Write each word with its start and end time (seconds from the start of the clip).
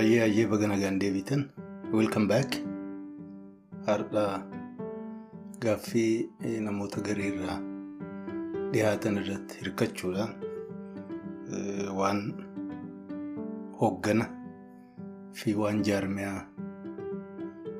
Ayyee 0.00 0.22
ayyee 0.26 0.46
baga 0.50 0.66
nagaan 0.68 0.98
deebitan 1.00 1.42
welcome 1.92 2.26
back. 2.28 2.50
Har'a 3.86 4.24
gaaffii 5.60 6.28
namoota 6.66 7.00
gareerraa 7.06 7.58
dhiyaatan 8.72 9.16
irratti 9.22 9.58
hirkachuudhaan 9.60 10.32
waan 11.98 12.20
hoggana 13.80 14.26
fi 15.38 15.54
waan 15.62 15.82
jaarmiyaa 15.88 16.40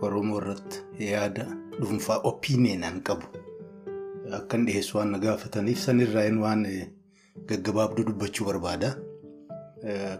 oromoo 0.08 0.40
irratti 0.42 0.78
yaada 1.12 1.46
dhuunfaa 1.80 2.18
opiiniyinaan 2.32 3.00
qabu. 3.10 3.26
Akkan 4.40 4.66
dhiyeessu 4.66 4.98
waan 4.98 5.10
na 5.16 5.18
gaafataniif 5.26 5.78
sanirraa 5.86 6.28
waan 6.44 6.66
gaggabaabduu 7.48 8.04
dubbachuu 8.10 8.46
barbaada. 8.50 8.90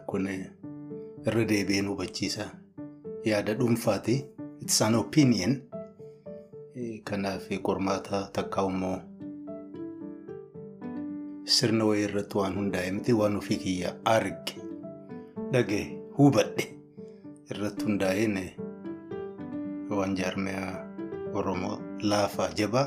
Kun 0.07 0.29
irra 1.27 1.45
deebi'een 1.51 1.87
hubachiisa. 1.93 2.45
Yaada 3.25 3.55
dhuunfaati. 3.55 4.17
It's 4.63 4.81
an 4.83 4.95
opinion. 4.95 5.63
Kanaaf 7.05 7.49
qormaata 7.63 8.29
takkaa 8.33 8.67
immoo 8.71 8.99
sirna 11.55 11.85
wayii 11.85 12.05
irratti 12.09 12.39
waan 12.39 12.55
hundaa'e 12.59 12.91
miti 12.97 13.13
waan 13.21 13.37
ofii 13.37 13.57
kiyya 13.63 13.91
arge 14.05 14.55
dhagee 15.53 15.85
hubadhe 16.19 16.65
irratti 17.51 17.85
hundaa'een 17.89 18.37
waan 19.99 20.15
jaarmiyaa 20.21 20.71
Oromoo 21.41 21.77
laafaa 22.13 22.49
jabaa 22.61 22.87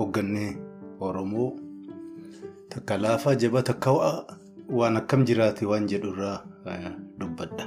hoggannee 0.00 0.50
Oromoo 1.00 1.50
takka 2.74 2.98
laafaa 3.04 3.34
jabaa 3.44 3.62
takka 3.70 3.90
waan 4.78 4.96
akkam 5.00 5.24
jiraate 5.28 5.66
waan 5.70 5.86
jedhurraa 5.92 6.36
dubbadha. 7.20 7.64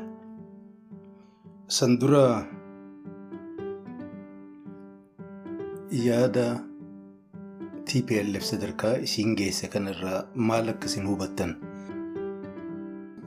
San 1.67 1.97
dura 1.99 2.45
yaada 6.05 6.45
TPLF 7.85 8.43
sadarkaa 8.51 8.95
isiin 9.07 9.35
geesse 9.39 9.67
kanarraa 9.73 10.19
maal 10.49 10.69
akkasiin 10.73 11.07
hubattan 11.11 11.55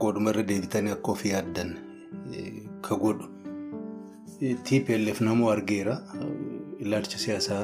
godhumarra 0.03 0.43
deebitanii 0.51 0.91
akka 0.97 1.11
ofii 1.15 1.31
yaaddan 1.33 1.71
ka 2.87 2.95
godhu 3.03 3.27
TPLF 4.69 5.21
namuu 5.27 5.49
argeera 5.55 5.97
ilaalcha 6.79 7.17
siyaasaa 7.25 7.63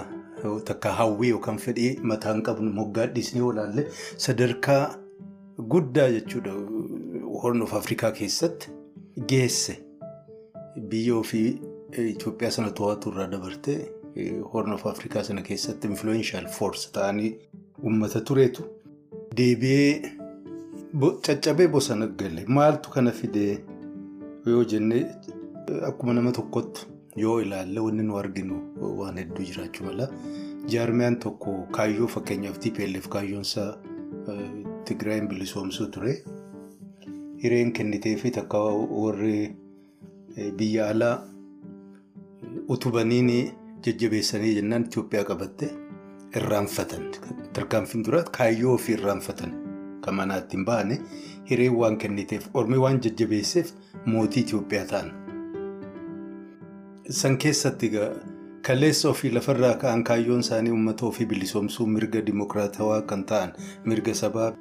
takka 0.69 0.91
hawwii 0.99 1.29
yookaan 1.33 1.57
fedhii 1.65 1.91
mataan 2.11 2.41
qabnu 2.47 2.71
moggaa 2.79 3.05
dhiisnee 3.15 3.43
olaalle 3.49 3.87
sadarkaa 4.27 4.81
guddaa 5.57 6.09
jechuudha. 6.11 6.53
Horn 7.41 7.61
of 7.61 7.73
Afrikaa 7.73 8.11
keessatti 8.11 8.69
geesse 9.27 9.77
biyya 10.89 11.15
ofii 11.15 11.61
Itoophiyaa 12.09 12.51
sana 12.51 12.71
to'atu 12.71 13.09
irraa 13.11 13.27
dabartee 13.31 13.79
Horn 14.53 14.71
of 14.73 14.85
Afrikaa 14.87 15.23
sana 15.23 15.41
keessatti 15.41 15.87
influential 15.87 16.47
force 16.47 16.89
ta'anii 16.93 17.31
uummata 17.83 18.21
tureetu 18.21 18.63
deebi'ee 19.37 20.15
caccabee 21.27 21.67
bosona 21.67 22.07
gale 22.07 22.45
maaltu 22.47 22.89
kana 22.95 23.11
fidee 23.11 23.57
yoo 24.45 24.63
jennee 24.63 25.05
akkuma 25.89 26.13
nama 26.13 26.31
tokkotti 26.31 26.87
yoo 27.25 27.39
ilaalle 27.41 27.79
wanni 27.79 28.03
nu 28.03 28.17
arginu 28.17 28.61
waan 28.99 29.17
hedduu 29.17 29.43
jiraachuu 29.49 29.85
mala. 29.85 30.09
Jaarmiyaan 30.73 31.15
tokko 31.19 31.53
kaayyoo 31.77 32.07
fakkeenyaaf 32.07 32.57
TPLF 32.59 33.07
kaayyoonsaa 33.15 33.69
Tigraayin 34.85 35.27
bilisoomsuu 35.29 35.87
ture 35.95 36.13
hireen 37.43 37.71
kennitee 37.73 38.15
fi 38.23 38.31
takka 38.31 38.59
warri 38.59 39.55
biyya 40.57 40.87
alaa 40.93 41.15
utubaniin 42.75 43.31
jajjabeessanii 43.85 44.53
jennaan 44.59 44.85
Itoophiyaa 44.89 45.23
qabatte 45.29 45.69
irraanfatan 46.39 47.03
tarkaanfiin 47.53 48.05
dura 48.07 48.23
kaayyoo 48.37 48.73
ofii 48.79 48.95
irraanfatan 48.97 49.51
kan 50.05 50.15
manaatti 50.19 50.57
hin 50.57 50.65
baane 50.69 50.99
hireen 51.49 51.75
waan 51.81 51.97
kenniteef 52.03 52.47
ormi 52.61 52.77
waan 52.85 52.99
jajjabeesseef 53.07 53.71
mootii 54.05 54.43
Itoophiyaa 54.47 54.85
ta'an. 54.93 55.11
San 57.09 57.37
keessatti 57.37 57.91
kaleessa 58.67 59.09
ofii 59.09 59.31
lafarraa 59.37 59.73
ka'an 59.85 60.03
kaayyoon 60.09 60.39
isaanii 60.47 60.71
uummata 60.75 61.05
ofii 61.05 61.25
bilisoomsuu 61.31 61.87
mirga 61.95 62.21
dimokiraatawaa 62.27 63.01
kan 63.11 63.25
ta'an 63.31 63.51
mirga 63.85 64.13
sabaa 64.21 64.51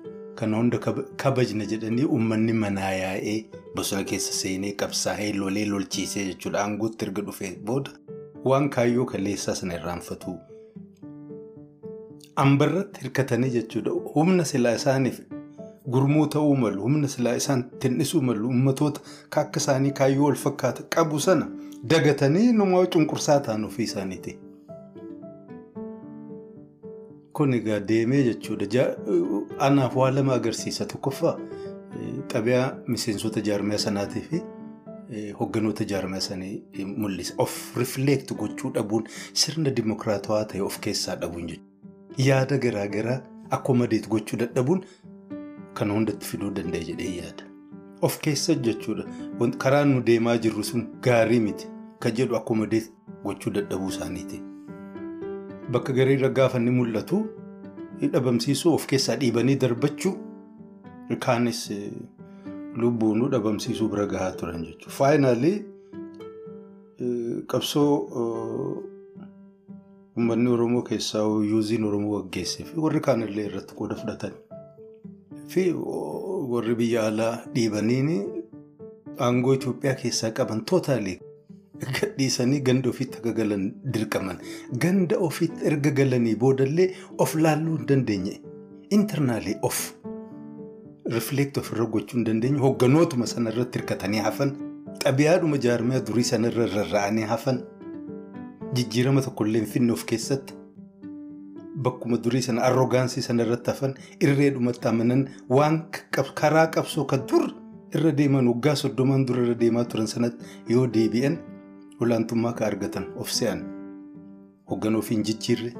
kana 0.41 0.57
hunda 0.57 0.79
kabajna 1.23 1.65
jedhanii 1.73 2.05
uummanni 2.05 2.53
manaa 2.63 2.93
yaa'ee 2.99 3.37
bosona 3.77 4.05
keessa 4.13 4.33
seenee 4.39 4.73
qabsaa'ee 4.83 5.33
lolee 5.41 5.65
lolchiisee 5.73 6.25
jechuudha 6.31 6.61
aangootti 6.65 7.05
erga 7.09 7.23
dhufee 7.29 7.53
booda 7.71 7.91
waan 8.53 8.71
kaayyoo 8.77 9.05
kaleessaa 9.13 9.55
sana 9.61 9.75
irraanfatu. 9.81 10.39
Ambarratti 12.45 13.01
hirkatanii 13.03 13.51
jechuudha 13.57 13.91
humna 14.15 14.45
silaa 14.45 14.75
isaaniif 14.81 15.21
gurmuu 15.97 16.27
ta'uu 16.37 16.57
malu 16.63 16.83
humna 16.87 17.09
silaa 17.15 17.35
isaan 17.41 17.65
tinnisuu 17.85 18.21
malu 18.29 18.47
uummatoota 18.49 19.01
akka 19.43 19.61
isaanii 19.65 19.91
kaayyoo 20.01 20.25
wal 20.31 20.35
fakkaata 20.47 20.83
qabu 20.97 21.21
sana. 21.21 21.47
dagatanii 21.91 22.53
numaa 22.59 22.81
cunqursaa 22.95 23.39
ta'an 23.47 23.65
ofii 23.69 23.85
isaaniiti. 23.91 24.33
Kun 27.33 27.55
egaa 27.55 27.81
deemee 27.81 28.23
jechuudha. 28.25 28.85
Anaaf 29.59 29.97
waa 29.97 30.11
lama 30.11 30.35
agarsiisa. 30.35 30.85
Tokkoffaa 30.87 31.37
xabiyaa 32.33 32.67
miseensota 32.87 33.41
jaarmiyaa 33.41 33.79
sanaatii 33.79 34.21
fi 34.31 34.43
hogganoota 35.41 35.85
jaarmiyaa 35.85 36.21
sanii 36.21 36.63
mul'isa. 36.97 37.35
Of 37.39 37.77
rifleekti 37.77 38.35
gochuu 38.35 38.71
dhabuun 38.75 39.05
sirna 39.33 39.71
dimokiraatawaa 39.77 40.45
ta'e 40.45 40.61
of 40.63 40.79
keessaa 40.81 41.17
dhabuun 41.17 41.47
jechuudha. 41.49 41.69
Yaada 42.29 42.59
garaagaraa 42.59 43.21
akkomodeet 43.51 44.09
gochuu 44.09 44.39
dadhabuun 44.45 44.85
kana 45.75 45.95
hundatti 45.95 46.27
fiduu 46.27 46.51
danda'e 46.61 46.85
jedhee 46.93 47.17
yaada. 47.17 47.45
Of 48.03 48.19
keessa 48.21 48.55
jechuudha. 48.55 49.05
Karaan 49.59 49.89
nu 49.95 50.03
deemaa 50.07 50.37
jirru 50.39 50.65
sun 50.65 50.87
gaarii 51.03 51.41
miti. 51.41 51.67
Kan 51.99 52.13
jedhu 52.17 52.37
akkomodeet 52.37 52.93
gochuu 53.25 53.53
dadhabuu 53.53 53.89
isaaniiti. 53.89 54.43
Bakka 55.71 55.93
gareerra 55.93 56.29
gaafa 56.29 56.59
inni 56.59 56.71
mul'atu 56.71 57.19
dhabamsiisuu 58.15 58.75
of 58.75 58.87
keessaa 58.87 59.17
dhiibanii 59.17 59.57
darbachuu 59.65 60.15
kaanis 61.27 61.61
lubbuun 62.83 63.29
dhabamsiisuu 63.35 63.89
bira 63.93 64.07
gahaa 64.07 64.33
turan 64.41 64.65
jechuudha. 64.67 64.91
Faayinaalii 64.99 65.57
qabsoo 67.47 67.93
uummanni 70.17 70.51
Oromoo 70.51 70.83
keessaa 70.83 71.23
yuuziin 71.51 71.85
Oromoo 71.85 72.23
gaggeessee 72.23 72.65
fi 72.71 72.81
warri 72.87 73.01
kaanillee 73.09 73.47
irratti 73.51 73.75
qooda 73.81 73.95
fudhatan 74.01 74.33
fi 75.55 75.65
warri 76.53 76.75
biyya 76.81 77.07
alaa 77.13 77.35
dhiibaniin 77.55 78.11
aangoo 79.27 79.55
Itoophiyaa 79.59 79.95
keessaa 80.03 80.31
qaban 80.41 80.65
tootaalii 80.73 81.19
gadhiisanii 81.99 82.61
ganda 82.61 82.91
ofiitti 82.91 83.19
akka 83.19 83.33
galan 83.33 83.65
dirqaman. 83.95 84.39
Ganda 84.85 85.19
ofiitti 85.29 85.67
erga 85.71 85.91
galanii 85.91 86.35
boodallee 86.37 86.89
of 87.19 87.35
laalluu 87.35 87.77
hin 87.77 87.87
dandeenye. 87.89 88.41
Intarnaalii 88.91 89.57
of. 89.63 89.81
Rifleekti 91.17 91.61
ofirra 91.61 91.87
gochuu 91.87 92.17
hin 92.19 92.25
dandeenye 92.27 92.59
hogganootuma 92.65 93.27
sanarratti 93.27 93.79
hirkatanii 93.79 94.21
hafan. 94.29 94.53
Xabiyaadhuma 95.05 95.59
jaarmiyaa 95.67 96.01
durii 96.11 96.25
sanarra 96.33 96.67
rarra'anii 96.75 97.25
hafan. 97.35 97.63
Jijjiirama 98.75 99.23
tokkollee 99.23 99.65
finne 99.67 99.93
of 99.93 100.05
keessatti. 100.07 100.55
Bakkuma 101.83 102.17
durii 102.25 102.43
sana 102.43 102.63
arrogaansii 102.69 103.23
sanarratti 103.23 103.71
hafan 103.71 103.95
irreedhumatti 104.21 104.89
amanan 104.89 105.27
waan 105.49 105.83
karaa 106.41 106.67
qabsoo 106.77 107.05
kan 107.05 107.27
dur. 107.29 107.49
Irra 107.95 108.13
deeman 108.17 108.47
waggaa 108.49 108.75
soddomaan 108.77 109.27
dura 109.29 109.43
irra 109.45 109.55
deemaa 109.61 109.85
turan 109.85 110.07
sanatti 110.07 110.45
yoo 110.69 110.87
deebi'an 110.95 111.35
olaantummaa 112.07 112.53
kan 112.59 112.67
argatan 112.73 113.07
of 113.25 113.31
se'an 113.39 113.63
hogganoo 114.73 114.99
ofii 115.05 115.17
hin 115.17 115.25
jijjiirre 115.31 115.73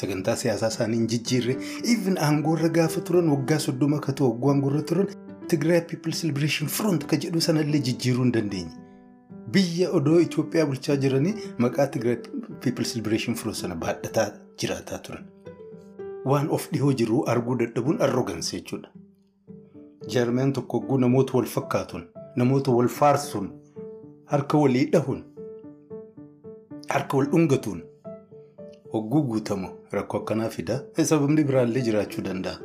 sagantaa 0.00 0.36
siyaasaa 0.42 0.68
isaanii 0.74 0.96
hin 1.00 1.06
jijjiirre 1.14 1.56
even 1.94 2.18
aangoorra 2.26 2.68
gaafa 2.80 3.00
turan 3.10 3.28
waggaa 3.34 3.58
soddoma 3.68 3.96
akka 4.02 4.12
ta'u 4.20 4.30
waggaa 4.32 4.52
aangoorra 4.54 4.82
turan 4.92 5.08
Tigraay 5.48 5.80
People's 5.90 6.18
Liberation 6.28 6.68
Front 6.68 7.04
kan 7.10 7.20
jedhu 7.24 7.40
sanallee 7.44 7.78
jijjiiruu 7.84 8.22
hin 8.24 8.32
dandeenye. 8.32 8.72
Biyya 9.52 9.86
odoo 9.98 10.18
Itoophiyaa 10.24 10.66
bulchaa 10.72 10.96
jiranii 11.04 11.32
maqaa 11.64 11.86
Tigraay 11.94 12.16
People's 12.64 12.92
Liberation 12.96 13.36
Front 13.42 13.56
sana 13.60 13.74
baadhataa 13.84 14.26
jiraataa 14.62 14.98
turan. 15.06 15.24
Waan 16.24 16.50
of 16.56 16.68
dhihoo 16.72 16.92
jiru 17.02 17.22
arguu 17.34 17.56
dadhabuun 17.62 18.02
arrogansi 18.08 18.56
jechuudha. 18.56 18.88
Jaarmiyaan 20.14 20.52
tokko 20.52 20.98
namoota 21.06 21.38
wal 21.38 21.46
fakkaatuun 21.54 22.04
namoota 22.36 22.70
wal 22.80 22.88
faarsuun 22.98 23.48
harka 24.34 24.58
walii 24.58 24.84
dhahuun 24.92 25.24
harka 26.94 27.16
wal 27.18 27.26
dhungatuun 27.34 27.80
hogguu 28.92 29.22
guutamu 29.30 29.68
rakkoo 29.96 30.18
akkanaa 30.20 30.48
fida. 30.56 30.80
Sababni 31.10 31.44
biraallee 31.50 31.82
jiraachuu 31.88 32.22
danda'a. 32.28 32.58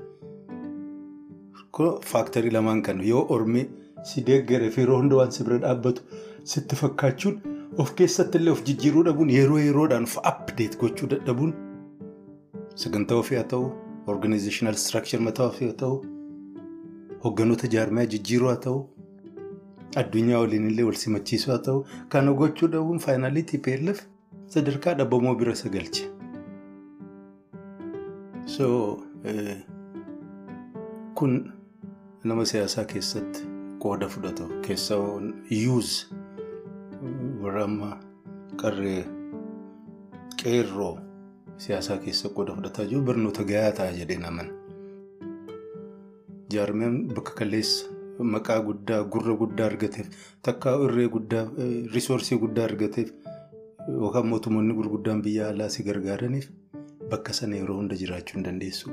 Faaktarii 2.11 2.51
lamaan 2.51 2.81
kan 2.83 3.01
yoo 3.09 3.25
ormi 3.35 3.65
si 4.09 4.21
deeggareef 4.27 4.77
yeroo 4.77 4.97
hunda 5.01 5.15
waan 5.19 5.31
si 5.31 5.43
bira 5.43 5.57
dhaabbatu 5.63 6.01
sitti 6.51 6.75
fakkaachuun 6.81 7.39
of 7.83 7.93
keessatti 7.99 8.37
illee 8.41 8.51
of 8.55 8.61
jijjiiruu 8.67 9.03
dhabuun 9.07 9.29
yeroo 9.35 9.59
yeroodhaan 9.65 10.03
of 10.09 10.17
update 10.31 10.77
gochuu 10.81 11.07
dadhabuun 11.13 11.53
sagantaa 12.83 13.17
ofii 13.23 13.35
haa 13.39 13.43
ta'u 13.53 13.71
organizational 14.15 14.75
structure 14.83 15.23
mataa 15.27 15.47
ofii 15.53 15.67
haa 15.71 15.77
ta'u 15.83 15.97
hogganoota 17.25 17.67
jaarmaa 17.75 18.05
jijjiiruu 18.15 18.47
haa 18.53 18.61
ta'u 18.67 18.79
addunyaa 20.03 20.39
waliin 20.45 20.67
illee 20.71 20.83
wal 20.89 20.95
simachiisuu 21.05 21.51
haa 21.55 21.61
ta'u 21.69 21.85
kana 22.15 22.33
gochuu 22.43 22.67
dhabuun 22.75 22.99
faayinaalii 23.07 23.43
TPLF 23.53 24.03
sadarkaa 24.47 24.93
dhabamoo 24.99 25.35
bira 25.35 25.51
isa 25.53 25.69
galche. 25.69 26.05
So 28.45 28.65
kun 31.15 31.53
nama 32.23 32.45
siyaasaa 32.45 32.85
keessatti 32.85 33.41
qooda 33.79 34.07
fudhatu 34.09 34.47
keessa 34.67 34.95
yuuz 35.63 35.89
warra 37.43 37.63
amma 37.69 37.89
qarree 38.61 39.03
qeerroo 40.43 40.97
siyaasaa 41.65 41.97
keessa 42.05 42.29
qooda 42.35 42.55
fudhataa 42.59 42.85
jiru 42.91 43.01
barnoota 43.09 43.43
gahaa 43.43 43.71
ta'a 43.79 43.91
jedhee 43.99 44.19
naman. 44.25 44.47
Jaarmeen 46.53 47.07
bakka 47.15 47.33
kaleessa 47.39 47.85
maqaa 48.35 48.59
guddaa 48.67 49.03
gurra 49.13 49.33
guddaa 49.41 49.65
argateef 49.71 50.07
takka 50.47 50.75
irree 50.87 51.07
guddaa 51.15 51.45
risoorsii 51.95 52.37
guddaa 52.43 52.65
argateef 52.69 53.09
yookaan 53.87 54.27
mootummoonni 54.27 54.73
gurguddaan 54.79 55.21
biyya 55.23 55.49
alaa 55.53 55.69
si 55.69 55.83
gargaaraniif 55.83 56.49
bakka 57.09 57.33
sana 57.39 57.55
yeroo 57.61 57.77
hunda 57.77 57.95
jiraachuu 58.01 58.35
hin 58.37 58.45
dandeessu. 58.47 58.91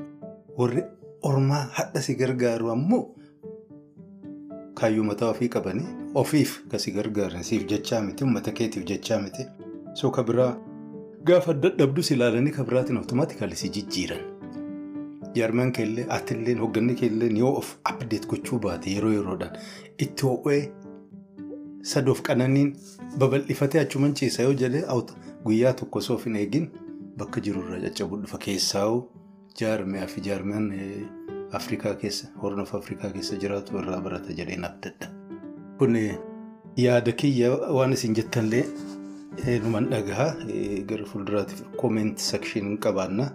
Warri 0.59 0.83
ormaa 1.31 1.63
hadha 1.79 2.01
si 2.07 2.15
gargaaru 2.23 2.71
ammoo 2.71 3.03
kaayyoo 4.81 5.05
mataa 5.11 5.29
ofii 5.35 5.49
qabanii 5.55 5.87
ofiif 6.25 6.57
kan 6.73 6.81
si 6.85 6.91
gargaaran 6.97 7.43
siif 7.51 7.67
jechaa 7.73 8.01
miti 8.09 8.25
uummata 8.25 8.53
keetiif 8.61 8.85
jechaa 8.91 9.21
miti. 9.23 9.47
So 9.95 10.11
ka 10.11 10.23
biraa 10.31 10.51
gaafa 11.31 11.55
dadhabdus 11.65 12.11
ilaalanii 12.17 12.53
ka 12.59 12.65
biraatiin 12.65 12.97
awutomaatikaalii 13.01 13.57
si 13.63 13.69
jijjiiran. 13.79 14.21
Jaarmaan 15.35 15.73
keellee 15.73 16.07
atillee 16.19 16.55
hoogganni 16.61 16.95
keellee 17.01 17.31
yoo 17.39 17.53
of 17.59 17.75
abdeet 17.91 18.27
gochuu 18.31 18.59
baate 18.67 18.91
yeroo 18.95 19.13
yeroodhaan 19.17 19.59
itti 20.07 20.27
ho'ee 20.27 20.63
sadoof 21.83 22.23
qananiin 22.23 22.73
babal'ifatee 23.19 23.81
achuman 23.81 24.15
ciisa 24.15 24.43
yoo 24.43 24.55
jedhee 24.63 24.85
guyyaa 25.45 25.73
tokko 25.73 25.99
osoo 25.99 26.17
hin 26.25 26.37
eegin 26.37 26.69
bakka 27.19 27.41
jirurraa 27.47 27.81
caccabuu 27.85 28.19
dhufa 28.23 28.39
keessaa'u 28.47 28.99
jaarmiyaa 29.61 30.07
fi 30.07 30.21
jaarmiyaan 30.29 30.73
Afrikaa 31.59 31.95
keessa 32.03 32.29
hornof 32.43 32.75
Afrikaa 32.75 33.11
keessa 33.15 33.37
jiraatu 33.45 33.79
irraa 33.79 34.01
barata 34.01 34.33
jedheen 34.41 34.65
abdadha. 34.65 35.09
Kun 35.79 35.97
yaada 36.77 37.13
kiyya 37.13 37.51
waan 37.77 37.93
isin 37.97 38.15
jettanillee 38.15 39.59
numan 39.65 39.89
dhagahaa 39.91 40.29
gara 40.93 41.05
fuulduraatiif 41.13 41.63
koomeenti 41.77 42.23
sekshiin 42.23 42.79
qabaanna. 42.79 43.27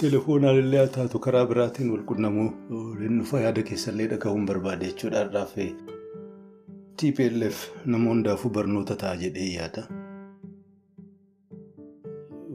Telefoonaan 0.00 0.56
illee 0.62 0.78
haa 0.78 0.86
taatu 0.98 1.18
karaa 1.26 1.46
biraatiin 1.46 1.90
wal 1.90 2.02
qunnamuu 2.12 2.48
dhufa 3.18 3.40
yaada 3.46 3.62
keessallee 3.72 4.06
dhagahuun 4.14 4.46
barbaade 4.46 4.86
jechuudha. 4.92 5.26
TPLF 6.96 7.58
nama 7.86 8.10
hundaafuu 8.10 8.50
barnoota 8.56 8.94
ta'a 9.02 9.16
jedhee 9.22 9.48
yaada. 9.54 9.82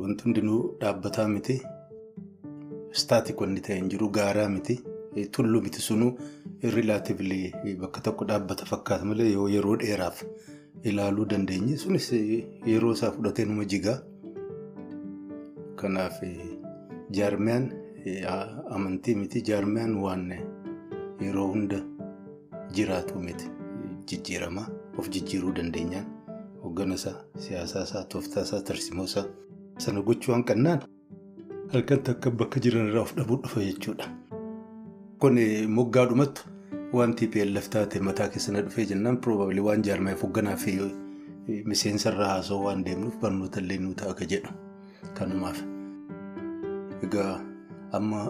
Wanti 0.02 0.24
hundinuu 0.28 0.60
dhaabbataa 0.82 1.28
miti. 1.34 1.56
Staatik 3.02 3.42
wanni 3.42 3.62
ta'e 3.68 3.76
hin 3.80 3.90
jiru 3.94 4.10
gaaraa 4.20 4.48
miti. 4.56 4.78
Tulluu 5.38 5.62
miti 5.66 5.82
sunuu 5.88 6.12
rilaatiivli 6.78 7.40
bakka 7.82 8.02
tokko 8.08 8.26
dhaabbata 8.32 8.66
fakkaata 8.72 9.06
malee 9.12 9.28
yeroo 9.56 9.76
dheeraaf 9.84 10.24
ilaaluu 10.92 11.26
dandeenye 11.34 11.78
sunis 11.84 12.12
yeroo 12.14 12.94
isaa 12.98 13.12
fudhatee 13.18 13.46
numa 13.52 13.66
jigaa. 13.76 14.00
Kanaaf 15.76 16.22
jaarmiyaan 17.20 17.72
amantii 18.78 19.16
miti 19.22 19.42
jaarmiyaan 19.52 19.96
waan 20.08 20.28
yeroo 21.22 21.48
hunda 21.54 21.80
jiraatu 22.78 23.20
miti 23.30 23.48
jijjiiramaa 24.12 24.68
of 24.98 25.10
jijjiiruu 25.16 25.52
dandeenyaan 25.58 26.06
hoggana 26.64 26.96
isaa 27.02 27.16
siyaasaa 27.48 27.84
isaa 27.90 28.04
tooftaa 28.14 28.44
isaa 28.48 28.62
tarsimoo 28.70 29.06
isaa 29.12 29.26
sana 29.86 30.02
gochuu 30.02 30.34
hanqannaan 30.36 30.80
halkan 31.74 32.04
takka 32.10 32.32
bakka 32.42 32.60
jiran 32.66 32.88
irraa 32.90 33.02
of 33.08 33.14
dhabuu 33.18 33.38
dhufa 33.44 33.62
jechuudha. 33.68 34.08
Kun 35.20 35.38
moggaadhumatti 35.78 36.42
waan 36.94 37.14
TPLF 37.16 37.70
taate 37.70 38.00
mataa 38.10 38.28
keessa 38.34 38.52
na 38.52 38.62
dhufee 38.66 38.86
jennaan 38.92 39.18
probably 39.26 39.60
waan 39.68 39.82
jaarmaaf 39.88 40.22
hogganaa 40.24 40.56
fi 40.66 40.74
miseensa 41.72 42.10
irraa 42.14 42.30
haasa'uu 42.34 42.64
waan 42.66 42.84
deemnuuf 42.86 43.18
barnoota 43.22 43.60
illee 43.64 43.78
nuu 43.86 43.94
ta'a 44.02 44.26
jedhu 44.34 44.52
kanumaaf. 45.20 45.60
Egaa 47.08 47.34
amma 48.00 48.22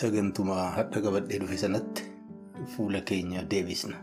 sagantumaa 0.00 0.70
hadha 0.76 1.00
qabadhee 1.06 1.38
dhufe 1.44 1.56
sanatti 1.64 2.02
fuula 2.76 3.00
keenya 3.10 3.42
deebisna. 3.50 3.96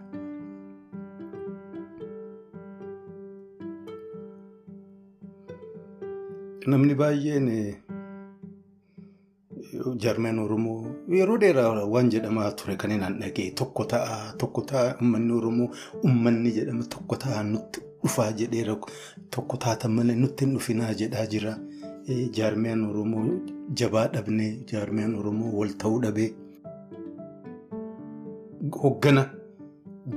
Namni 6.71 6.95
baay'een 7.01 7.47
jaarmeen 10.03 10.39
Oromoo 10.45 10.77
yeroo 11.17 11.37
dheeraa 11.43 11.85
waan 11.93 12.09
jedhamaa 12.13 12.51
ture 12.61 12.75
kan 12.83 12.91
hin 12.95 13.03
dhagee 13.21 13.47
tokko 13.61 13.85
ta'a 13.93 14.17
tokko 14.43 14.61
ta'a 14.71 14.95
uummanni 15.01 15.33
Oromoo 15.39 15.67
uummanni 16.03 16.51
jedhama 16.57 16.83
tokko 16.95 17.15
ta'a 17.25 17.43
nutti 17.51 17.81
dhufaa 18.03 18.29
jedheera 18.41 18.75
tokko 19.37 19.57
taatan 19.65 19.91
malee 19.99 20.15
nutti 20.23 20.45
hin 20.45 20.53
dhufinaa 20.57 20.93
jedhaa 21.03 21.25
jira. 21.35 21.53
Jaarmeen 22.37 22.83
Oromoo 22.89 23.25
jabaa 23.81 24.07
dhabnee 24.17 24.51
jaarmeen 24.71 25.15
Oromoo 25.21 25.51
wal 25.59 25.71
ta'uu 25.83 26.01
dhabee 26.03 26.29
hoggana 28.83 29.23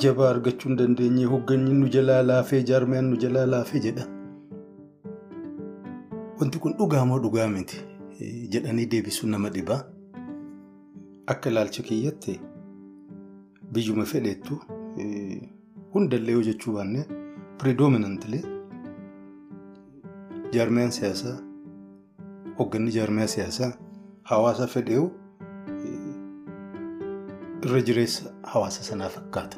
jabaa 0.04 0.28
argachuu 0.34 0.68
hin 0.70 0.76
dandeenye 0.80 1.24
hogganni 1.34 1.74
nu 1.80 1.88
jalaa 1.96 2.22
laafee 2.30 2.62
jaarmeen 2.72 3.04
nu 3.10 3.16
jalaa 3.26 3.46
laafee 3.56 3.80
jedha. 3.88 4.04
Wanti 6.40 6.58
kun 6.62 6.74
dhugaa 6.78 7.04
moo 7.10 7.18
dhugaa 7.24 7.48
miti 7.54 7.78
jedhanii 8.54 8.86
deebisuun 8.92 9.30
nama 9.34 9.50
dhibaa. 9.56 9.80
Akka 11.32 11.50
ilaalcha 11.50 11.82
kiyyatti 11.88 12.34
biyyuma 13.72 14.04
fedheettu 14.12 14.58
hundallee 15.94 16.32
yoo 16.36 16.42
jechuu 16.48 16.72
baanne 16.76 17.04
predominantlee 17.62 18.42
jaarmiyaan 20.56 20.92
siyaasaa 20.98 21.36
hogganni 22.60 22.90
jaarmiyaa 22.98 23.32
siyaasaa 23.34 23.72
hawaasa 24.32 24.66
fedheewu 24.76 25.10
irra 27.64 27.80
jireessa 27.90 28.32
hawaasa 28.54 28.82
sanaa 28.90 29.08
fakkaata. 29.18 29.56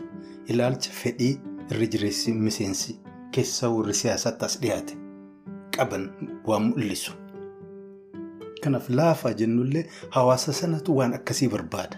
Ilaalcha 0.49 0.91
fedhii 1.03 1.33
irra 1.71 1.87
jireessi 1.95 2.33
miseensi 2.49 2.99
keessaa 3.37 3.71
warri 3.77 3.95
siyaasaatti 4.03 4.45
as 4.45 4.61
dhiyaate 4.63 4.97
qaban 5.77 6.05
waan 6.47 6.65
mul'isu. 6.71 7.13
Kanaaf 8.63 8.89
laafaa 8.91 9.33
jennullee 9.41 9.85
hawaasa 10.17 10.53
sanatu 10.53 10.97
waan 10.97 11.15
akkasii 11.15 11.49
barbaada. 11.49 11.97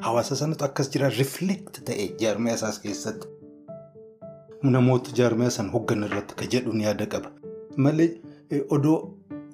Hawaasa 0.00 0.36
sanatu 0.36 0.64
akkas 0.64 0.90
jira 0.92 1.08
rifleekti 1.18 1.80
ta'e 1.84 2.08
jaarmiyaa 2.20 2.56
isaas 2.60 2.78
keessatti. 2.80 3.26
Namoota 4.62 5.10
jaarmiyaa 5.16 5.50
sana 5.50 5.70
hoggan 5.72 6.04
irratti 6.08 6.34
ka 6.34 6.44
jedhuun 6.52 6.80
yaada 6.86 7.06
qaba. 7.06 7.30
Malee 7.76 8.10
odoo 8.76 8.98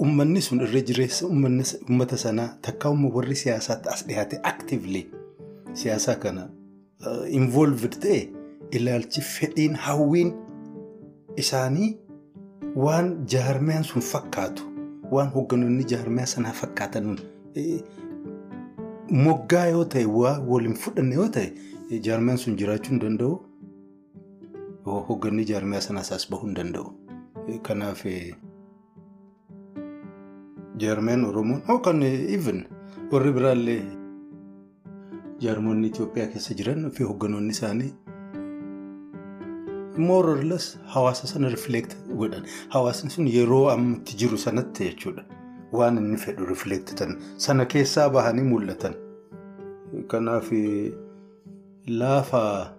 uummanni 0.00 0.40
sun 0.42 0.61
irra 0.66 0.80
jireessa 0.88 1.26
uummata 1.26 2.16
sanaa 2.16 2.49
takka 2.62 2.90
warri 2.90 3.37
siyaasaatti 3.42 3.88
as 3.88 4.06
dhiyaate 4.08 4.40
actively 4.42 5.02
siyaasaa 5.73 6.14
kana 6.25 6.49
involved 7.28 7.94
ta'e 8.02 8.18
ilaalchi 8.70 9.20
fedhiin 9.20 9.75
hawwiin 9.87 10.32
isaanii 11.37 11.88
waan 12.85 13.27
jaarmiyaan 13.35 13.85
sun 13.85 14.03
fakkaatu. 14.13 14.63
waan 15.15 15.29
hogganoonni 15.35 15.85
jaarmiyaa 15.91 16.27
sanaa 16.31 16.53
fakkaatan 16.61 17.05
moggaa 19.25 19.67
yoo 19.73 19.85
ta'e 19.93 20.07
waa 20.21 20.33
waliin 20.53 20.75
fudhanne 20.85 21.15
yoo 21.19 21.27
ta'e 21.37 21.99
jaarmiyaan 22.07 22.39
sun 22.45 22.57
jiraachuu 22.63 22.91
hin 22.95 23.01
danda'u. 23.05 23.35
Hogganni 25.11 25.45
jaarmiyaa 25.51 25.81
sanaas 25.87 26.11
as 26.17 26.25
bahuu 26.31 26.47
hin 26.49 26.57
danda'u. 26.57 26.89
Kanaaf 27.69 28.03
jaarmiyaan 30.85 31.25
Oromoon 31.29 31.63
yookaan 31.69 32.03
even 32.39 32.59
warri 33.13 33.33
biraallee 33.39 33.81
jaarmonni 35.47 35.87
Itoophiyaa 35.95 36.29
keessa 36.35 36.55
jiran 36.63 36.91
fi 36.99 37.05
hogganoonni 37.13 37.51
isaanii 37.59 37.93
more 39.99 40.31
or 40.33 40.43
less 40.45 40.79
hawaasa 40.95 41.26
sana 41.26 41.49
reflect 41.49 41.97
godhan 42.21 42.45
hawaasni 42.69 43.11
sun 43.11 43.29
yeroo 43.29 43.69
ammatti 43.71 44.17
jiru 44.23 44.38
sanatti 44.38 44.85
jechuudha 44.88 45.25
waan 45.73 45.97
inni 45.99 46.17
fedhu 46.25 46.47
reflect 46.47 46.95
tan 46.95 47.17
sana 47.37 47.65
keessaa 47.67 48.09
bahanii 48.11 48.43
mul'atan. 48.53 48.95
Kanaaf 50.09 50.50
laafaa 51.87 52.75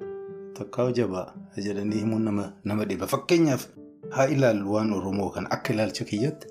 takkaa 0.58 0.92
jabaa 0.92 1.34
jedhanii 1.66 2.00
himuun 2.00 2.24
nama 2.64 2.86
dhiba. 2.86 3.08
Fakkeenyaaf 3.08 3.68
haa 4.10 4.26
ilaallu 4.28 4.74
waan 4.74 4.94
Oromoo 4.94 5.30
kana. 5.30 5.52
Akka 5.52 5.74
ilaalcha 5.74 6.06
kiyyatti 6.06 6.48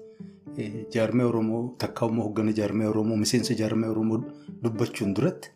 jaarmee 0.94 1.24
Oromoo 1.26 1.74
takkaa 1.78 2.08
immoo 2.08 2.24
hoggana 2.28 2.52
jaarmee 2.52 2.86
Oromoo 2.88 3.16
miseensa 3.16 3.54
jaarmee 3.54 3.88
Oromoo 3.90 4.20
dubbachuun 4.62 5.14
duratti 5.16 5.50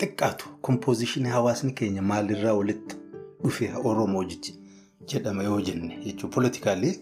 xiqqaatu. 0.00 0.44
Kompoozishinii 0.62 1.30
hawaasni 1.30 1.72
keenya 1.72 2.02
maalirraa 2.02 2.54
walitti 2.54 2.96
dhufe 3.42 3.70
Oromoo 3.84 4.24
jedhama 5.06 5.42
yoo 5.42 5.60
jenne 5.60 5.98
jechuudha. 6.04 6.28
Poolitikaalii 6.34 6.94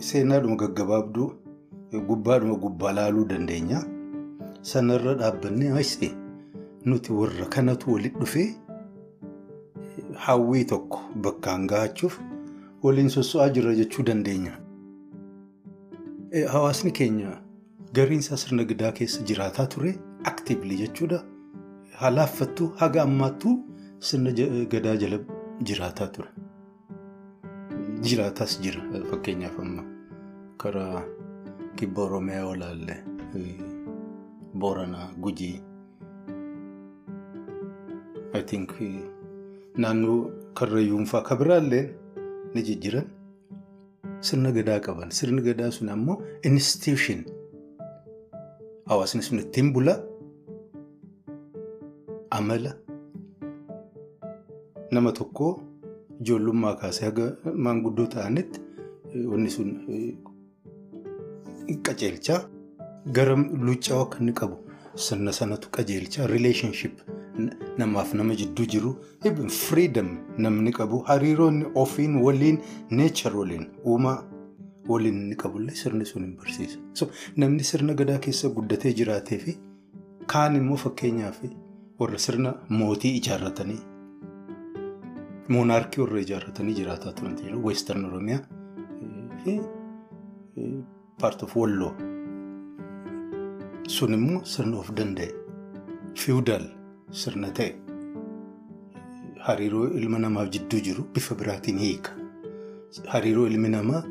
seenaadhuma 0.00 0.56
gaggabaabduu 0.56 1.30
gubbaadhuma 2.08 2.54
gubbaa 2.64 2.92
laaluu 2.92 3.24
dandeenya. 3.24 3.84
Sanarra 4.62 5.14
dhaabbannee 5.14 5.68
haasa'e 5.76 6.10
nuti 6.84 7.12
warra 7.12 7.46
kanatu 7.46 7.92
walitti 7.92 8.18
dhufee 8.20 8.48
hawwii 10.26 10.64
tokko 10.64 11.00
bakkaan 11.26 11.66
gahachuuf 11.66 12.18
waliin 12.82 13.08
sosso'aa 13.16 13.48
jira 13.48 13.74
jechuu 13.74 14.02
dandeenya. 14.10 14.52
Hawaasni 16.52 16.90
keenya 16.92 17.36
gariinsaa 17.94 18.36
sirna 18.36 18.64
gadaa 18.64 18.92
keessa 18.92 19.22
jiraataa 19.22 19.66
ture 19.66 19.94
aktiivli 20.24 20.76
jechuudha. 20.76 21.22
Halaafattuu 22.02 22.68
haga 22.76 23.02
ammaattuu 23.02 23.56
sirna 23.98 24.30
gadaa 24.72 24.96
jala 24.96 25.18
jiraataa 25.66 26.08
ture. 26.14 26.28
Jiraataas 28.04 28.60
jira 28.62 28.82
fakkeenyaaf 29.10 29.58
amma 29.60 29.82
karaa 30.62 31.02
kibba 31.76 32.02
Oromiyaa 32.02 32.40
yoo 32.44 32.54
ilaalle 32.54 32.96
Booranaa 34.58 35.08
Gujii. 35.20 35.60
I 38.34 38.42
think 38.42 38.70
naannoo 39.78 40.30
Karrayyuun 40.54 41.06
fa'aa 41.06 41.22
kan 41.28 41.38
biraallee 41.38 41.84
ni 42.54 42.62
jijjiiran 42.62 43.06
sirna 44.20 44.52
gadaa 44.52 44.80
qaban. 44.80 45.10
Sirni 45.10 45.42
gadaa 45.42 45.70
sun 45.70 45.88
ammoo 45.88 46.22
institution 46.42 47.24
hawaasni 48.86 49.22
sun 49.22 49.38
ittiin 49.38 49.72
bula 49.72 49.94
amala 52.30 52.72
nama 54.96 55.12
tokkoo 55.20 55.52
ijoollummaa 56.20 56.74
kaasee 56.82 57.06
haga 57.10 57.26
maanguddoo 57.66 58.06
ta'anitti 58.14 58.60
wanni 59.32 59.50
sun 59.56 59.70
qajeelchaa 61.88 62.40
gara 63.16 63.34
luuccaa 63.66 64.00
akka 64.04 64.18
inni 64.22 64.32
qabu 64.40 64.56
sirna 65.06 65.32
sanatu 65.38 65.68
qajeelchaa 65.76 66.26
relationship 66.34 66.94
namaaf 67.82 68.14
nama 68.20 68.34
jidduu 68.40 68.66
jiru 68.74 68.90
freedom 69.62 70.08
namni 70.46 70.72
qabu 70.78 70.98
hariiroonni 71.08 71.64
ofiin 71.84 72.14
waliin 72.26 72.58
nature 73.00 73.34
waliin 73.40 73.66
uumaa 73.92 74.18
waliin 74.92 75.16
inni 75.22 75.36
qabullee 75.42 75.74
sirni 75.82 76.04
sun 76.10 76.22
hin 76.24 76.36
barsiisa. 76.36 76.78
Namni 77.36 77.64
sirna 77.70 77.94
gadaa 78.00 78.18
keessa 78.26 78.48
guddatee 78.56 78.92
jiraatee 79.00 79.38
fi 79.44 79.56
kaan 80.32 80.56
immoo 80.60 80.76
fakkeenyaaf 80.84 81.38
warra 82.00 82.18
sirna 82.26 82.54
mootii 82.68 83.12
ijaarratanii 83.20 83.80
moonaarkii 85.48 86.00
warra 86.02 86.20
ijaarratanii 86.20 86.74
jiraataa 86.80 87.12
turan 87.18 87.36
jiru 87.42 87.62
weestarn 87.66 88.04
oromiyaa 88.04 88.40
fi 89.44 89.60
paart 91.20 91.42
of 91.46 91.56
walloo 91.60 91.92
sun 93.96 94.14
immoo 94.18 94.40
sirna 94.54 94.76
of 94.82 94.90
danda'e 95.00 95.28
fiwudaal 96.24 96.64
sirna 97.22 97.50
ta'e 97.60 97.70
hariiroo 99.46 99.86
ilma 100.02 100.18
namaaf 100.26 100.50
jidduu 100.56 100.80
jiru 100.88 101.04
bifa 101.14 101.34
biraatiin 101.40 101.78
hiika 101.86 102.10
hariiroo 103.14 103.46
ilmi 103.52 103.68
namaa 103.76 104.02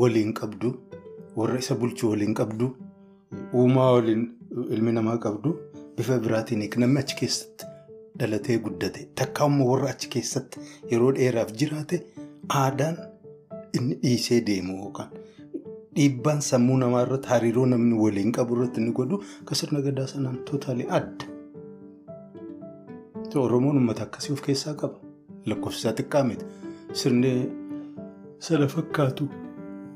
waliin 0.00 0.32
qabdu 0.40 0.74
warra 1.36 1.58
isa 1.66 1.74
bulchu 1.84 2.10
waliin 2.10 2.34
qabdu 2.40 2.66
uumaa 3.60 3.92
waliin 3.92 4.24
ilmi 4.76 4.92
namaa 4.98 5.16
qabdu 5.28 5.54
bifa 5.96 6.18
biraatiin 6.26 6.60
hiika 6.66 6.80
namni 6.80 6.98
achi 7.04 7.16
keessatti 7.20 7.66
dhalatee 8.18 8.58
guddate 8.64 9.08
takka 9.20 9.46
immoo 9.50 9.68
warra 9.72 9.90
achi 9.94 10.08
keessatti 10.14 10.60
yeroo 10.92 11.12
dheeraaf 11.18 11.52
jiraate 11.62 12.00
aadaan 12.62 12.96
inni 13.78 13.94
dhiisee 14.02 14.40
deemu 14.48 14.76
yookaan 14.82 15.10
dhiibbaan 15.96 16.40
sammuu 16.48 16.76
namaa 16.82 17.02
irratti 17.06 17.28
hariiroo 17.34 17.66
namni 17.72 17.94
waliin 18.04 18.32
qabu 18.38 18.54
irratti 18.58 18.80
inni 18.82 18.92
godhu 19.00 19.16
akka 19.40 19.54
sirna 19.60 19.80
gadaa 19.86 20.06
sanaan 20.12 20.38
tootaalii 20.50 20.86
adda. 20.98 21.24
Oromoon 23.44 23.76
uummata 23.78 24.02
akkasii 24.02 24.32
of 24.32 24.40
keessaa 24.46 24.74
qaba. 24.80 24.96
Lakkoofsisaa 25.50 25.92
xiqqaa 26.00 26.24
miti. 26.28 26.44
Sirni 27.00 27.30
sana 28.48 28.66
fakkaatu 28.74 29.24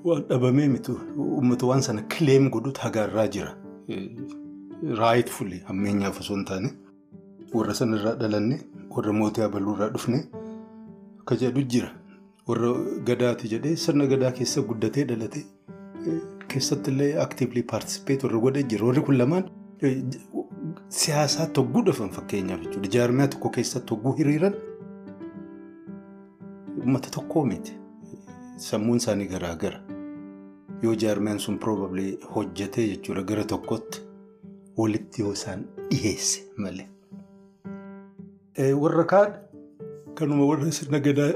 waan 0.09 0.23
dhabamee 0.31 0.69
miti. 0.73 0.93
Uummata 1.27 1.67
waan 1.71 1.83
sana 1.87 2.03
kileem 2.15 2.49
godhutu 2.57 2.81
hagaarraa 2.87 3.27
jira. 3.37 3.53
Raayit 5.03 5.31
fulee 5.37 5.61
ammeenyaaf 5.75 6.21
osoo 6.25 6.37
hin 6.37 6.45
taane 6.51 6.71
warra 7.55 7.75
sanarraa 7.75 8.15
dhalanne 8.21 8.57
warra 8.97 9.13
mootii 9.21 9.43
abaluurraa 9.47 9.89
dhufne 9.95 10.21
akka 11.21 11.37
jedhu 11.43 11.63
jira. 11.75 11.91
Warra 12.49 12.73
gadaati 13.09 13.49
jedhee 13.53 13.77
sirna 13.77 14.07
gadaa 14.13 14.33
keessa 14.41 14.61
guddatee 14.69 15.05
dhalatee 15.11 15.45
keessattillee 16.49 17.11
aktiivlii 17.27 17.63
paartisipeet 17.73 18.25
warra 18.25 18.39
godhee 18.47 18.63
jira. 18.73 18.87
Warri 18.87 19.03
kun 19.09 19.19
lamaan 19.19 19.45
siyaasaa 21.01 21.47
togguu 21.59 21.83
dhufan 21.87 22.11
fakkeenyaaf 22.17 22.61
jechuudha. 22.65 22.89
Jaarmiyaa 22.97 23.29
tokko 23.35 23.49
keessatti 23.59 23.87
togguu 23.93 24.13
hiriiran 24.21 24.55
uummata 26.79 27.11
tokkoo 27.17 27.45
miti. 27.47 27.73
Sammuun 28.57 28.97
isaanii 29.03 29.27
garaagara. 29.35 29.81
Yoo 30.83 30.95
jaarmiyaan 31.03 31.39
sun 31.41 31.59
probably 31.59 32.19
hojjetee 32.35 32.87
jechuudha 32.89 33.23
gara 33.23 33.45
tokkotti 33.45 34.03
walitti 34.79 35.23
yoo 35.23 35.33
isaan 35.33 35.65
dhiyeesse 35.91 36.45
malee. 36.57 36.87
Warra 38.57 39.05
kaan 39.07 39.33
kanuma 40.17 40.45
warra 40.49 40.71
sirna 40.73 40.99
gadaa 41.01 41.33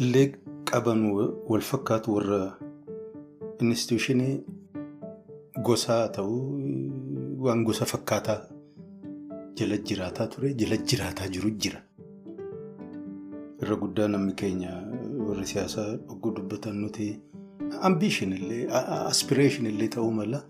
illee 0.00 0.34
qaban 0.70 1.00
wal 1.48 1.60
fakkaatu 1.70 2.14
warra 2.16 2.40
instituushinii 3.60 4.34
gosaa 5.66 6.08
ta'uu 6.16 6.40
waan 7.44 7.64
gosa 7.64 7.84
fakkaataa 7.92 8.40
jala 9.58 9.76
jiraataa 9.88 10.26
ture 10.32 10.54
jala 10.54 10.76
jiraataa 10.76 11.28
jiru 11.34 11.50
jira. 11.62 11.80
Irra 13.62 13.76
guddaa 13.82 14.08
namni 14.08 14.32
keenya 14.34 14.70
warri 15.26 15.46
siyaasaa 15.46 15.96
dhuguu 16.06 16.32
dubbatan 16.36 16.76
nuti 16.84 17.18
ambiishin 17.88 18.32
illee 18.38 18.62
aspireeshin 19.10 19.66
illee 19.66 19.88
ta'uu 19.96 20.10
mala 20.20 20.40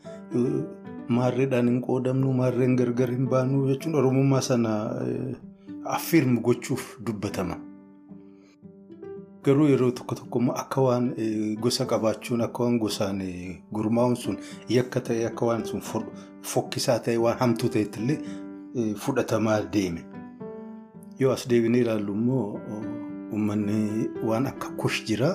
maarreedhaan 1.17 1.69
hin 1.73 1.81
qoodamnu 1.89 2.33
maarreen 2.43 2.77
gargar 2.77 3.11
hin 3.17 3.27
baanu 3.33 3.67
jechuun 3.71 3.95
oromummaa 4.03 4.41
sana 4.51 4.73
affirmu 5.97 6.41
gochuuf 6.41 6.85
dubbatama. 7.07 7.57
Garuu 9.45 9.69
yeroo 9.69 9.91
tokko 9.91 10.15
tokko 10.15 10.39
immoo 10.39 10.55
akka 10.63 10.81
waan 10.85 11.07
gosa 11.61 11.87
qabaachuun 11.87 12.41
akka 12.47 12.63
waan 12.65 12.79
gosaan 12.79 13.21
gurmaa'uun 13.73 14.17
sun 14.17 14.37
yakka 14.69 15.01
ta'e 15.01 15.27
akka 15.27 15.47
waan 15.47 15.65
sun 15.65 15.81
fokkisaa 16.53 16.99
ta'e 16.99 17.17
waan 17.19 17.39
hamtuu 17.41 17.69
ta'etti 17.69 18.01
illee 18.03 18.95
fudhatamaa 19.05 19.61
deeme. 19.73 20.05
Yoo 21.19 21.33
as 21.33 21.47
deebinee 21.49 21.81
ilaallu 21.81 22.13
immoo 22.13 22.61
uummanni 23.33 24.11
waan 24.25 24.47
akka 24.47 24.69
kush 24.77 25.05
jira 25.07 25.31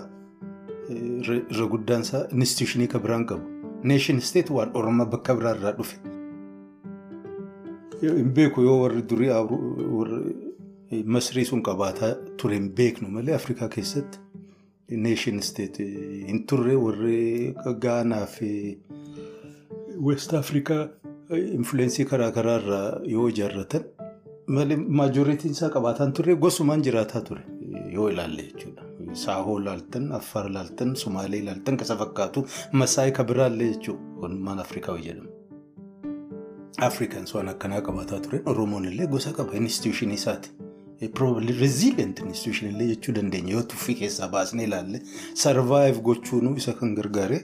irra 0.89 1.65
guddaan 1.71 2.01
isaa 2.01 2.27
instituushinii 2.31 2.87
kan 2.87 3.01
biraan 3.01 3.25
qabu. 3.25 3.43
Neeshin 3.83 4.17
isteet 4.17 4.49
waan 4.49 4.69
orma 4.73 5.05
bakka 5.05 5.35
biraarraa 5.35 5.71
dhufe. 5.77 5.97
Hin 8.01 8.29
beeku 8.37 8.61
yoo 8.61 8.81
warri 8.81 9.01
durii 9.09 9.29
masrii 11.05 11.45
sun 11.45 11.61
qabaataa 11.69 12.11
ture 12.41 12.55
hin 12.59 12.69
beeknu 12.79 13.09
malee 13.17 13.35
Afrikaa 13.35 13.69
keessatti 13.75 14.19
neeshin 15.05 15.39
isteet 15.43 15.77
hin 15.79 16.43
turre 16.51 16.75
warri 16.83 17.55
Gaanaa 17.85 18.25
fi 18.35 18.51
West 20.07 20.33
Afrikaa 20.33 20.87
infuleensii 21.59 22.05
karaa 22.05 22.31
karaarraa 22.31 22.87
yoo 23.13 23.27
ijaarratan 23.33 23.83
malee 24.57 24.77
maajoriitiin 25.01 25.51
isaa 25.57 25.69
qabaataan 25.77 26.13
turre 26.19 26.35
gosumaan 26.47 26.83
jiraataa 26.89 27.21
ture 27.29 27.41
yoo 27.93 28.09
ilaalle 28.09 28.41
jechuudha. 28.43 28.81
Saahoo 29.13 29.57
ilaaltan, 29.59 30.11
Affaar 30.11 30.49
ilaaltan, 30.49 30.95
Sumaalee 30.95 31.39
ilaaltan 31.39 31.77
kasa 31.77 31.95
fakkaatu 31.97 32.45
Masaayii 32.71 33.11
kan 33.19 33.25
biraallee 33.25 33.67
jechuudha. 33.73 34.03
Onnummaan 34.27 34.59
Afrikaa 34.59 34.97
jedhamu. 34.97 35.29
Afrikaan 36.87 37.25
waan 37.33 37.49
akkanaa 37.49 37.81
qabaataa 37.81 38.19
ture 38.19 38.41
Oromoon 38.45 38.85
illee 38.85 39.07
gosa 39.07 39.31
qaba 39.37 39.53
instituushinii 39.61 40.15
isaati. 40.21 40.51
Resilient 41.01 42.19
institution 42.19 42.69
illee 42.71 42.87
jechuu 42.87 43.13
dandeenya 43.15 43.51
yoo 43.53 43.61
tuffii 43.63 43.95
keessaa 44.01 44.27
baasnee 44.29 44.65
ilaalle 44.65 45.01
survive 45.33 45.99
gochuun 46.01 46.55
isa 46.57 46.73
kan 46.73 46.95
gargaare 46.95 47.39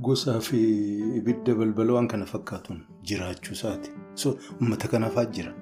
gosaa 0.00 0.40
fi 0.40 0.58
ibidda 1.18 1.54
balbala 1.54 1.92
waan 1.92 2.08
kana 2.08 2.24
fakkaatuun 2.26 2.80
jiraachuu 3.02 3.52
isaati. 3.54 3.90
So 4.14 4.38
uummata 4.60 4.88
kanaafaa 4.88 5.24
jira. 5.24 5.52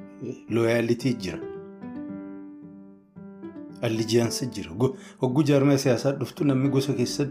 Looyaalitii 0.49 1.15
jira. 1.15 1.39
Allijiyaansi 3.83 4.47
jira. 4.47 4.71
Hogguu 5.21 5.43
jaarmaa 5.43 5.79
siyaasaa 5.79 6.13
dhuftu 6.13 6.45
namni 6.45 6.69
gosa 6.69 6.93
keessa 6.93 7.27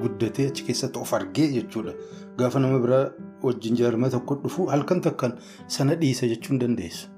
guddatee 0.00 0.46
achi 0.48 0.64
keessatti 0.64 0.98
of 0.98 1.12
argee 1.14 1.48
jechuudha. 1.52 1.94
Gaafa 2.36 2.60
nama 2.60 2.78
biraa 2.78 3.10
wajjin 3.42 3.76
jaarmaa 3.76 4.10
tokko 4.10 4.34
dhufu 4.44 4.66
halkan 4.66 5.00
takkaan 5.00 5.32
sana 5.66 5.94
dhiisa 5.94 6.26
jechuu 6.26 6.48
hin 6.54 6.58
dandeessu. 6.60 7.08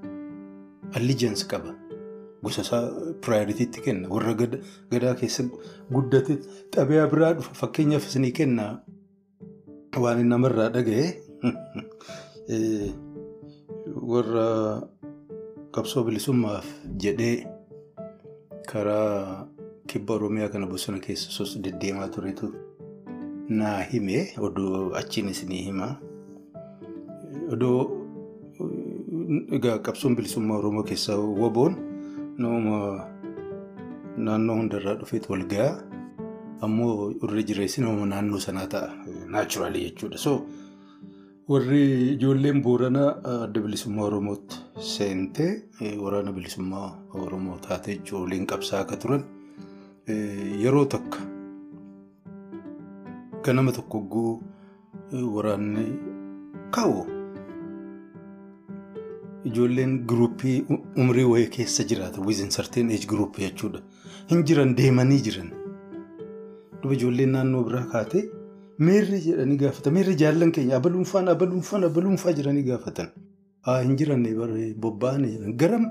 Allijiyaansi 0.95 1.47
qaba. 1.51 1.71
Gosa 2.43 2.61
isaa 2.61 2.83
piraayiritiitti 3.21 3.81
kenna. 3.85 4.09
Warra 4.09 4.33
gadaa 4.39 5.15
keessa 5.21 5.43
guddate 5.91 6.37
xabiyaa 6.75 7.07
biraa 7.13 7.33
dhufa. 7.39 7.53
Fakkeenyaaf 7.61 8.05
isinii 8.09 8.31
kenna 8.31 8.65
waan 10.03 10.27
namarraa 10.29 10.69
dhaga'e 10.75 11.05
warra 14.11 14.47
qabsoo 15.75 16.03
bilisummaaf 16.07 16.67
jedhee 17.03 17.47
karaa 18.71 19.47
kibba 19.87 20.13
Oromiyaa 20.17 20.49
kana 20.49 20.67
bosona 20.67 20.99
keessa 20.99 21.31
sos 21.31 21.57
deddeemaa 21.63 22.07
turetu 22.15 22.51
naa 23.49 23.79
hime 23.91 24.17
odoo 24.47 24.91
achiin 25.01 25.29
isinii 25.33 25.63
hima. 25.69 25.87
Odoo 27.53 28.04
egaa 29.57 29.77
qabsoon 29.85 30.15
bilisummaa 30.17 30.57
Oromoo 30.61 30.83
keessaa 30.89 31.17
waboon 31.41 31.73
naannoo 34.25 34.55
hundarraa 34.59 34.95
dhufeetu 35.01 35.31
wal 35.33 35.45
gahaa 35.53 35.73
ammoo 36.67 36.93
irra 37.23 37.41
jireessi 37.49 37.81
nama 37.85 38.05
naannoo 38.11 38.39
sanaa 38.47 38.67
ta'a 38.73 38.89
naachuraalii 39.33 39.83
jechuudha. 39.87 40.17
So 40.25 40.31
warri 41.53 41.81
ijoolleen 42.15 42.61
booranaa 42.67 43.09
adda 43.45 43.59
bilisummaa 43.65 44.05
Oromootti 44.09 44.55
seentee 44.91 45.51
waraana 46.03 46.31
bilisummaa 46.37 46.87
Oromoo 47.23 47.57
taatee 47.67 47.95
ijoolleen 48.01 48.45
qabsaa 48.53 48.79
akka 48.85 48.97
turan 49.03 49.23
yeroo 50.63 50.85
takka 50.95 51.19
ganama 53.47 53.71
tokko 53.77 53.97
hogguu 53.99 54.31
waraanni 55.35 55.85
kaa'u. 56.77 57.14
Ijoolleen 59.49 59.91
giruuppii 60.09 60.55
umrii 61.01 61.23
wayii 61.31 61.49
keessa 61.55 61.83
jiraata. 61.89 62.21
Wizin 62.27 62.49
sarteen 62.55 62.89
eej 62.89 63.05
giruuppii 63.11 63.43
jechuudha. 63.47 63.79
Hin 64.29 64.43
jiran 64.47 64.71
deemanii 64.77 65.19
jiran. 65.27 65.49
Duba 66.81 66.93
ijoolleen 66.95 67.31
naannoo 67.35 67.63
biraa 67.67 67.85
kaatee 67.91 68.23
meerri 68.87 69.19
jedhanii 69.27 69.57
gaafatan. 69.63 69.93
Meerri 69.93 70.15
jaallan 70.21 70.51
keenya 70.55 70.75
abaluunfaan 70.79 71.27
abaluunfaan 71.35 71.83
abaluunfaa 71.89 72.33
jedhanii 72.39 72.63
gaafatan. 72.71 73.07
Haa 73.61 73.79
hin 73.81 73.95
jiranne 74.01 74.33
bobba'anii 74.85 75.31
jiran. 75.35 75.53
Garam 75.61 75.85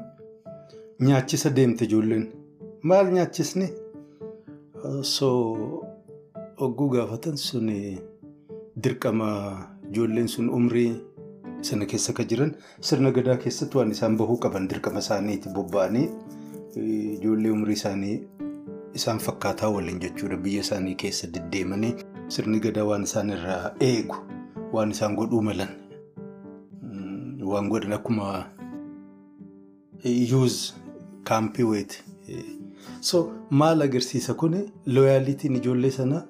nyaachisa 1.01 1.51
deemte 1.57 1.85
ijoolleen. 1.85 2.27
Maal 2.83 3.13
nyaachisne? 3.13 3.71
So 5.03 5.29
hogguu 6.59 6.89
gaafatan 6.91 7.37
sun 7.37 7.71
dirqama 8.83 9.29
ijoolleen 9.91 10.29
sun 10.29 10.49
umrii. 10.49 10.93
Sana 11.69 11.87
keessa 11.93 12.13
akka 12.13 12.25
jiran 12.31 12.53
sirna 12.91 13.11
gadaa 13.19 13.37
keessatti 13.45 13.77
waan 13.79 13.91
isaan 13.97 14.17
bahuu 14.23 14.37
qaban 14.47 14.69
dirqama 14.73 14.99
isaaniiti 15.05 15.49
bobba'anii 15.59 16.07
ijoollee 17.17 17.51
umrii 17.57 17.77
isaanii 17.81 18.17
isaan 19.01 19.19
fakkaataa 19.27 19.71
waliin 19.77 20.01
jechuudha 20.07 20.37
biyya 20.47 20.61
isaanii 20.67 20.95
keessa 21.05 21.27
deddeemanii 21.37 21.95
sirni 22.37 22.61
gadaa 22.67 22.85
waan 22.91 23.03
isaan 23.11 23.31
irraa 23.37 23.63
eegu 23.91 24.17
waan 24.73 24.91
isaan 24.97 25.15
godhuu 25.21 25.43
malan 25.49 25.69
waan 27.53 27.69
godhan 27.75 27.93
akkuma 27.99 28.29
yuuz 30.05 30.57
kaampii 31.25 31.65
weeti. 31.65 31.99
So 33.01 33.33
maal 33.51 33.83
agarsiisa 33.83 34.35
kun 34.35 34.57
looyaalitiin 34.87 35.57
ijoollee 35.57 35.91
sanaa 35.91 36.23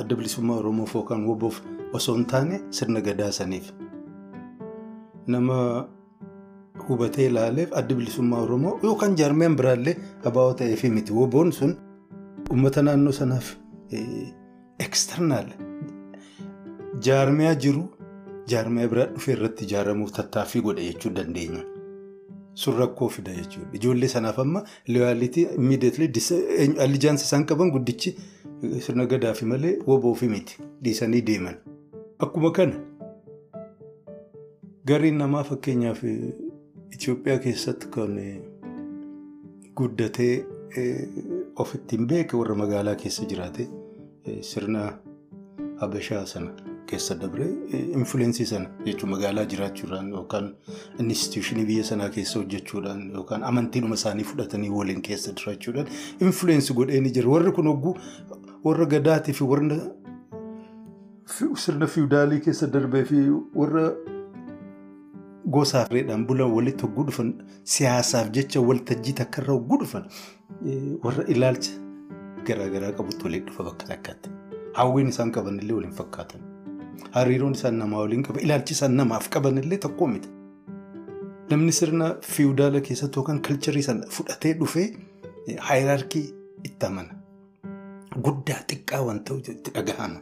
adda 0.00 0.16
bilisummaa 0.16 0.56
Oromoof 0.62 0.94
yookaan 0.94 1.24
woboof 1.28 1.60
osoo 1.92 2.14
hin 2.16 2.26
taane 2.32 2.60
sirna 2.70 3.00
gadaa 3.00 3.30
saniif. 3.32 3.72
Nama 5.26 5.88
hubatee 6.88 7.26
ilaaleef 7.30 7.72
adda 7.80 7.94
bilisummaa 7.94 8.40
Oromoo 8.46 8.78
yookaan 8.82 9.16
jaarmiyaan 9.20 9.56
biraallee 9.56 9.96
abaa'oo 10.30 10.54
ta'eef 10.60 10.84
miti. 10.96 11.12
Woboon 11.12 11.52
sun 11.52 11.76
uummata 12.50 12.82
naannoo 12.82 13.12
sanaaf 13.12 13.52
eksternaal 14.86 15.48
jaarmiyaa 17.06 17.54
jiru 17.66 17.84
jaarmiyaa 18.52 18.88
biraa 18.94 19.06
dhufee 19.14 19.34
irratti 19.36 19.64
ijaaramuuf 19.68 20.12
tattaaffii 20.18 20.62
godhe 20.66 20.84
jechuu 20.90 21.10
dandeenya. 21.18 21.62
Sun 22.62 22.76
rakkoo 22.78 23.08
fida 23.08 23.32
jechuudha. 23.36 23.68
Ijoollee 23.78 24.08
sanaaf 24.08 24.38
amma 24.38 24.62
looyaalitii 24.88 25.46
immiidiyeetli 25.58 26.10
allijaansi 26.86 27.24
isaan 27.28 27.46
qaban 27.46 27.70
guddichi 27.76 28.16
sirna 28.86 29.06
gadaafi 29.06 29.44
malee 29.52 29.78
woboofi 29.86 30.28
miti 30.28 30.58
dhiisanii 30.84 31.22
deeman. 31.30 31.56
Akkuma 32.18 32.50
kana. 32.50 32.74
Gariin 34.86 35.18
namaa 35.18 35.44
fakkeenyaaf 35.48 36.02
Itoophiyaa 36.94 37.38
keessatti 37.44 37.86
kan 37.94 38.18
guddatee 39.76 40.34
ofitti 41.64 41.96
hin 41.96 42.06
beeke 42.12 42.36
warra 42.40 42.54
magaalaa 42.60 42.94
keessa 43.02 43.24
jiraate 43.32 43.66
sirna 44.50 44.84
Habashaa 45.80 46.22
sana 46.26 46.50
keessa 46.90 47.14
dabre 47.22 47.46
infuleensii 48.00 48.46
sana 48.52 48.68
jechuun 48.86 49.10
magaalaa 49.14 49.44
jiraachuudhaan 49.54 50.10
yookaan 50.18 50.48
instituushinii 51.06 51.64
biyya 51.72 51.84
sanaa 51.90 52.08
keessa 52.18 52.38
hojjechuudhaan 52.42 53.02
yookaan 53.18 53.44
amantiidhuma 53.50 53.94
isaanii 54.00 54.24
fudhatanii 54.30 54.70
waliin 54.78 55.02
keessa 55.10 55.32
jiraachuudhaan 55.40 55.88
infuleensii 56.20 56.76
godhee 56.80 57.00
ni 57.00 57.10
jira. 57.18 57.28
Warri 57.36 57.52
kun 57.52 57.66
hogguu 57.72 57.96
warra 58.64 58.86
gadaatii 58.96 59.34
fi 59.40 59.44
warra 59.54 59.78
sirna 61.66 61.86
fiwudaalii 61.86 62.40
keessa 62.48 62.66
darbee 62.76 63.04
fi 63.12 63.24
warra. 63.62 63.86
Gosaaf 65.50 65.90
reedhaan 65.92 66.24
bulan 66.26 66.50
walitti 66.56 66.86
hogguu 66.86 67.04
dhufan 67.08 67.30
siyaasaaf 67.74 68.30
jecha 68.36 68.60
waltajjii 68.68 69.14
takka 69.20 69.42
irra 69.42 69.54
hogguu 69.56 69.78
dhufan 69.82 70.04
warra 71.04 71.24
ilaalcha 71.34 71.72
garaagaraa 72.48 72.92
qabutti 72.98 73.24
waliin 73.26 73.44
dhufa 73.48 73.64
bakka 73.68 73.86
takkatti. 73.90 74.30
Hawwiin 74.78 75.08
isaan 75.12 75.32
qaban 75.36 75.58
illee 75.62 75.76
waliin 75.78 75.92
fakkaatan. 76.00 76.40
Hariiroon 77.16 77.52
isaan 77.58 77.78
namaa 77.82 78.00
waliin 78.04 78.22
qaban 78.28 78.42
ilaalchi 78.46 78.72
isaan 78.78 78.96
namaaf 79.00 79.28
qaban 79.36 79.58
illee 79.62 79.78
tokko 79.86 80.06
miti. 80.14 80.28
Namni 81.50 81.72
sirna 81.72 82.14
fiwudaala 82.34 82.80
keessatti 82.80 83.18
yookaan 83.20 83.40
kalcharii 83.48 83.82
sana 83.88 84.06
fudhatee 84.16 84.54
dhufee 84.60 84.86
haayiraarkii 85.68 86.26
itti 86.70 86.86
amana. 86.86 87.14
Guddaa 88.24 88.60
xiqqaa 88.70 89.02
waan 89.06 89.20
ta'u 89.28 89.38
itti 89.56 89.70
dhagahama. 89.76 90.20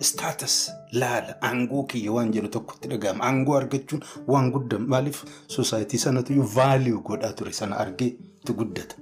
Istaatas 0.00 0.56
laala 1.00 1.36
aangoo 1.48 1.82
kiyya 1.92 2.12
waan 2.16 2.32
jedhu 2.34 2.48
tokkotti 2.56 2.88
dhagahama. 2.92 3.24
Aangoo 3.28 3.56
argachuun 3.60 4.02
waan 4.34 4.50
guddaa 4.56 4.78
maaliif 4.94 5.24
soosaayitii 5.56 5.98
sanatu 6.04 6.42
vaaliyuu 6.56 7.02
godhaa 7.08 7.32
ture 7.40 7.52
sana 7.60 7.76
argee 7.84 8.08
itti 8.08 8.52
guddata. 8.60 8.96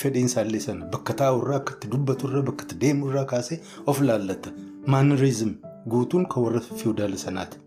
Fedhiin 0.00 0.26
isaallee 0.30 0.60
sana 0.66 0.86
bakka 0.96 1.14
taa'urraa 1.20 1.56
akka 1.60 1.74
itti 1.76 1.90
dubbaturraa 1.94 2.42
bakka 2.50 2.64
itti 2.68 2.80
deemurraa 2.84 3.24
kaasee 3.32 3.60
of 3.86 4.00
laallata. 4.08 4.52
Maaniriizim 4.94 5.54
guutuun 5.94 6.26
kan 6.34 6.42
warra 6.44 6.60
fiwudaala 6.82 7.16
sanaati. 7.24 7.58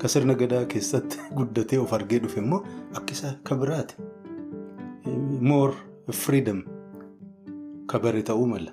Ka 0.00 0.08
sirna 0.08 0.34
gadaa 0.40 0.64
keessatti 0.72 1.18
guddatee 1.40 1.78
of 1.84 1.92
argee 1.98 2.18
dhufe 2.24 2.40
immoo 2.44 2.62
akka 2.94 3.12
isaa 3.18 3.34
ka 3.50 3.54
biraati. 3.62 3.94
Moor 5.50 5.74
firiidam 6.22 6.64
ka 7.86 7.98
bare 7.98 8.22
ta'uu 8.22 8.46
mala. 8.54 8.72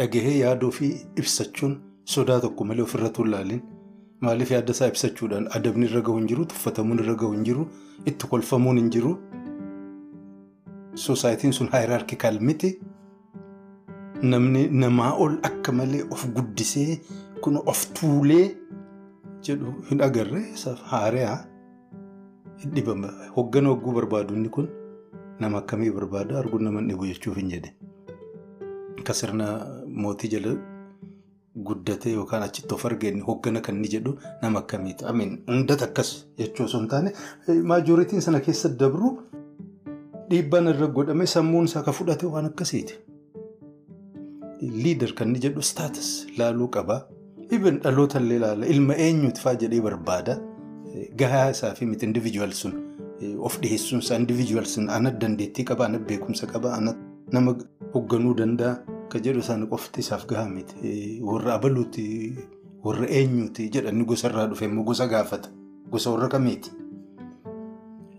Dhagahee 0.00 0.36
yaada 0.38 0.66
ofii 0.66 0.92
ibsachuun 1.20 1.72
sodaa 2.12 2.40
tokko 2.44 2.64
malee 2.68 2.84
ofirra 2.88 3.08
tuulaalin 3.16 3.60
maaliif 4.26 4.50
yaada 4.54 4.72
isaa 4.76 4.88
ibsachuudhaan 4.92 5.48
adabni 5.58 5.88
irra 5.88 6.00
gahu 6.06 6.20
hin 6.20 6.28
jiru 6.30 6.44
tuffatamuun 6.52 7.02
irra 7.02 7.14
gahu 7.22 7.32
hin 7.36 7.42
jiru 7.48 7.66
itti 8.12 8.30
kolfamuun 8.30 8.80
hin 8.80 8.88
jiru. 8.94 9.12
Soosaayitiin 11.04 11.52
sun 11.58 11.68
haayiraarkikaal 11.74 12.40
miti. 12.50 12.70
Namni 14.32 14.62
namaa 14.84 15.12
ol 15.26 15.36
akka 15.50 15.72
malee 15.82 16.02
of 16.16 16.24
guddisee 16.38 16.98
kun 17.44 17.60
of 17.74 17.84
tuulee 18.00 18.46
jedhu 19.50 19.74
hin 19.90 20.00
agarre 20.08 20.42
haariyaa 20.94 21.38
dhibama. 22.74 23.12
Hoggana 23.36 23.68
hogguu 23.74 23.92
barbaadu 24.00 24.48
kun 24.58 24.68
nama 25.40 25.58
akkamii 25.62 25.90
barbaada 26.00 26.38
arguun 26.42 26.64
nama 26.70 26.80
dhibu 26.88 27.06
jechuuf 27.12 27.36
hin 27.42 27.48
jedhe. 27.56 27.72
Akka 29.00 29.14
sirna 29.20 29.46
mootii 30.02 30.30
jala 30.34 30.52
guddatee 31.68 32.12
yookaan 32.14 32.42
achitti 32.46 32.74
of 32.74 32.84
argeen 32.88 33.22
hoggana 33.28 33.60
kan 33.66 33.76
inni 33.76 33.88
jedhu 33.94 34.12
nama 34.42 34.58
akkamiiti. 34.62 35.04
Amiin 35.12 35.32
hundata 35.48 35.84
akkas 35.88 36.10
jechuu 36.38 36.64
osoo 36.68 36.80
hin 36.80 36.88
taane 36.88 37.12
maajoritiin 37.72 38.22
sana 38.26 38.40
keessa 38.48 38.68
dabru 38.82 39.10
dhiibbaan 40.30 40.68
irra 40.74 40.86
godhame 40.98 41.26
sammuun 41.34 41.64
isaa 41.70 41.82
ka 41.88 41.92
fudhate 42.00 42.26
waan 42.34 42.46
akkasiiti. 42.50 42.94
Liidar 44.84 45.12
kan 45.18 45.28
inni 45.32 45.40
jedhu 45.46 45.62
staatus 45.72 46.10
laaluu 46.38 46.68
qaba. 46.76 47.00
Ibn 47.58 47.80
dhaloota 47.84 48.20
illee 48.22 48.36
ilaala 48.42 48.66
ilma 48.76 48.94
eenyuuti 49.08 49.40
fa'aa 49.44 49.58
jedhee 49.64 49.80
barbaada. 49.88 50.36
Gahaa 51.22 51.50
isaa 51.56 51.74
fi 51.74 51.86
miti 51.86 52.06
indiviijuwal 52.06 52.52
sun 52.62 52.74
of 53.48 53.58
dhiyeessuun 53.62 54.00
isaa 54.04 54.16
indiviijuwal 54.22 54.64
sun 54.74 54.88
ana 54.90 55.10
dandeettii 55.24 55.64
qaba 55.70 55.84
ana 55.90 55.98
beekumsa 56.10 56.46
qaba 56.52 56.72
ana 56.76 56.94
nama 57.36 57.54
hoogganuu 57.94 58.34
danda'a 58.38 58.74
kan 59.10 59.22
jedhu 59.24 59.40
isaan 59.44 59.66
qofti 59.68 60.00
isaaf 60.00 60.26
gahaa 60.26 60.48
miti. 60.48 61.20
Warra 61.22 61.54
abaluuti 61.58 62.06
warra 62.84 63.06
eenyuuti 63.18 63.68
jedhanii 63.74 64.04
gosarraa 64.12 64.46
dhufe 64.50 64.64
immoo 64.64 64.84
gosa 64.84 65.06
gaafata 65.08 65.48
gosa 65.90 66.10
warra 66.10 66.28
kamiiti. 66.28 66.70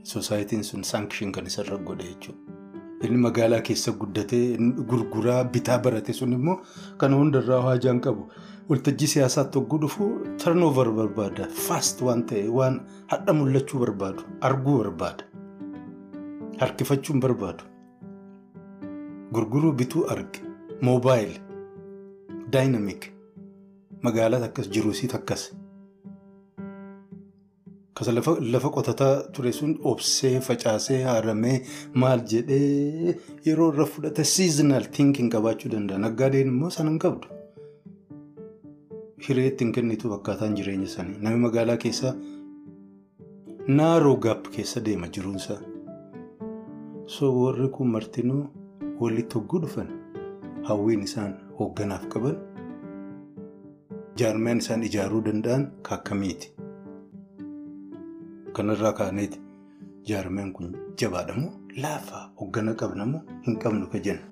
Soosaayitiin 0.04 0.64
sun 0.64 0.84
saankishin 0.84 1.32
kan 1.32 1.46
isarra 1.48 1.78
godhe 1.78 2.04
jechuudha. 2.10 2.58
Inni 3.06 3.18
magaalaa 3.18 3.62
keessa 3.68 3.92
guddatee 3.92 4.58
gurguraa 4.90 5.44
bitaa 5.44 5.80
barate 5.80 6.14
sun 6.14 6.34
immoo 6.34 6.58
kana 6.98 7.16
hundarraa 7.16 7.62
haajaan 7.68 8.02
qabu. 8.02 8.28
Waltajjii 8.70 9.08
siyaasaatti 9.14 9.60
hogguu 9.60 9.80
dhufu 9.82 10.06
turnover 10.44 10.92
barbaada. 11.00 11.48
Faast 11.68 12.02
waan 12.02 12.24
ta'e 12.26 12.48
waan 12.60 12.80
hadha 13.08 13.34
mul'achuu 13.34 13.80
barbaadu. 13.86 14.24
Arguu 14.42 14.78
barbaada. 14.84 15.24
Harkifachuun 16.60 17.20
barbaadu. 17.20 17.64
Gurguruu 19.34 19.74
bituu 19.80 20.06
arge. 20.14 20.40
Moobaayil. 20.82 21.34
Daayinamik. 22.54 23.12
Magaalaa 24.04 24.44
akkas 24.48 24.70
jiruusiit 24.74 25.16
akkas. 25.16 25.44
Kasa 27.94 28.12
lafa 28.16 28.70
qotataa 28.76 29.16
ture 29.34 29.52
sun 29.54 29.78
obsee 29.92 30.40
facaasee 30.48 31.04
haaramee 31.08 31.58
maal 32.04 32.22
jedhee 32.32 33.16
yeroo 33.46 33.68
irra 33.74 33.86
fudhate 33.94 34.24
seasonal 34.36 34.86
thinking 34.96 35.30
qabaachuu 35.36 35.72
danda'a. 35.74 36.00
Naggaadeen 36.06 36.48
immoo 36.54 36.70
sana 36.78 36.90
hin 36.90 37.00
qabdu. 37.06 37.28
Hiree 39.28 39.48
ittiin 39.52 39.72
kennitu 39.76 40.14
akkaataan 40.18 40.56
jireenya 40.60 40.88
isaanii. 40.92 41.18
Namni 41.22 41.40
magaalaa 41.48 41.78
keessa 41.84 42.16
naaroo 43.68 44.16
gaap 44.26 44.50
keessa 44.56 44.82
deema 44.88 45.08
jiruunsaa. 45.18 45.60
So 47.06 47.30
warri 47.42 47.68
kun 47.78 47.88
martinuu 47.98 48.44
walitti 49.02 49.36
hogguu 49.40 49.60
dhufan 49.66 49.90
hawwiin 50.70 51.04
isaan 51.10 51.34
hoogganaaf 51.60 52.04
qaban 52.14 52.36
jaarmiyaan 54.22 54.60
isaan 54.64 54.84
ijaaruu 54.90 55.22
danda'an 55.28 55.64
kaakkamiiti. 55.90 56.48
Kanarraa 58.56 58.94
kaaneeti 59.00 59.40
jaarmiyaan 60.10 60.52
kun 60.58 60.70
jabaadha 61.02 61.36
moo 61.42 61.54
laafaa 61.84 62.24
hooggana 62.42 62.74
qabna 62.82 63.06
moo 63.14 63.22
hin 63.48 63.58
qabnu 63.64 63.88
ka 63.94 64.00
jenna. 64.08 64.26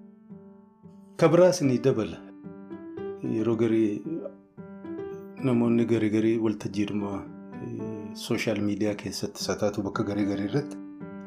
Kabiraas 1.19 1.62
ni 1.62 1.77
dabala. 1.88 2.17
Yeroo 3.36 3.55
garii 3.62 4.01
namoonni 5.47 5.86
garii 5.86 6.10
garii 6.15 6.38
waltajjiidhuma 6.45 7.12
sooshaal 8.25 8.62
miidiyaa 8.67 8.95
keessatti 9.01 9.43
sataatu 9.47 9.82
bakka 9.88 10.03
garii 10.10 10.25
garii 10.32 10.45
irratti 10.51 10.77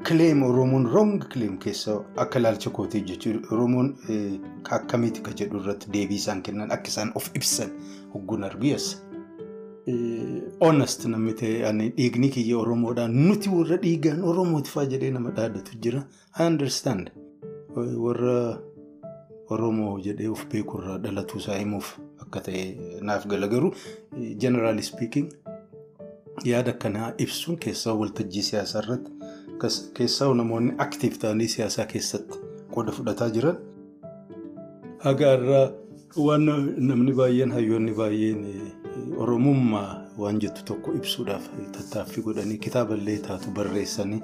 kileem 0.06 0.42
Oromoon 0.42 0.86
roong 0.92 1.18
kileem 1.32 1.58
keessa 1.58 1.94
akka 2.16 2.38
ilaalcha 2.38 2.70
kootii 2.70 3.02
jechuudha. 3.10 3.48
Oromoon 3.54 3.88
akkamiiti 4.70 5.20
ka 5.22 5.30
jedhu 5.40 5.60
irratti 5.62 5.90
deebii 5.92 6.16
isaan 6.22 6.42
kennan 6.42 6.70
akka 6.76 6.88
isaan 6.92 7.12
of 7.14 7.30
ibsan 7.34 7.70
hogguun 8.14 8.44
argiyas. 8.44 8.86
Honest 10.60 11.06
namni 11.06 11.34
ta'e 11.34 11.72
dhiigni 11.96 12.30
kiyya 12.30 12.58
Oromoodhaan 12.58 13.14
nuti 13.28 13.48
warra 13.50 13.76
dhiigaan 13.84 14.22
Oromooti 14.32 14.70
fa'aa 14.70 14.86
jedhee 14.94 15.10
nama 15.10 15.30
dhaadatu 15.30 15.78
jira. 15.82 16.04
I 16.38 16.46
understand. 16.46 17.10
Warra 17.76 18.58
Oromoo 19.50 19.98
jedhee 20.00 20.28
of 20.28 20.46
beekurraa 20.52 20.98
dhalatuu 20.98 21.38
isaa 21.44 21.58
himuuf 21.58 21.96
akka 22.20 22.40
ta'e 22.40 22.98
naaf 23.02 23.26
gala 23.26 23.48
garuu 23.48 23.72
generally 24.44 24.82
speaking 24.82 25.32
yaada 26.44 26.70
akkanaa 26.70 27.12
ibsuun 27.18 27.56
keessaa 27.64 27.94
waltajjii 28.02 28.42
siyaasaa 28.42 28.82
irratti 28.84 29.10
keessaa 29.98 30.34
namoonni 30.34 30.74
aktiif 30.86 31.18
ta'anii 31.24 31.48
siyaasaa 31.54 31.86
keessatti 31.92 32.38
qooda 32.74 32.92
fudhataa 32.98 33.28
jiran. 33.36 33.56
Haga 35.04 35.32
irraa 35.38 35.66
waan 36.26 36.46
namni 36.88 37.12
baay'een 37.20 37.52
hayyoonni 37.56 37.94
baay'een 38.00 38.42
oromummaa 39.24 39.90
waan 40.22 40.40
jettu 40.44 40.64
tokko 40.70 40.92
ibsuudhaaf 40.98 41.46
tattaaffii 41.76 42.22
godhanii 42.26 42.58
kitaaballee 42.66 43.18
taatu 43.28 43.50
barreessanii 43.58 44.20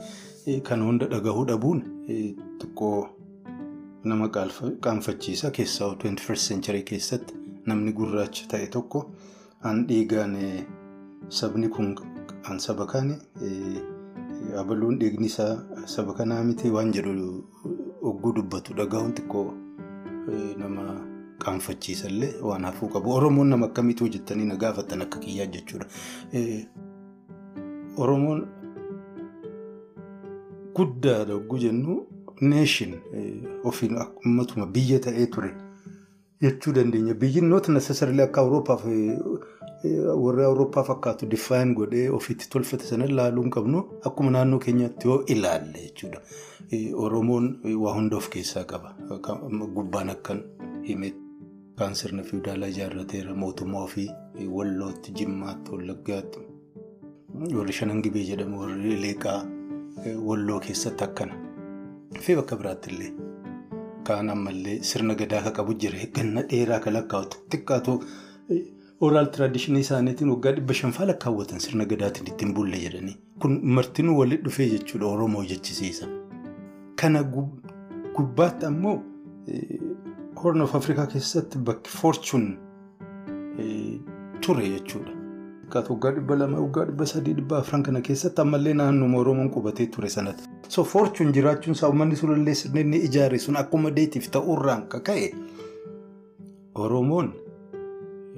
kan 0.69 0.83
hunda 0.87 1.07
dhagahuu 1.13 1.45
dhabuun 1.53 1.81
xiqqoo 2.61 3.09
nama 4.05 4.29
qaanfachiisa 4.81 5.51
keessaa 5.61 5.89
21st 5.95 6.49
century 6.49 6.83
keessatti 6.93 7.35
namni 7.67 7.93
gurraacha 8.01 8.47
ta'e 8.55 8.67
tokko 8.77 9.05
an 9.71 9.87
dhiigaan 9.89 10.37
sabni 11.41 11.69
kun 11.69 11.95
an 12.51 12.59
saba 12.67 12.87
kaane 12.93 13.19
abaluun 14.57 14.99
dhiigni 14.99 15.27
isaa 15.27 15.65
saba 15.87 16.15
kanaa 16.15 16.45
miti 16.45 16.71
waan 16.71 16.93
jedhu 16.93 17.45
ogguu 18.03 18.33
dubbatu 18.33 18.75
dhagahuun 18.75 19.13
xiqqoo 19.13 19.53
nama 20.59 20.83
qaanfachiisallee 21.45 22.33
waan 22.43 22.65
hafuu 22.65 22.89
qabu. 22.89 23.11
Oromoon 23.15 23.49
nama 23.49 23.67
akkamiitu 23.67 24.05
hojjettanii 24.05 24.45
na 24.47 24.57
gaafatan 24.57 25.03
akka 25.03 25.19
kiyyaa 25.19 25.47
jechuudha. 25.47 25.87
Oromoon 27.97 28.47
guddaadha 30.75 31.35
ogguu 31.35 31.59
jennu 31.59 32.07
neeshin 32.41 32.95
ofiin 33.65 33.97
ummatuma 34.27 34.67
biyya 34.67 34.99
ta'ee 35.01 35.27
ture 35.27 35.51
jechuu 36.43 36.73
dandeenya. 36.73 37.15
Biyyi 37.15 37.41
nooti 37.41 37.73
necessarily 37.73 38.23
akka 38.23 38.41
Awuroopaaf 38.41 38.85
warri 39.85 40.45
Awurooppaa 40.45 40.83
fakkaatu 40.85 41.27
diffaayin 41.31 41.75
godhee 41.75 42.09
ofiitti 42.11 42.49
tolfate 42.51 42.85
sana 42.85 43.05
ilaaluu 43.05 43.43
hin 43.43 43.51
qabnu 43.57 43.83
akkuma 44.11 44.31
naannoo 44.37 44.59
keenyaatti 44.65 45.09
yoo 45.09 45.19
ilaalle 45.35 45.79
jechuudha. 45.85 46.21
Oromoon 47.05 47.47
waa 47.85 47.95
hunda 47.95 48.17
of 48.17 48.29
keessaa 48.35 48.65
qaba. 48.65 48.95
Gubbaan 49.77 50.11
akkan 50.11 50.43
hime 50.89 51.13
kan 51.79 51.95
sirna 51.95 52.23
fiwudaalaa 52.23 52.69
ijaarrateera 52.75 53.35
mootummaa 53.35 53.83
ofii 53.85 54.09
wallootti 54.57 55.13
jimmaatti 55.21 55.71
wallaggaatti 55.77 56.39
warri 57.57 57.73
shanan 57.73 58.03
gibee 58.03 58.25
jedhamu 58.33 58.61
warri 58.61 58.97
leeqaa 59.07 59.41
walloo 60.31 60.61
keessatti 60.61 61.05
akkana. 61.05 61.35
Fi 62.21 62.37
bakka 62.37 62.57
biraatti 62.57 62.91
illee 62.95 63.13
kaan 64.09 64.31
ammallee 64.35 64.79
sirna 64.91 65.15
gadaa 65.15 65.43
ka 65.47 65.51
qabu 65.61 65.75
jira 65.85 65.99
ganna 66.19 66.43
dheeraa 66.51 66.81
ka 66.81 66.91
lakkaa'atu 66.97 67.37
xiqqaatu 67.53 68.01
ooraal 69.01 69.27
tiraadishinii 69.35 69.81
isaaniitiin 69.87 70.31
waggaa 70.35 70.53
dhibba 70.57 70.75
shanfaa 70.81 71.07
lakkaawwatan 71.11 71.61
sirna 71.65 71.85
gadaatiin 71.93 72.29
ittiin 72.33 72.55
bulle 72.55 72.79
jedhanii 72.85 73.17
kun 73.43 73.61
martinuu 73.79 74.19
walitti 74.21 74.45
dhufee 74.45 74.69
jechuudha 74.71 75.07
oromoo 75.07 75.45
jechisiisa. 75.51 76.07
Kana 77.01 77.23
gubbaatti 78.17 78.67
ammoo 78.67 78.97
horn 80.43 80.61
of 80.61 80.75
afrikaa 80.75 81.07
keessatti 81.07 81.59
bakki 81.59 81.91
forchuun 82.01 82.49
ture 84.41 84.69
jechuudha. 84.75 85.13
Waggaa 85.75 86.13
dhibba 86.19 86.37
lama 86.37 86.61
waggaa 86.61 86.85
dhibba 86.91 87.07
sadii 87.07 87.35
dhibba 87.41 87.59
afran 87.59 87.83
kana 87.83 88.01
keessatti 88.01 88.41
ammallee 88.41 88.75
naannoo 88.75 89.21
oromoon 89.21 89.51
qubatee 89.51 89.87
ture 89.87 90.09
sanatti. 90.09 90.49
So 90.69 90.85
forchuun 90.85 91.33
jiraachuun 91.33 91.73
isaa 91.77 91.89
uummanni 91.89 92.17
sulullee 92.17 92.55
inni 92.81 92.97
ijaare 93.11 93.39
sun 93.39 93.57
akkuma 93.57 93.91
deetiif 93.91 94.31
ta'uurraan 94.31 94.89
ka 94.89 95.01
ka'e 95.01 95.35
oromoon 96.75 97.31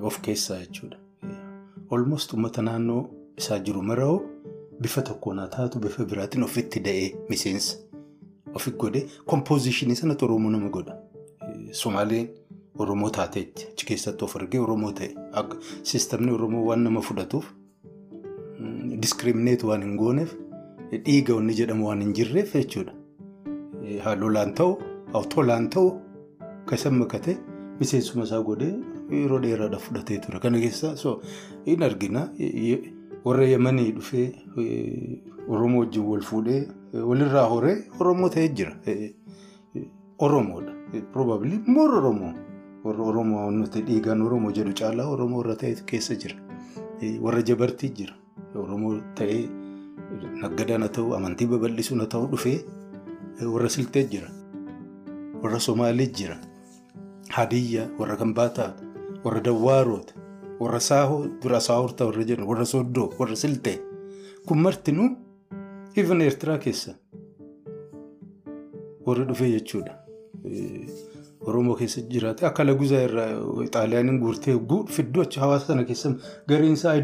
of 0.00 0.20
keessaa 0.26 0.58
jechuudha. 0.60 0.96
Olmost 1.90 2.32
uummata 2.32 2.62
naannoo 2.62 3.02
isaa 3.38 3.58
jiru 3.68 3.82
mara'oo 3.82 4.18
bifa 4.80 5.02
tokkoon 5.02 5.38
haa 5.38 5.48
taatu 5.56 5.78
bifa 5.86 6.04
biraatiin 6.12 6.42
ofitti 6.44 6.80
da'ee 6.84 7.08
miseensa 7.28 7.78
ofi 8.54 8.70
godhee 8.82 9.06
kompoozishinii 9.32 9.96
sanatti 10.02 10.24
oromoo 10.24 10.50
nama 10.50 10.68
godha. 10.68 10.96
Somaaleen 11.72 12.28
oromoo 12.78 13.10
taateetti 13.16 13.66
achi 13.72 13.86
keessatti 13.86 14.24
of 14.24 14.36
argee 14.36 14.60
oromoo 14.60 14.92
ta'e 14.92 15.14
siistamni 15.82 16.32
oromoo 16.32 16.64
waan 16.68 16.82
nama 16.84 17.00
fudhatuuf 17.08 17.46
diskirimineet 19.02 19.62
waan 19.64 19.82
hin 19.82 19.96
gooneef. 19.96 20.32
dhiiga 20.92 21.34
wanni 21.34 21.54
jedhamu 21.58 21.86
waan 21.88 22.00
hin 22.02 22.12
jirreef 22.18 22.54
jechuudha. 22.54 22.92
Haalolaan 24.04 24.54
ta'u, 24.60 24.72
awtoolaan 25.18 25.68
ta'u 25.74 25.90
kasan 26.70 26.94
makate 27.02 27.36
miseensuma 27.80 28.24
isaa 28.28 28.40
godhee 28.48 28.72
yeroo 29.10 29.38
dheeraadhaaf 29.42 29.82
fudhatee 29.88 30.18
ture. 30.20 30.38
Kana 30.40 30.58
keessa 30.60 30.94
hin 31.66 31.82
argina 31.82 32.28
warra 33.24 33.44
Yemanii 33.44 33.92
dhufee 33.92 34.26
Oromoo 35.48 35.80
wajjin 35.84 36.04
wal 36.06 36.22
fuudhee 36.22 36.68
walirraa 36.92 37.46
horee 37.52 37.76
Oromoo 38.00 38.28
ta'ee 38.28 38.48
jira. 38.48 38.72
Oromoodha. 40.18 40.72
Probably 41.12 41.58
more 41.66 41.96
Oromoo. 41.98 42.34
Warra 42.84 43.02
Oromoo 43.04 43.50
nuti 43.50 43.82
dhiigaan 43.86 44.22
Oromoo 44.22 44.50
jedhu 44.52 44.72
caalaa 44.80 45.06
Oromoo 45.14 45.38
warra 45.42 45.56
ta'e 45.56 45.74
keessa 45.86 46.14
jira. 46.14 46.36
Warra 47.20 47.42
jabartii 47.42 47.90
jira. 47.98 48.14
Oromoo 48.54 49.00
ta'ee. 49.14 49.48
Naggadaan 50.42 50.82
haa 50.82 50.88
ta'u 50.98 51.14
amantii 51.16 51.46
babal'isuun 51.46 52.00
haa 52.00 52.06
ta'u 52.14 52.26
dhufee 52.32 52.58
warra 53.54 53.68
siltee 53.68 54.04
jira. 54.12 54.28
Warra 55.42 55.58
Somaalee 55.60 56.06
jira. 56.20 56.36
Hadiyyaa 57.36 57.88
warra 57.98 58.16
Kambaataa 58.16 58.72
warra 59.24 59.40
Dawwaaroota 59.40 60.12
warra 60.60 60.80
saahoo 60.80 61.26
dura 61.42 61.60
saahurta 61.60 62.06
warra 62.08 62.24
jedhu 62.30 62.48
warra 62.50 62.64
sooddoo 62.72 63.08
warra 63.18 63.36
siltee 63.36 63.78
kun 64.46 64.58
martinuu 64.66 65.08
even 65.96 66.20
eertiraa 66.26 66.58
keessa 66.58 66.94
warri 69.06 69.24
dhufee 69.28 69.50
jechuudha. 69.56 69.94
Oromoo 71.40 71.74
keessa 71.76 72.00
jiraate 72.12 72.46
akka 72.46 72.64
laguzaa 72.64 73.00
irraa 73.06 73.28
xaaliyaaniin 73.74 74.18
guurtee 74.20 74.56
fidduu 74.96 75.22
achi 75.22 75.40
hawaasa 75.40 75.66
sana 75.66 75.84
keessa 75.84 76.10
gariin 76.48 76.72
isaa 76.72 76.94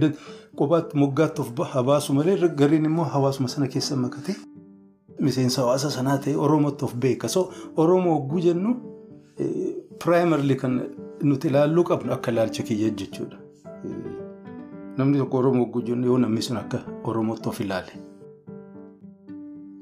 kophaatti 0.56 0.96
moggaatti 1.02 1.40
of 1.42 1.50
habaasu 1.72 2.12
malee 2.14 2.36
gariin 2.60 2.84
immoo 2.84 3.04
hawaasuma 3.04 3.48
sana 3.48 3.68
keessa 3.68 3.96
makatee 3.96 4.36
miseensa 5.20 5.62
hawaasa 5.62 5.90
sanaa 5.90 6.18
ta'e 6.18 6.36
Oromootti 6.36 6.84
of 6.84 6.94
beeka. 6.94 7.28
So 7.28 7.50
Oromoo 7.76 8.14
hogguu 8.18 8.40
jennu 8.40 8.74
piraayimarli 10.04 10.56
kan 10.56 10.80
nuti 11.22 11.48
ilaalluu 11.48 11.84
qabnu 11.84 12.12
akka 12.12 12.30
ilaalcha 12.32 12.62
kiyya 12.62 12.90
jechuudha. 12.90 13.36
Namni 14.96 15.18
tokko 15.18 15.38
Oromoo 15.38 15.80
jennu 15.82 16.06
yoo 16.06 16.18
namni 16.18 16.42
sun 16.42 16.56
akka 16.56 16.78
Oromootti 17.04 17.48
of 17.48 17.60
ilaale. 17.60 17.92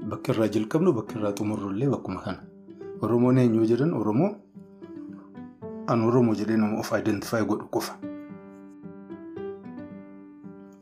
Bakka 0.09 0.33
irraa 0.33 0.49
jalqabnu 0.49 0.93
bakka 0.93 1.19
irraa 1.19 1.33
xumurrullee 1.33 1.89
bakkuma 1.91 2.21
kana. 2.21 2.41
Oromoon 3.03 3.39
eenyu 3.39 3.67
jedhan 3.67 3.93
Oromoo 3.93 4.35
an 5.87 6.01
Oromoo 6.03 6.35
jedhee 6.35 6.57
nama 6.57 6.79
of 6.81 6.93
identify 6.93 7.45
godhu 7.45 7.69
qofa. 7.71 7.95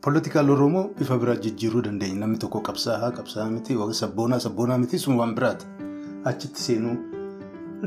Poolitikaal 0.01 0.49
Oromoo 0.49 0.89
bifa 0.97 1.17
biraa 1.17 1.35
jijjiiruu 1.35 1.81
dandeenya. 1.81 2.19
Namni 2.19 2.37
tokko 2.37 2.61
qabsaa'aa 2.61 3.11
qabsaa'aa 3.11 3.49
miti 3.49 3.77
sabboonaa 3.91 4.39
sabboonaa 4.39 4.77
miti 4.77 4.99
sun 4.99 5.15
waan 5.17 5.35
biraati. 5.35 5.65
Achitti 6.25 6.61
seenuu 6.61 6.97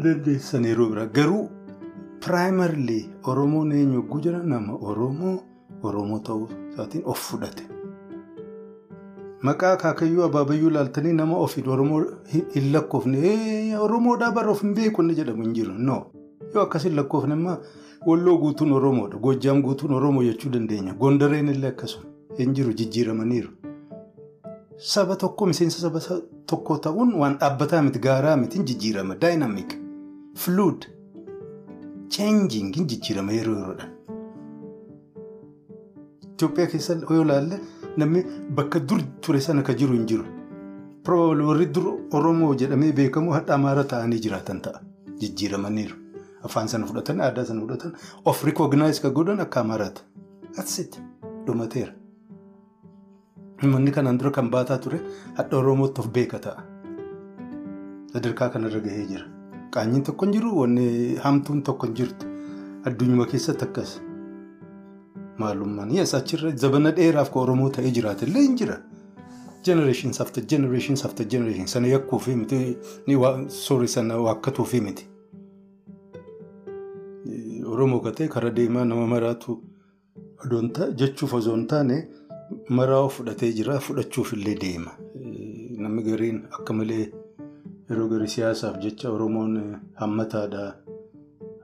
dandeessan 0.04 0.64
yeroo 0.64 0.88
biraa. 0.90 1.06
Garuu 1.06 1.48
piraayimarli 2.20 2.98
Oromoon 3.30 3.72
eenyu 3.72 4.02
jedhan 4.24 4.48
nama 4.48 4.72
Oromoo 4.90 5.38
Oromoo 5.82 6.18
ta'uu 6.18 6.48
isaatiin 6.72 7.02
of 7.04 7.18
fudhate. 7.30 7.62
Maqaa 9.42 9.72
akaakayyuu 9.72 10.22
abaabayyuu 10.24 10.70
ilaaltanii 10.70 11.12
nama 11.12 11.36
ofiin 11.36 11.68
Oromoo 11.68 12.00
hin 12.54 12.72
lakkoofne 12.72 13.78
Oromoodhaa 13.78 14.32
bara 14.32 14.50
of 14.50 14.62
hin 14.62 14.74
beeku 14.74 15.02
inni 15.02 15.14
jedhamu 15.14 15.42
hin 15.42 15.54
jiru. 15.54 15.74
No. 15.78 16.06
Yoo 16.54 16.62
akkasiin 16.62 16.96
lakkoofne 16.96 17.34
immoo 17.34 17.56
Walloo 18.06 18.38
guutuun 18.38 18.72
Oromoodha. 18.72 19.18
Goojjaam 19.18 19.62
guutuun 19.62 19.92
Oromoo 19.92 20.22
jechuu 20.22 20.50
dandeenya. 20.52 20.94
Gondareen 20.94 21.48
illee 21.48 21.68
akkasuma 21.68 22.04
hin 22.38 22.54
jiru 22.54 22.72
jijjiiramaniiru. 22.72 23.48
Saba 24.76 25.16
tokko 25.16 25.46
miseensa 25.46 25.80
saba 25.80 26.00
tokko 26.46 26.78
ta'uun 26.78 27.14
waan 27.14 27.38
dhaabbataa 27.40 27.82
miti 27.82 27.98
gaaraa 27.98 28.36
miti 28.36 28.56
hin 28.58 28.66
jijjiirama. 28.66 29.14
Daayinaamik. 29.20 29.78
Fluid. 30.34 30.95
Cheenjiing 32.14 32.72
hin 32.76 32.86
jijjiirama 32.90 33.32
yeroo 33.32 33.56
yeroodhaan. 33.58 33.90
Itoophiyaa 36.32 36.70
keessa 36.72 36.96
yoo 37.10 37.22
ilaalle 37.26 37.60
namni 38.02 38.22
bakka 38.60 38.80
dur 38.88 39.02
ture 39.26 39.40
sana 39.40 39.62
ka 39.62 39.74
jiru 39.82 39.92
hin 39.98 40.06
jiru. 40.12 40.24
Warri 41.48 41.66
dur 41.74 41.86
Oromoo 42.18 42.54
jedhamee 42.62 42.92
beekamu 42.92 43.32
hadha 43.32 43.54
Amaara 43.54 43.84
ta'anii 43.92 44.20
jiraatan 44.24 44.60
ta'a. 44.62 44.80
Jijjiiramaniiru. 45.20 45.96
Afaan 46.48 46.68
sana 46.68 46.86
fudhatan 46.86 47.20
aadaa 47.20 47.44
sana 47.44 47.60
fudhatan 47.60 47.92
of 48.24 48.42
rikooginaayis 48.44 49.00
ka 49.04 49.10
godhan 49.10 49.40
akka 49.44 49.60
Amaaraati. 49.60 50.02
Atsitti 50.58 51.00
dhumateera. 51.46 51.92
Manni 53.62 53.90
kanaan 53.98 54.18
dura 54.18 54.30
kan 54.30 54.50
baataa 54.50 54.78
ture 54.78 55.00
hadha 55.38 55.56
Oromootti 55.62 56.00
of 56.00 56.08
beeka 56.18 56.38
ta'a. 56.48 56.62
Sadarkaa 58.12 58.48
kanarra 58.56 58.80
gahee 58.80 59.06
jira. 59.12 59.24
Qaanyiin 59.74 60.02
tokko 60.08 60.26
hin 60.26 60.32
jiru 60.38 60.52
wanni 60.60 61.16
hamtuun 61.24 61.62
tokko 61.62 61.86
hin 61.86 61.94
jirtu. 62.00 62.26
Addunyuma 62.90 63.26
keessatti 63.32 63.64
akkas. 63.68 63.96
Maalummaan 65.38 65.90
yes 65.94 66.14
achirra 66.14 66.50
zabana 66.56 66.92
dheeraaf 66.96 67.30
ka 67.32 67.40
Oromoo 67.40 67.70
ta'ee 67.78 67.90
jiraate 67.98 68.26
illee 68.28 68.42
hin 68.46 68.56
jira. 68.60 68.76
Generations 69.66 70.20
after 70.20 70.44
generations 70.52 71.04
after 71.04 71.26
generations 71.26 71.72
sana 71.76 71.88
yakkuufi 71.92 72.36
miti 72.36 72.76
soorii 73.48 73.88
sana 73.88 74.16
waakkatuufi 74.28 74.80
miti. 74.80 75.06
Oromoo 77.66 78.00
katee 78.00 78.28
karaa 78.28 78.50
deemaa 78.56 78.84
nama 78.84 79.06
maraatu 79.06 79.58
jechuuf 80.96 81.34
osoo 81.34 81.54
hin 81.56 81.66
taane 81.66 81.96
maraa 82.68 83.08
fudhatee 83.08 83.52
jira 83.52 83.78
fudhachuuf 83.80 84.32
illee 84.32 84.54
deema. 84.64 84.92
Namni 85.78 86.02
gariin 86.02 86.42
akka 86.58 86.72
malee 86.72 87.10
yeroo 87.90 88.08
garii 88.12 88.28
siyaasaaf 88.36 88.78
jecha 88.84 89.10
Oromoon 89.16 89.52
hammataadha 90.02 90.62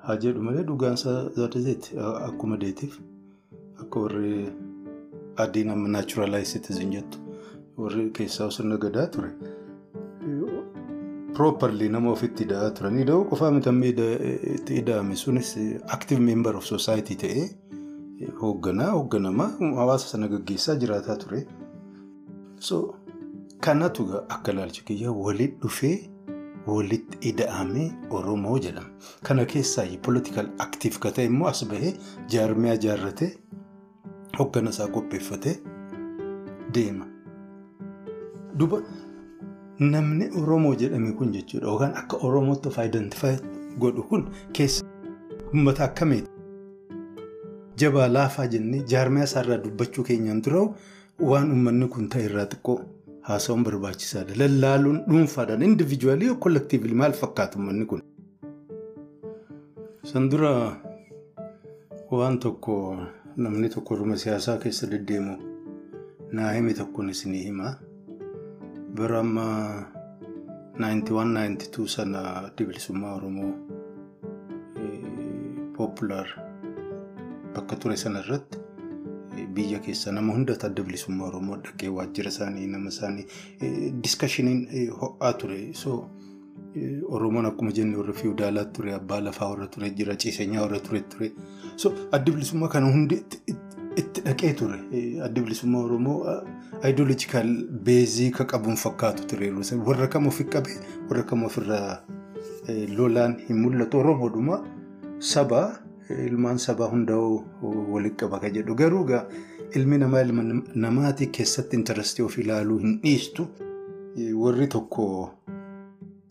haa 0.06 0.16
jedhu 0.24 0.42
malee 0.48 0.62
dhugaansaa 0.68 1.16
zaadazeeti 1.38 1.98
akkuma 2.28 2.56
deetiif. 2.64 2.98
Akka 3.82 4.00
warri 4.04 4.34
adiin 5.44 5.70
amma 5.74 5.88
naachuraalaayiz 5.96 6.52
citizen 6.52 6.90
jettu 6.96 7.18
warri 7.84 8.10
keessaa 8.18 8.50
sirna 8.56 8.76
gadaa 8.86 9.06
ture. 9.16 9.30
Properly 11.36 11.88
nama 11.88 12.10
ofitti 12.12 12.44
hidhaa 12.44 12.70
turanii 12.78 13.04
da'oo 13.10 13.24
qofaa 13.30 13.50
mitamee 13.58 13.92
itti 14.54 14.74
hidhaame 14.78 15.16
sunis 15.16 15.52
active 15.96 16.20
member 16.30 16.56
of 16.56 16.64
society 16.70 17.14
ta'ee 17.22 17.46
hoogganaa 18.40 18.90
hoogganamaa 18.96 19.50
hawaasa 19.78 20.08
sana 20.08 20.28
gaggeessaa 20.34 20.74
jiraataa 20.82 21.16
ture. 21.22 21.46
So 22.58 22.94
kanatu 23.66 24.04
akka 24.28 24.52
ilaalcha 24.52 24.82
kiyyaa 24.90 25.12
walitti 25.24 25.58
dhufee 25.62 25.96
walitti 26.66 27.28
ida'amee 27.28 27.90
Oromoo 28.10 28.58
jedhama. 28.58 28.88
Kana 29.22 29.44
keessaa 29.44 29.86
political 30.02 30.46
active 30.58 30.98
ka 30.98 31.10
ta'e 31.10 31.24
immoo 31.26 31.48
as 31.48 31.64
bahee 31.68 31.94
jaarmiyaa 32.34 32.76
jaarratee 32.76 33.30
hoggana 34.38 34.70
isaa 34.70 34.88
qopheeffatee 34.88 35.56
deema. 36.74 37.06
Duba 38.58 38.82
namni 39.80 40.30
Oromoo 40.42 40.74
jedhame 40.74 41.12
kun 41.12 41.32
jechuudha 41.32 41.66
yookaan 41.66 41.96
akka 41.96 42.16
Oromootti 42.16 42.68
of 42.68 42.78
identify 42.78 43.34
godhu 43.78 44.02
kun 44.02 44.28
keessa 44.52 44.84
uummata 45.54 45.84
akkamiiti? 45.84 46.28
Jabaa 47.80 48.08
laafaa 48.08 48.46
jennee 48.46 48.82
jaarmiyaa 48.94 49.24
isaarraa 49.30 49.58
dubbachuu 49.64 50.04
keenyaan 50.04 50.42
dura 50.44 50.60
waan 51.30 51.50
uummanni 51.52 51.88
kun 51.88 52.08
ta'e 52.08 52.24
irraa 52.28 52.46
xiqqoo 52.52 52.78
haasa'uun 53.28 53.64
barbaachisaadha. 53.68 54.34
Lallaaluun 54.42 54.98
dhuunfaadhaan 55.08 55.62
indiviijuwaalii 55.68 56.26
yoo 56.30 56.36
kollektiivili 56.46 56.94
maal 56.94 57.12
fakkaatu 57.22 57.58
uummanni 57.58 57.86
kun? 57.86 58.02
San 60.12 60.28
dura 60.30 60.52
waan 62.10 62.38
tokko 62.38 62.76
namni 63.36 63.68
tokko 63.74 63.94
Oromoo 63.94 64.16
siyaasaa 64.24 64.58
keessa 64.64 64.86
deddeemu 64.90 65.36
naa 66.32 66.52
hime 66.52 66.74
tokkoon 66.74 67.10
isinii 67.10 67.44
himaa. 67.44 67.74
Bara 68.96 69.18
amma 69.20 69.44
91-92 70.78 71.86
sana 71.88 72.50
bilisummaa 72.56 73.14
Oromoo 73.14 73.52
Populaar 75.76 76.26
bakka 77.54 77.76
ture 77.76 77.96
sana 77.96 78.18
irratti 78.24 78.58
biyya 79.54 79.78
keessa 79.84 80.12
nama 80.12 80.32
hundatu 80.32 80.66
adda 80.66 80.82
bilisummaa 80.82 81.26
Oromoo 81.28 81.56
dhaqee 81.56 81.88
waajjira 81.98 82.30
isaanii 82.34 82.66
nama 82.66 82.88
isaanii 82.94 83.26
diskashiniin 84.02 84.90
ho'aa 85.00 85.32
ture. 85.32 85.60
So 85.74 86.08
Oromoon 87.08 87.46
akkuma 87.46 87.72
jenne 87.72 87.96
warra 87.96 88.12
fiiwudaalaa 88.12 88.64
ture 88.76 88.94
abbaa 88.94 89.20
lafaa 89.20 89.48
warra 89.50 89.66
ture 89.66 89.90
jira 89.90 90.16
ciisenyaa 90.16 90.62
warra 90.62 90.80
ture 90.80 91.00
ture. 91.00 91.32
Adda 92.12 92.32
bilisummaa 92.32 92.68
kana 92.68 92.86
hundi 92.92 93.22
itti 93.96 94.20
dhaqee 94.24 94.52
ture. 94.60 94.78
Adda 95.24 95.40
bilisummaa 95.42 95.82
Oromoo 95.84 96.18
ayidooloojikaal 96.82 97.50
beezii 97.88 98.30
ka 98.30 98.44
qabuun 98.44 98.76
fakkaatu 98.76 99.26
ture. 99.26 99.50
Warra 99.86 100.08
kam 100.08 100.26
ofi 100.26 100.44
qabee 100.44 100.78
warra 101.10 101.22
kam 101.22 101.44
ofirraa 101.44 102.00
lolaan 102.96 103.36
hin 103.48 103.56
mul'atu. 103.64 103.98
Oromoodhuma 103.98 104.60
sabaa 105.18 105.66
ilmaan 106.26 106.58
sabaa 106.58 106.88
hundaa'uu 106.92 107.92
walitti 107.94 108.16
qaba 108.24 108.38
ka 108.40 108.50
jedhu. 108.50 108.74
Garuu 108.74 109.06
ilmi 109.76 109.98
namaa 109.98 110.20
ilma 110.20 110.42
namaatii 110.74 111.26
keessatti 111.26 111.76
intarastii 111.76 112.24
of 112.24 112.38
ilaaluu 112.38 112.78
hin 112.78 112.98
dhiistu. 113.02 113.46
Warri 114.44 114.66
tokko 114.66 115.30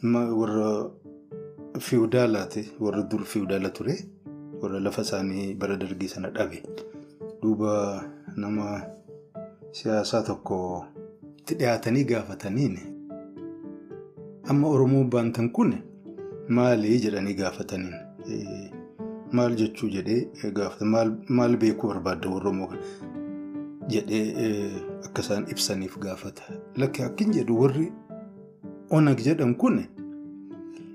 warra 0.04 0.90
fiiwudaalaati. 1.80 2.70
Warra 2.80 3.02
dur 3.12 3.24
fiiwudaala 3.26 3.70
ture. 3.70 3.96
Warra 4.62 4.80
lafa 4.80 5.02
isaanii 5.02 5.54
bara 5.54 5.76
dargii 5.78 6.08
sana 6.08 6.30
dhabe. 6.30 6.64
Duuba 7.42 8.04
nama 8.36 8.82
siyaasaa 9.72 10.22
tokko 10.24 10.86
itti 11.40 11.56
dhiyaatanii 11.56 12.04
gaafataniin 12.04 12.78
amma 14.50 14.68
Oromoo 14.68 15.04
baantan 15.04 15.50
kun 15.50 15.74
maali 16.50 17.00
jedhanii 17.00 17.34
gaafataniin 17.34 17.94
maal 19.32 19.56
jechuu 19.56 19.90
jedhee 19.90 20.52
gaafata 20.54 20.86
maal 21.30 21.58
beekuu 21.58 21.88
barbaadda 21.94 22.30
Oromoo 22.30 22.68
kana 22.68 22.82
jedhee 23.88 24.72
akka 25.06 25.22
isaan 25.22 25.46
ibsaniif 25.52 25.98
gaafata. 26.00 26.44
Lakki 26.76 27.04
akkin 27.04 27.32
jedhu 27.34 27.60
warri 27.62 27.92
onag 28.90 29.20
jedhan 29.28 29.56
kun 29.56 29.82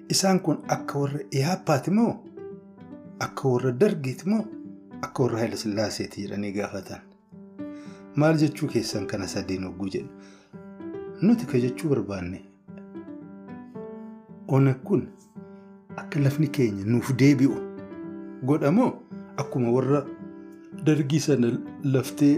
isaan 0.09 0.41
kun 0.41 0.59
akka 0.69 0.99
warra 0.99 1.21
iyaappaati 1.31 1.91
moo 1.91 2.13
akka 3.19 3.49
warra 3.49 3.73
dargiiti 3.73 4.29
moo 4.29 4.45
akka 5.03 5.23
warra 5.23 5.39
Haayila 5.39 5.57
Sillaaseeti 5.57 6.23
jedhanii 6.23 6.53
gaafatan. 6.53 7.01
Maal 8.17 8.37
jechuu 8.39 8.69
keessan 8.69 9.07
kana 9.07 9.27
sadiin 9.29 9.65
hogguu 9.65 9.89
jedhu. 9.89 10.09
Nuti 11.23 11.47
ka 11.47 11.59
jechuu 11.59 11.89
barbaanne 11.89 12.43
ona 14.49 14.75
kun 14.75 15.09
akka 15.97 16.21
lafni 16.21 16.49
keenya 16.49 16.85
nuuf 16.85 17.13
deebi'u 17.19 17.57
godhamoo 18.47 18.93
akkuma 19.37 19.71
warra 19.77 20.01
dargii 20.87 21.21
sana 21.21 21.49
laftee 21.95 22.35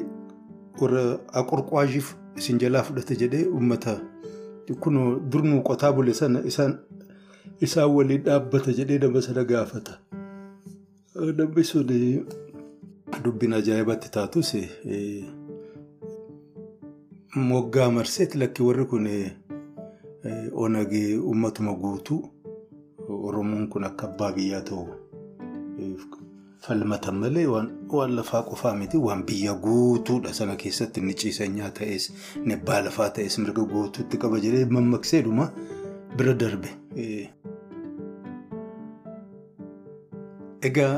warra 0.81 1.03
aqurqaashiif 1.41 2.15
isin 2.37 2.59
jalaa 2.63 2.83
fudhate 2.83 3.17
jedhee 3.23 3.45
uummata 3.47 3.95
kunoo 4.81 5.09
dur 5.33 5.43
nuu 5.45 5.63
qotaa 5.69 5.93
bule 5.93 6.15
sana 6.15 6.41
isaan 6.49 7.91
waliin 7.97 8.23
dhaabbata 8.25 8.73
jedhee 8.79 8.99
nama 8.99 9.23
sana 9.23 9.45
gaafata. 9.45 9.99
Namni 11.39 11.65
sun 11.65 11.87
dubbiin 13.25 13.53
ajaa'ibatti 13.59 14.11
taatus 14.17 14.51
moggaa 17.49 17.91
marseeti 17.91 18.39
lakki 18.39 18.63
warri 18.63 18.85
kun 18.85 19.09
onagee 20.53 21.17
uummatuma 21.19 21.73
guutuu 21.75 22.23
Oromoon 23.09 23.69
kun 23.69 23.85
akka 23.85 24.07
abbaa 24.09 24.33
biyyaa 24.33 24.61
ta'u 24.69 24.87
falmatan 26.67 27.17
malee 27.23 27.47
waan 27.47 28.15
lafaa 28.17 28.43
qofaa 28.43 28.75
miti 28.77 28.97
waan 29.07 29.23
biyya 29.27 29.55
guutuudha 29.55 30.33
sana 30.39 30.57
keessatti 30.63 31.01
inni 31.01 31.15
ciisanyaa 31.15 31.71
ta'es 31.79 32.09
inni 32.37 32.55
abbaa 32.59 32.81
lafaa 32.87 33.11
ta'es 33.19 33.39
mirga 33.39 33.63
guutuutti 33.73 34.17
qaba 34.25 34.41
jedhee 34.45 34.65
mammaqseedhuma 34.77 35.47
bira 36.17 36.35
darbe. 36.41 36.69
Egaa 40.69 40.95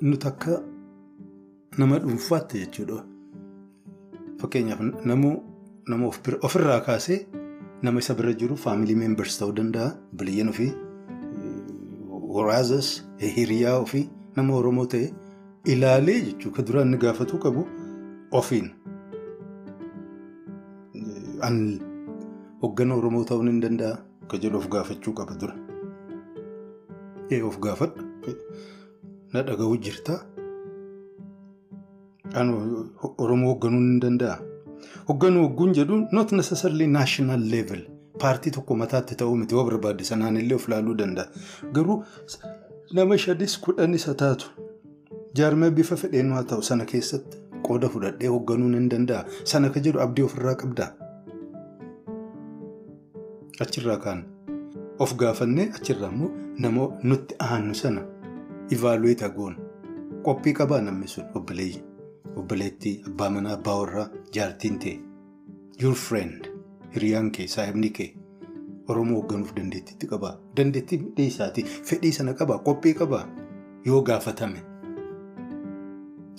nuti 0.00 0.26
akka 0.26 0.60
nama 1.78 1.98
dhuunfaatti 2.02 2.58
jechuudha. 2.64 2.98
Fakkeenyaaf 4.40 4.80
nama 5.06 6.06
ofirraa 6.48 6.80
kaasee 6.80 7.20
nama 7.82 7.98
isa 7.98 8.14
bira 8.14 8.32
jiru 8.40 8.56
faamilii 8.64 8.96
meembers 9.02 9.38
ta'uu 9.38 9.54
danda'a. 9.58 9.92
Biliyyan 10.18 10.48
ofii 10.48 10.72
waraazas 12.36 12.88
hiriyaa 13.36 13.78
ofii 13.84 14.04
nama 14.36 14.54
Oromoo 14.60 14.86
ta'e 14.94 15.06
ilaalee 15.74 16.20
jechuudha. 16.26 16.56
Kan 16.56 16.64
duraan 16.68 16.86
inni 16.88 16.98
gaafatuu 17.04 17.38
qabu 17.44 17.62
ofiin. 18.40 18.70
An 21.48 21.56
hoggana 22.62 22.94
Oromoo 23.00 23.24
ta'uu 23.30 23.42
ni 23.48 23.60
danda'a. 23.66 23.94
Kan 24.28 24.40
jedhu 24.42 24.56
of 24.62 24.68
gaafachuu 24.74 25.14
qaba 25.20 25.34
dura. 25.40 25.54
Of 27.48 27.58
gaafadhu. 27.64 28.02
Na 29.32 29.42
dhaga'uu 29.48 29.76
jirta. 29.84 30.14
Oromoo 33.18 33.48
hoogganuu 33.52 33.80
ni 33.88 34.00
danda'a. 34.06 34.36
Hoogganuu 35.08 35.42
hogguun 35.48 35.72
jedhu 35.78 35.96
not 36.12 36.32
necessarily 36.32 36.86
national 36.86 37.40
level 37.54 37.82
paartii 38.20 38.52
tokko 38.56 38.74
mataatti 38.82 39.14
ta'uu 39.20 39.36
miti 39.36 39.54
yoo 39.54 39.64
barbaade 39.68 40.04
sanaan 40.04 40.36
illee 40.36 40.54
of 40.56 40.66
ilaaluu 40.68 40.94
danda'a. 40.98 41.26
Garuu 41.74 42.04
nama 42.98 43.16
shadis 43.18 43.58
kudhanis 43.66 44.06
haa 44.06 44.14
taatu 44.24 44.46
jaarmee 45.36 45.70
bifa 45.70 45.96
fedheen 46.02 46.32
haa 46.36 46.42
ta'u 46.52 46.62
sana 46.70 46.84
keessatti 46.92 47.36
qooda 47.68 47.88
fudhadhee 47.94 48.28
hoogganuu 48.34 48.68
ni 48.74 48.88
danda'a. 48.96 49.24
Sana 49.44 49.70
ka 49.70 49.80
jedhu 49.80 50.00
abdii 50.06 50.24
ofirraa 50.28 50.54
qabdaa. 50.64 50.90
Achirraa 53.60 53.96
kaan 54.04 54.24
of 54.98 55.14
gaafannee 55.22 55.68
achirraa 55.78 56.10
immoo 56.14 56.30
nama 56.64 56.88
nutti 57.12 57.34
aanu 57.48 57.74
sana 57.74 58.02
ivaaluweeta 58.76 59.28
goon 59.38 59.56
qophii 60.28 60.54
qabaa 60.60 60.80
namni 60.88 61.08
sun 61.14 61.24
obboleeyyi. 61.40 61.82
obboleettii 62.40 62.92
abbaa 63.08 63.30
manaa 63.34 63.52
abbaa 63.58 63.74
warraa 63.80 64.04
jaartiin 64.34 64.78
ta'e 64.84 64.92
your 65.82 65.94
friend 66.02 66.46
hiriyaan 66.94 67.30
kee 67.36 67.46
saahibni 67.54 67.90
kee 67.98 68.08
oromoo 68.94 69.16
hoogganuuf 69.20 69.52
dandeettiitti 69.56 70.06
qabaa 70.12 70.32
dandeettii 70.56 70.98
dhiisaatii 71.16 71.64
fedhii 71.90 72.12
sana 72.18 72.34
qabaa 72.40 72.58
qophii 72.68 72.94
qabaa 73.00 73.22
yoo 73.90 74.00
gaafatame 74.08 74.62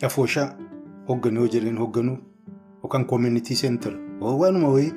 afooshaa 0.10 0.48
hoogganuu 1.12 1.44
yoo 1.46 1.54
jedheen 1.56 1.78
hoogganuu 1.84 2.18
yookaan 2.82 3.06
koomunitii 3.14 3.56
seentar 3.62 3.94
waanuma 4.42 4.70
wayii 4.76 4.92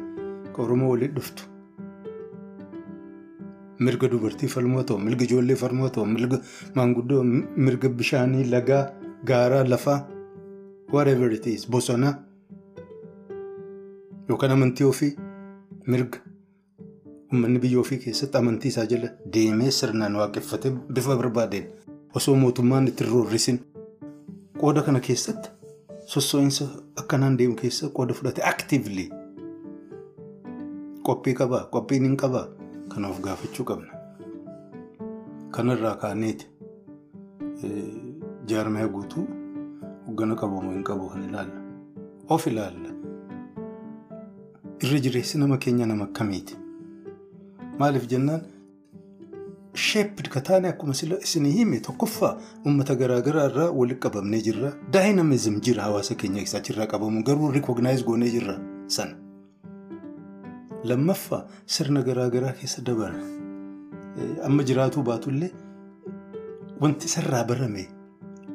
oromoo 0.65 0.91
waliin 0.91 1.15
dhuftu 1.21 1.43
mirga 3.87 4.09
dubartii 4.13 4.49
falmoo 4.57 4.83
ta'u 4.91 4.99
mirga 5.07 5.25
ijoollee 5.31 5.57
falmoo 5.63 5.89
ta'u 5.97 6.07
mirga 6.17 6.39
maanguddoo 6.75 7.23
mirga 7.69 7.89
bishaanii 8.03 8.45
lagaa 8.57 8.85
gaaraa 9.31 9.65
lafaa. 9.73 9.99
whatever 10.93 11.33
it 11.33 11.47
is 11.47 11.63
bosona. 11.71 12.11
Yookaan 14.29 14.53
amantii 14.53 14.85
ofii 14.87 15.17
mirga 15.87 16.19
uummanni 17.33 17.59
biyya 17.65 17.81
ofii 17.81 17.99
keessatti 18.05 18.39
amantii 18.41 18.69
isaa 18.75 18.87
jala 18.93 19.09
deemee 19.35 19.71
sirnaan 19.79 20.17
waaqeffatee 20.21 20.73
bifa 20.99 21.17
barbaadeen 21.21 21.67
osoo 22.21 22.35
mootummaan 22.43 22.89
itti 22.93 23.05
roorrisin 23.11 23.59
qooda 24.61 24.83
kana 24.89 25.01
keessatti 25.09 25.49
sossoo'insa 26.15 26.65
akkanaan 27.03 27.39
deemu 27.39 27.55
keessa 27.63 27.89
qooda 27.99 28.15
fudhate 28.21 28.43
actively 28.53 29.07
qophii 31.09 31.35
qabaa 31.41 31.65
qophiin 31.77 32.05
hin 32.09 32.17
qabaa 32.23 32.47
kanaaf 32.95 33.21
gaafachuu 33.25 33.65
qabna. 33.71 33.93
Kanarraa 35.57 35.97
kaaneeti 36.03 36.47
jaarmaya 38.53 38.89
guutuu. 38.89 39.27
hoggana 40.07 40.35
qabamu 40.41 40.71
hin 40.73 40.83
qabu 40.89 41.09
kan 41.13 41.23
ilaalla. 41.29 41.61
Of 42.35 42.47
ilaalla. 42.47 42.91
Irra 44.83 44.99
jireessi 45.05 45.39
nama 45.39 45.57
keenya 45.59 45.87
nama 45.87 46.05
akkamiiti? 46.05 46.55
Maaliif 47.79 48.07
jennaan 48.11 48.43
sheeppid 49.75 50.29
ka 50.33 50.41
taane 50.41 50.69
akkuma 50.69 50.93
isinii 51.27 51.53
hime 51.59 51.81
tokkoffaa 51.81 52.33
uummata 52.65 52.95
garaagaraa 53.03 53.47
irraa 53.51 53.71
walitti 53.79 54.01
qabamnee 54.05 54.41
jirra. 54.47 54.71
Daayinamizim 54.93 55.61
jira 55.61 55.83
hawaasa 55.89 56.15
keenya 56.15 56.41
keessa 56.43 56.59
achirraa 56.59 56.87
qabamu 56.93 57.23
garuu 57.25 57.51
rikognaayiz 57.57 58.05
goonee 58.05 58.31
jirra 58.37 58.57
sana. 58.87 59.15
Lammaffaa 60.85 61.43
sirna 61.67 62.03
garaagaraa 62.03 62.53
keessa 62.61 62.83
dabarra. 62.83 63.23
Amma 64.47 64.63
jiraatuu 64.65 65.03
baatullee 65.03 65.51
wanti 66.81 67.07
isarraa 67.07 67.45
barame 67.45 67.89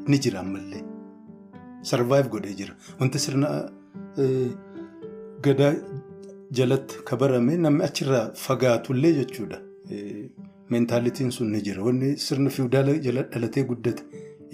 ni 0.08 0.18
jira 0.20 0.40
ammallee. 0.46 0.84
sarvaayiv 1.90 2.28
godhee 2.34 2.54
jira. 2.58 2.74
Wanti 3.00 3.20
sirna 3.20 3.48
gadaa 5.46 5.74
jalatti 6.60 7.04
ka 7.08 7.16
barame 7.22 7.58
namni 7.58 7.84
achirraa 7.88 8.26
fagaatullee 8.46 9.14
jechuudha. 9.20 9.58
Meentaalitiin 10.72 11.32
sun 11.32 11.52
ni 11.52 11.62
jira. 11.62 11.84
Wanni 11.84 12.18
sirna 12.18 12.50
fiiwdaala 12.50 12.94
jala 13.06 13.24
dhalatee 13.32 13.64
guddate 13.70 14.04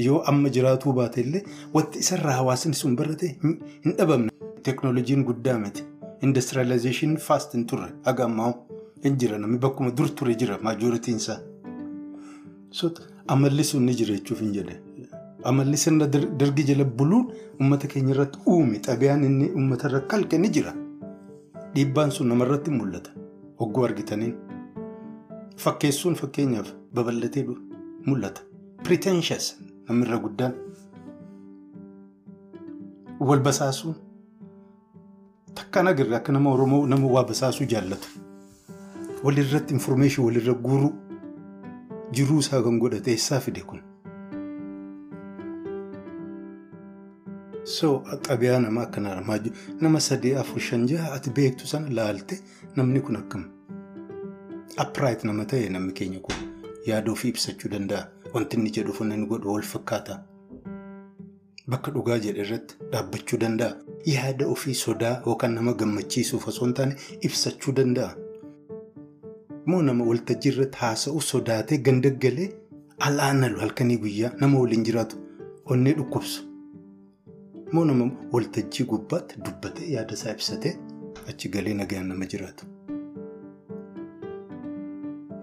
yoo 0.06 0.22
amma 0.32 0.50
jiraatuu 0.56 0.94
baate 1.00 1.22
illee 1.26 1.44
wanti 1.74 2.00
isarraa 2.06 2.36
hawaasni 2.40 2.74
sun 2.82 2.96
barate 2.96 3.28
hin 3.44 3.94
dhabamne. 3.98 4.32
Teeknooloojiin 4.64 5.24
guddaa 5.30 5.58
miti. 5.60 5.84
Industiriyaalaayizeshiin 6.28 7.18
faast 7.28 7.54
hin 7.54 7.66
turre 7.72 7.90
haga 8.06 8.24
ammaa 8.26 8.54
hin 9.04 9.18
jira 9.24 9.38
namni 9.44 9.58
bakkuma 9.66 9.92
dur 9.98 10.10
ture 10.16 10.36
jira 10.36 10.58
maajoritiin 10.64 11.18
isaa. 11.18 11.40
Amalli 13.28 13.64
sun 13.64 13.86
ni 13.86 13.94
jira 14.00 14.16
jechuuf 14.16 14.40
hin 14.42 14.54
jedhe. 14.58 14.80
Amalli 15.44 15.78
sirna 15.78 16.08
dargii 16.08 16.64
jala 16.70 16.84
buluun 17.00 17.28
uummata 17.62 17.88
keenya 17.88 18.14
irratti 18.16 18.40
uume 18.54 18.80
xabiyaan 18.88 19.24
inni 19.30 19.50
uummata 19.56 19.88
irra 19.90 20.02
kalqe 20.14 20.38
ni 20.42 20.50
jira. 20.58 20.74
Dhiibbaan 21.76 22.12
sun 22.12 22.28
namarratti 22.30 22.72
mul'ata. 22.72 23.12
Hogguu 23.60 23.84
argitaniin. 23.88 24.36
Fakkeessuun 25.64 26.16
fakkeenyaaf 26.22 26.70
babal'atee 26.96 27.46
mul'ata. 28.08 28.42
Pretentious 28.84 29.48
namni 29.90 30.06
irra 30.08 30.18
guddaan. 30.26 30.54
Wal 33.20 33.40
basaasuun. 33.48 33.96
Takkaan 35.56 35.88
agarre 35.88 36.16
akka 36.16 36.32
nama 36.32 36.52
Oromoo 36.54 36.86
nama 36.88 37.08
waa 37.16 37.24
basaasuu 37.24 37.68
jaallatu. 37.74 38.08
Walirratti 39.24 39.74
informeeshin 39.74 40.26
walirra 40.26 40.54
guuruu 40.54 40.94
jiruu 42.12 42.40
isaa 42.40 42.62
kan 42.64 42.78
godhate 42.80 43.12
eessaa 43.12 43.40
fide 43.40 43.62
kun. 43.70 43.82
So 47.76 47.88
xabiyaa 48.28 48.60
namaa 48.66 48.84
akkana 48.88 49.12
armaa 49.16 49.38
jiru 49.46 49.56
nama 49.86 50.00
sadii 50.08 50.34
afur 50.42 50.60
shan 50.68 50.86
jaha 50.92 51.14
ati 51.18 51.30
beektu 51.40 51.68
sana 51.72 51.90
laalte 52.00 52.36
namni 52.76 53.02
kun 53.08 53.16
akkam. 53.22 53.44
Upright 54.84 55.24
nama 55.30 55.46
ta'e 55.54 55.70
namni 55.76 55.94
keenya 56.00 56.20
kun 56.28 56.36
yaada 56.90 57.12
ofii 57.12 57.30
ibsachuu 57.34 57.70
danda'a. 57.74 58.04
Wanti 58.34 58.58
inni 58.58 58.72
jedhu 58.78 58.94
fi 59.00 59.04
inni 59.04 59.28
godhu 59.34 59.54
wal 59.56 59.64
fakkaata. 59.74 60.16
Bakka 61.74 61.92
dhugaa 61.98 62.20
jedhe 62.28 62.42
irratti 62.46 62.76
dhaabbachuu 62.94 63.40
danda'a. 63.44 63.74
Yaada 64.14 64.48
ofii 64.56 64.74
sodaa 64.86 65.14
yookaan 65.26 65.54
nama 65.60 65.74
gammachiisuuf 65.84 66.48
osoo 66.54 66.66
hin 66.66 66.74
taane 66.82 66.96
ibsachuu 67.30 67.74
danda'a. 67.82 68.12
Moo 69.66 69.82
nama 69.92 70.04
waltajjii 70.12 70.52
irratti 70.56 70.78
haasa'u 70.86 71.22
sodaatee 71.32 71.78
gandaggalee 71.90 72.50
alaanalu 73.10 73.60
halkanii 73.66 73.98
guyyaa 74.06 74.32
nama 74.42 74.60
waliin 74.60 74.84
jiraatu 74.90 75.18
onnee 75.66 75.94
dhukkubsu. 75.98 76.44
Immoo 77.74 78.10
waltajjii 78.32 78.86
gubbaatti 78.92 79.40
dubbatee 79.46 79.88
yaada 79.94 80.14
isaa 80.14 80.34
ibsatee 80.38 80.74
achi 81.30 81.50
galee 81.50 81.74
nagaan 81.74 82.08
nama 82.08 82.26
jiraatu. 82.26 82.66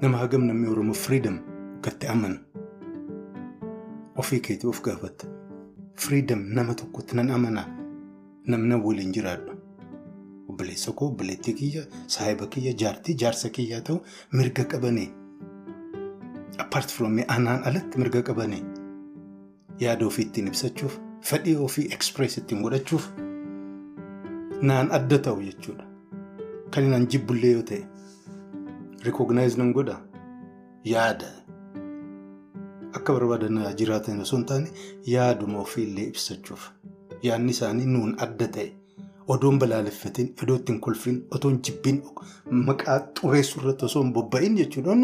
Nama 0.03 0.19
hagam 0.19 0.45
namni 0.47 0.69
Oromoo 0.69 0.95
firiidam 0.95 1.39
gatti 1.83 2.07
amanu. 2.07 2.39
Ofii 4.17 4.41
keetii 4.41 4.69
of 4.69 4.83
gaafatta. 4.83 5.27
Firiidam 5.97 6.43
nama 6.55 6.75
tokkotti 6.75 7.17
nan 7.17 7.31
amanaa. 7.31 7.67
Namni 8.47 8.75
waliin 8.87 9.13
jiraadhu. 9.13 9.53
Obboleessa 10.49 10.93
koo, 10.93 11.09
obboleettii 11.09 11.55
kiyya, 11.55 11.83
saahiba 12.07 12.47
kiyya, 12.47 12.73
jaartii, 12.73 13.15
jaarsa 13.15 13.49
kiyyaa 13.49 13.81
ta'u 13.81 14.01
mirga 14.33 14.65
qabanii. 14.65 15.09
Apart 16.59 16.89
from 16.93 17.19
anaan 17.29 17.65
alatti 17.65 17.99
mirga 17.99 18.23
qabanii. 18.23 18.63
Yaada 19.81 20.07
ofii 20.07 20.23
ittiin 20.27 20.47
ibsachuuf, 20.47 20.99
fedhii 21.31 21.57
ofii 21.67 21.87
express 21.97 22.39
ittiin 22.39 22.63
godhachuuf 22.65 23.07
naan 24.71 24.91
adda 24.99 25.19
ta'u 25.29 25.43
jechuudha. 25.49 25.85
Kan 26.71 26.91
naan 26.91 27.07
jibbullee 27.15 27.53
yoo 27.57 27.63
ta'e 27.71 27.83
rikoognaayiz 29.07 29.57
nan 29.61 29.73
godha 29.79 29.97
yaada. 30.93 31.31
Akka 32.97 33.13
barbaadan 33.17 33.59
jiraatan 33.79 34.21
osoo 34.27 34.39
hin 34.39 34.47
taane 34.53 34.69
yaaduma 35.15 35.59
ofiillee 35.67 36.07
ibsachuuf. 36.13 36.69
Yaadni 37.23 37.51
isaanii 37.57 37.87
nuun 37.97 38.15
adda 38.27 38.49
ta'e. 38.57 38.71
Odoon 39.35 39.59
balaaleffatiin, 39.59 40.35
odoo 40.43 40.57
ittiin 40.61 40.81
kolfiin, 40.85 41.21
otoo 41.37 41.51
hin 41.51 41.61
jibbiin, 41.67 42.03
maqaa 42.69 42.99
xureessuu 43.21 43.63
irratti 43.63 43.85
osoo 43.87 44.03
hin 44.03 44.13
bobba'in 44.13 44.57
jechuudha. 44.59 44.95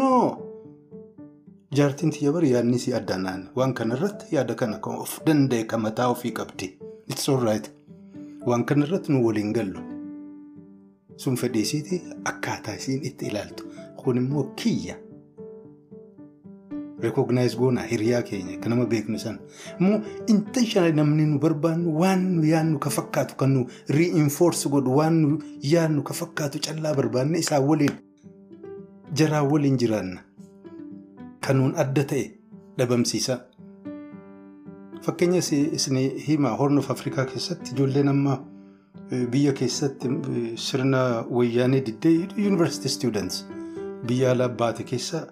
Jaartiin 1.77 2.11
tiyya 2.11 2.33
bari 2.33 2.49
yaadni 2.51 2.79
si 2.79 2.93
addaan 2.93 3.23
naanne. 3.23 3.45
Waan 3.55 3.73
kanarratti 3.73 4.35
yaada 4.35 4.55
kana 4.55 4.79
kan 4.79 4.95
of 4.99 5.19
danda'e 5.25 5.63
kan 5.67 5.81
mataa 5.81 6.07
ofii 6.11 6.31
qabdi. 6.39 6.67
It's 7.07 7.29
alright. 7.29 7.71
Waan 8.45 8.65
kanarratti 8.65 9.11
nu 9.13 9.23
waliin 9.25 9.53
gallu. 9.53 9.79
Sun 11.17 11.35
fedhiisiiti 11.37 12.01
akkaataa 12.25 12.73
isiin 12.75 13.05
itti 13.05 13.25
ilaaltu. 13.31 13.63
Kun 13.95 14.17
immoo 14.17 14.43
kiyya. 14.55 14.95
Rikoognaayiz 17.01 17.55
goonaa 17.57 17.83
hiriyaa 17.91 18.21
keenya 18.21 18.57
kan 18.59 18.69
nama 18.69 18.85
beeknu 18.85 19.19
sana. 19.19 19.39
Immoo 19.79 20.01
intenshinaali 20.27 20.93
namni 20.93 21.25
nu 21.25 21.39
barbaannu 21.39 21.95
waan 22.01 22.25
nu 22.35 22.43
yaadnu 22.45 22.79
ka 22.79 22.89
fakkaatu 22.89 23.35
kan 23.35 23.49
nu 23.53 23.65
reinforce 23.89 24.69
godhu 24.69 24.95
waan 24.97 25.21
nu 25.21 25.39
yaadnu 25.63 26.03
ka 26.03 26.13
fakkaatu 26.13 26.59
callaa 26.67 26.93
barbaanne 26.93 27.39
isaan 27.39 27.63
waliin 27.69 27.95
jaraa 29.13 29.43
waliin 29.43 29.77
jiraanna. 29.77 30.19
Kan 31.41 31.57
nuun 31.57 31.73
adda 31.83 32.03
ta'e 32.11 32.25
dhabamsiisa. 32.77 33.35
Fakkeenya 35.05 35.39
isin 35.77 35.97
himaa 36.27 36.55
Horn 36.57 36.77
of 36.77 36.91
Afrikaa 36.91 37.25
keessatti 37.25 37.73
ijoolleen 37.75 38.07
amma 38.13 38.35
biyya 39.31 39.53
keessatti 39.53 40.09
sirna 40.65 40.99
wayyaanee 41.37 41.81
diddee 41.87 42.13
yuunivarsiitii 42.37 42.89
students 42.97 43.45
biyya 44.07 44.31
alaa 44.31 44.49
baate 44.59 44.83
keessa 44.91 45.23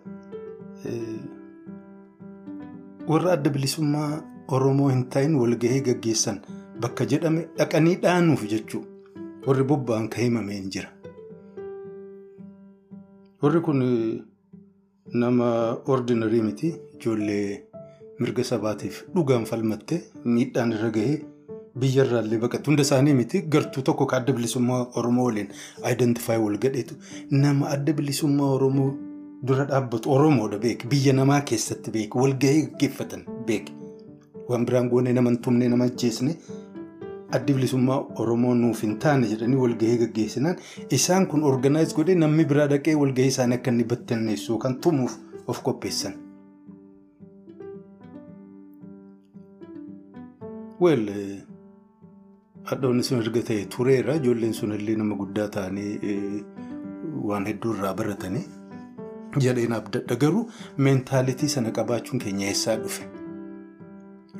warra 3.07 3.31
adda 3.37 3.49
bilisummaa 3.49 4.09
Oromoo 4.57 4.89
hin 4.89 5.03
ta'in 5.13 5.35
walgahii 5.39 5.81
gaggeessan 5.87 6.39
bakka 6.81 7.05
jedhame 7.11 7.41
dhaqanii 7.57 7.95
dhaanuuf 8.05 8.43
jechuudha. 8.53 8.87
Warri 9.47 9.63
bobba'an 9.63 10.07
ka 10.09 10.21
himamee 10.21 10.55
hin 10.57 10.69
jira. 10.75 10.89
Warri 13.43 13.61
kun 13.67 13.81
nama 15.13 15.77
ordinarii 15.87 16.41
miti 16.41 16.69
ijoollee 16.99 17.63
mirga 18.19 18.43
sabaatiif 18.51 19.03
dhugaan 19.15 19.45
falmattee 19.51 19.99
miidhaan 20.25 20.71
irra 20.77 20.89
gahee 20.97 21.19
biyyarraallee 21.81 22.39
baqatu. 22.43 22.69
Hunda 22.71 22.81
isaanii 22.87 23.13
miti 23.13 23.41
gartuu 23.55 23.81
tokko 23.83 24.05
ka 24.05 24.17
adda 24.17 24.33
bilisummaa 24.33 24.81
Oromoo 25.01 25.25
waliin 25.29 25.47
aayidentifaayi 25.83 26.41
wal 26.45 26.57
gadheetu. 26.65 26.95
Nama 27.31 27.69
adda 27.75 27.93
bilisummaa 27.93 28.51
Oromoo 28.55 28.89
dura 29.47 29.65
dhaabbatu 29.65 30.11
Oromoodha 30.15 30.57
beek. 30.65 30.87
Biyya 30.89 31.13
namaa 31.13 31.41
keessatti 31.41 31.91
beek. 31.91 32.15
Walgahii 32.15 32.61
gaggeeffatan 32.65 33.23
beek. 33.47 33.71
Waan 34.49 34.65
biraan 34.65 34.89
goonee 34.89 35.13
nama 35.13 35.29
hin 35.29 35.37
tumne 35.45 35.69
nama 35.69 35.85
ajjeesne 35.91 36.35
addi 37.37 37.53
bilisummaa 37.57 37.97
Oromoo 38.23 38.53
nuuf 38.61 38.81
hin 38.85 38.95
taane 39.05 39.27
jedhanii 39.33 39.59
walgahii 39.63 39.97
gaggeessinaan 40.03 40.57
isaan 40.97 41.27
kun 41.33 41.43
organaayiz 41.51 41.93
godhee 41.99 42.15
namni 42.23 42.45
biraa 42.51 42.67
dhaqee 42.73 42.95
walgahii 43.01 43.31
isaanii 43.33 43.57
akka 43.61 43.71
inni 43.75 43.83
battanneessu 43.93 44.57
kan 44.65 44.79
tumuuf 44.85 45.17
of 45.47 45.61
qopheessan. 45.67 46.13
Weel 50.81 51.05
hadhoonni 52.71 53.03
sun 53.07 53.21
erga 53.23 53.41
ta'e 53.49 53.65
tureera 53.75 54.15
ijoolleen 54.21 54.53
sun 54.59 54.71
illee 54.77 54.95
nama 55.01 55.15
guddaa 55.21 55.47
ta'anii 55.55 55.91
waan 57.31 57.45
hedduu 57.51 57.73
irraa 57.77 57.93
baratanii 58.01 58.45
jedheen 59.45 59.73
abdadha 59.79 60.15
garuu 60.25 60.43
meentaalitii 60.87 61.49
sana 61.55 61.71
qabaachuun 61.79 62.19
keenya 62.25 62.47
eessaa 62.51 62.77
dhufe. 62.83 63.03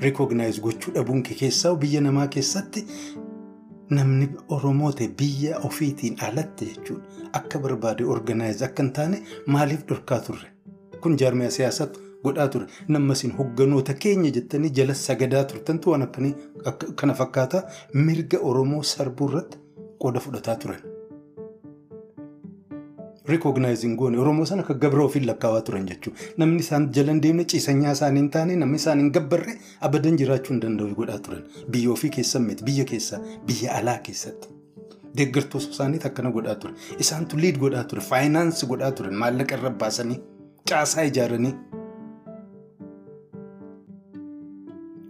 Rikoognaayiz 0.02 0.60
gochuu 0.62 0.94
dhabuun 0.96 1.24
keessaa 1.30 1.76
biyya 1.76 2.02
namaa 2.02 2.28
keessatti 2.36 2.84
namni 3.98 4.28
Oromoo 4.58 4.92
ta'e 5.00 5.08
biyya 5.22 5.60
ofiitiin 5.70 6.20
alatti 6.28 6.66
jechuudha. 6.74 7.04
Akka 7.40 7.60
barbaade 7.60 8.06
organaayiz 8.16 8.62
akka 8.68 8.84
hin 8.84 8.92
taane 9.00 9.22
maaliif 9.56 9.84
dhorkaa 9.90 10.20
turre? 10.28 10.48
Kun 11.02 11.18
jaarmiyaa 11.24 11.52
siyaasaatu 11.58 12.00
godhaa 12.24 12.48
ture. 12.54 12.68
Nama 12.88 13.14
isin 13.18 13.32
hogganoota 13.40 13.94
keenya 14.06 14.32
jettanii 14.38 14.70
jala 14.82 14.94
sagadaa 15.02 15.44
turtantu 15.54 15.92
waan 15.96 16.02
akkanii 16.08 16.34
kana 17.02 17.14
fakkaata 17.24 17.64
mirga 17.94 18.40
Oromoo 18.52 18.84
sarbuu 18.94 19.30
irratti 19.32 19.58
qooda 20.06 20.20
fudhataa 20.28 20.56
turan. 20.56 20.82
Rikoognaayiziin 23.30 23.96
goone 23.98 24.18
Oromoo 24.20 24.46
sana 24.50 24.62
akka 24.66 24.74
gabra 24.84 25.04
ofiin 25.04 25.26
lakkaawaa 25.28 25.62
turan 25.70 25.86
jechuudha. 25.90 26.20
Namni 26.38 26.60
isaan 26.66 26.88
jala 26.98 27.12
hin 27.12 27.22
deemne 27.26 27.44
ciisanyaa 27.54 27.92
isaanii 27.98 28.22
hin 28.22 28.30
taane 28.36 28.56
namni 28.62 28.78
isaan 28.82 29.00
hin 29.04 29.12
gabbarre 29.18 29.58
abadan 29.90 30.18
jiraachuu 30.22 30.54
hin 30.54 30.62
danda'u 30.68 30.96
godhaa 31.02 31.20
turan. 31.28 31.44
Biyya 31.76 31.92
ofii 31.98 32.10
keessa 32.20 32.40
miti 32.46 32.64
biyya 32.70 32.86
keessa 32.94 33.20
biyya 33.52 33.76
alaa 33.82 33.98
keessatti. 34.08 34.48
Deeggartoota 35.18 35.70
isaaniitu 35.76 36.08
akkana 36.08 36.32
godhaa 36.32 36.56
ture. 36.64 36.74
Isaantu 37.06 37.38
liid 37.44 37.58
godhaa 37.66 37.84
ture. 37.84 38.02
Faayinaansi 38.10 38.66
godhaa 38.72 38.92
turan. 39.02 39.14
Maallaqa 39.24 39.58
irra 39.60 39.70
baasanii 39.84 40.20
caasaa 40.72 41.04
ijaaranii. 41.12 41.54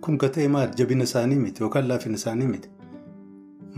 Kun 0.01 0.17
ka 0.17 0.29
ta'e 0.35 0.47
maal 0.57 0.71
jabina 0.81 1.03
isaanii 1.09 1.35
miti 1.45 1.63
yookaan 1.63 1.87
laafina 1.87 2.15
isaanii 2.21 2.47
miti. 2.51 2.69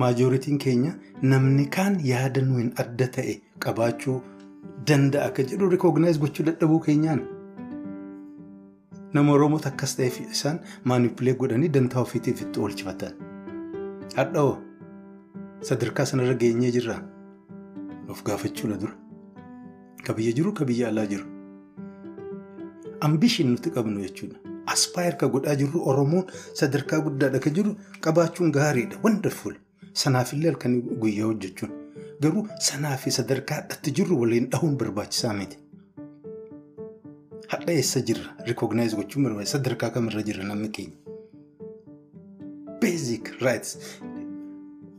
Maajooritiin 0.01 0.57
keenya 0.65 0.91
namni 1.21 1.65
kaan 1.75 1.97
yaada 2.09 2.41
nu 2.41 2.57
hin 2.59 2.69
adda 2.83 3.07
ta'e 3.17 3.33
qabaachuu 3.65 4.21
danda'a 4.87 5.25
akka 5.29 5.43
jedhu 5.51 5.69
rikoognaayiz 5.75 6.19
gochuu 6.19 6.45
dadhabuu 6.45 6.79
keenyaan. 6.87 7.21
Nama 9.13 9.31
Oromoota 9.33 9.69
akkas 9.69 9.95
ta'eef 9.97 10.19
isaan 10.31 10.59
maanipulee 10.91 11.33
godhanii 11.43 11.69
dantaa 11.77 12.01
ofiitiif 12.01 12.41
itti 12.45 12.59
oolchifatan. 12.59 13.13
Hadha'oo 14.15 14.53
sadarkaa 15.69 16.05
sanarra 16.11 16.33
geenyee 16.43 16.71
jirra. 16.77 16.95
Of 18.09 18.23
gaafachuudha 18.29 18.77
dura. 18.81 18.93
Ka 20.05 20.13
biyya 20.13 20.31
jiru 20.37 20.53
ka 20.53 20.65
biyya 20.65 20.87
alaa 20.89 21.05
jiru. 21.05 21.25
Ambishin 23.01 23.51
nuti 23.51 23.69
qabnu 23.75 23.99
jechuudha. 24.05 24.37
Aspaayir 24.73 25.17
ka 25.17 25.27
godhaa 25.27 25.55
jirru 25.55 25.81
Oromoon 25.91 26.25
sadarkaa 26.61 26.99
guddaadha 27.05 27.39
ka 27.39 27.49
jiru 27.49 27.75
qabaachuun 28.01 28.51
gaariidha. 28.57 28.99
Wonderful. 29.03 29.53
Sanaafillee 29.93 30.49
halkanii 30.51 30.81
guyyaa 31.03 31.27
hojjechuun. 31.27 31.71
Garuu 32.21 32.47
sanaa 32.59 32.97
fi 32.97 33.11
sadarkaa 33.11 33.55
hadhatti 33.61 33.91
jirru 33.99 34.19
waliin 34.21 34.49
dhahuun 34.51 34.75
barbaachisaa 34.77 35.33
miti. 35.33 35.57
Hadha 37.51 37.73
eessa 37.73 38.01
jirra? 38.09 38.35
Rikoognaayiz 38.47 38.95
gochuun 38.95 39.23
barbaachisa. 39.25 39.57
Sadarkaa 39.57 39.89
kamirra 39.89 40.21
jirra 40.27 40.43
namni 40.43 40.69
keenya? 40.69 40.97
Basic 42.81 43.31
rights. 43.41 43.77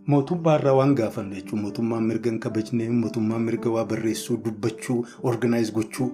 Mootummaa 0.06 0.56
irraa 0.58 0.74
waan 0.78 0.94
gaafannu 0.98 1.34
jechuun 1.38 1.60
mootummaan 1.62 2.04
mirga 2.10 2.30
hin 2.30 2.40
kabajne, 2.40 2.88
mootummaan 2.90 3.42
mirga 3.48 3.70
waa 3.70 3.84
barreessuu, 3.92 4.36
dubbachuu, 4.44 5.04
organaayiz 5.22 5.70
gochuu 5.72 6.08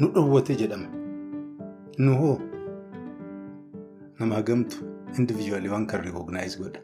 nu 0.00 0.08
dhowwate 0.14 0.56
jedhama. 0.56 0.88
Nu 1.98 2.16
hoo 2.18 2.38
nama 4.18 4.34
hagamtu 4.34 4.76
indivijuwaalii 5.18 5.68
waan 5.74 5.86
kan 5.86 6.00
rikoognaayiz 6.04 6.58
godha. 6.58 6.80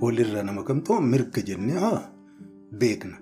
Walirraa 0.00 0.42
nama 0.42 0.62
kamtoo 0.64 1.00
mirga 1.00 1.42
jennee 1.42 1.78
haa 1.84 2.00
beekna. 2.80 3.16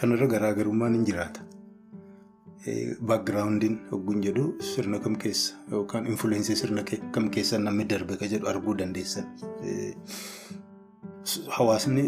Kanarra 0.00 0.26
garaagarummaan 0.34 0.94
hin 0.98 1.04
jiraata. 1.08 1.40
Baakgiraawundiin 3.08 3.76
hogguun 3.90 4.22
jedhu 4.26 4.44
sirna 4.68 4.98
kam 5.04 5.14
keessa 5.24 5.54
yookaan 5.70 6.06
infuleensii 6.12 6.56
sirna 6.60 6.82
kam 7.16 7.28
keessa 7.36 7.58
namni 7.58 7.84
darbe 7.92 8.16
ka 8.22 8.26
jedhu 8.32 8.48
arguu 8.52 8.74
dandeessan. 8.78 9.26
Hawaasni 11.58 12.04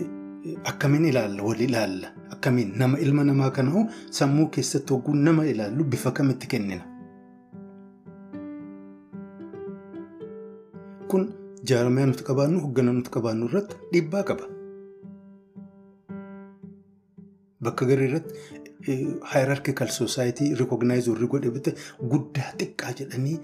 akkamiin 0.72 1.05
ilaalla 1.12 1.43
wal 1.49 1.61
ilaalla 1.68 2.09
akkamiin 2.36 2.72
nama 2.82 2.99
ilma 3.07 3.24
namaa 3.30 3.51
kana 3.51 3.70
hoo 3.76 3.84
sammuu 4.20 4.47
keessatti 4.57 4.93
hogguun 4.95 5.22
nama 5.30 5.45
ilaallu 5.55 5.84
bifa 5.95 6.11
kamitti 6.20 6.47
kennina. 6.55 6.84
kun 11.11 11.22
jaarmiyaa 11.68 12.07
nuti 12.09 12.24
qabaannu 12.28 12.59
hoggana 12.64 12.93
nuti 12.93 13.11
qabaannu 13.12 13.47
irratti 13.49 13.76
dhiibbaa 13.93 14.22
qaba. 14.30 14.45
Bakka 17.67 17.87
garii 17.91 18.09
irratti 18.09 18.35
hierarchical 19.33 19.89
society 20.01 20.55
recognize 20.61 21.09
warri 21.11 21.27
godhe 21.35 21.51
bitte 21.57 21.73
guddaa 22.13 22.51
xiqqaa 22.61 22.93
jedhanii 23.01 23.37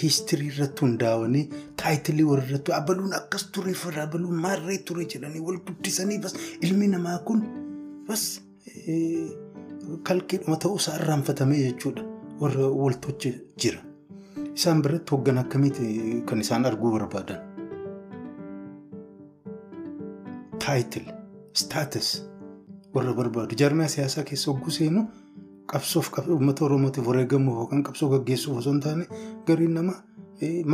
histirii 0.00 0.48
irratti 0.52 0.84
hundaa'anii 0.86 1.44
taayitilii 1.82 2.26
warri 2.30 2.46
irratti 2.50 2.74
abaluun 2.78 3.14
akkas 3.20 3.44
ture 3.54 3.74
firra 3.82 4.02
abaluun 4.08 4.40
maarree 4.46 4.78
ture 4.88 5.06
jedhanii 5.14 5.42
wal 5.48 5.60
guddisanii 5.68 6.18
bas 6.24 6.34
ilmi 6.68 6.88
namaa 6.96 7.18
kun 7.28 7.44
bas 8.08 8.24
kalqiidhuma 10.10 10.56
ta'uusaa 10.66 10.96
irraanfatame 11.00 11.56
jechuudha 11.62 12.02
warra 12.42 12.66
waltochi 12.82 13.30
jira. 13.64 13.80
Isaan 14.58 14.82
biratti 14.84 15.14
hoggan 15.14 15.38
akkamiiti 15.42 15.86
kan 16.28 16.40
isaan 16.44 16.66
arguu 16.70 16.90
barbaadan? 16.96 17.40
Taayitil, 20.64 21.06
staatus 21.62 22.08
warra 22.94 23.12
barbaadu. 23.14 23.54
Jaarmiyaa 23.60 23.88
siyaasaa 23.88 24.24
keessa 24.30 24.50
hogguu 24.50 24.70
seenu 24.70 25.06
qabsoof 25.72 26.10
uummata 26.28 26.64
Oromootiif 26.64 27.06
wareegamuuf 27.06 27.56
yookaan 27.62 27.82
qabsoo 27.88 28.08
gaggeessuuf 28.14 28.58
osoo 28.58 28.72
hin 28.72 28.80
taane 28.86 29.06
gariin 29.46 29.74
nama 29.78 29.92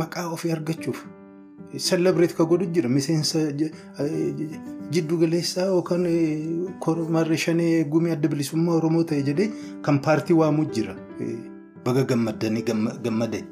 maqaa 0.01 0.27
ofii 0.35 0.51
argachuuf 0.51 1.03
selebreet 1.77 2.33
ka 2.37 2.45
godhu 2.45 2.65
jira. 2.73 2.89
Miseensa 2.89 3.39
jiddu 4.91 5.17
galeessaa 5.21 5.65
yookaan 5.75 6.03
marree 7.17 7.37
shanee 7.37 7.83
gumii 7.93 8.11
adda 8.17 8.27
bilisummaa 8.33 8.75
Oromoo 8.81 9.03
ta'e 9.03 9.21
jedhee 9.29 9.49
kan 9.81 9.99
paartii 10.07 10.35
waamuu 10.41 10.65
jira. 10.77 10.95
Baga 11.85 12.03
gammadanii 12.03 12.63
gammade. 13.03 13.43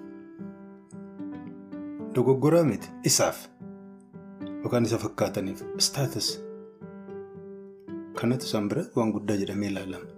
Dogoggoraa 2.15 2.63
miti 2.63 2.89
isaaf 3.11 3.37
yookaan 4.63 4.85
isa 4.89 4.97
fakkaataniif 5.03 5.61
staatus 5.87 6.29
kanatu 8.21 8.45
isaan 8.49 8.67
bira 8.73 8.83
waan 8.97 9.11
guddaa 9.15 9.37
jedhamee 9.41 9.69
ilaalama. 9.71 10.09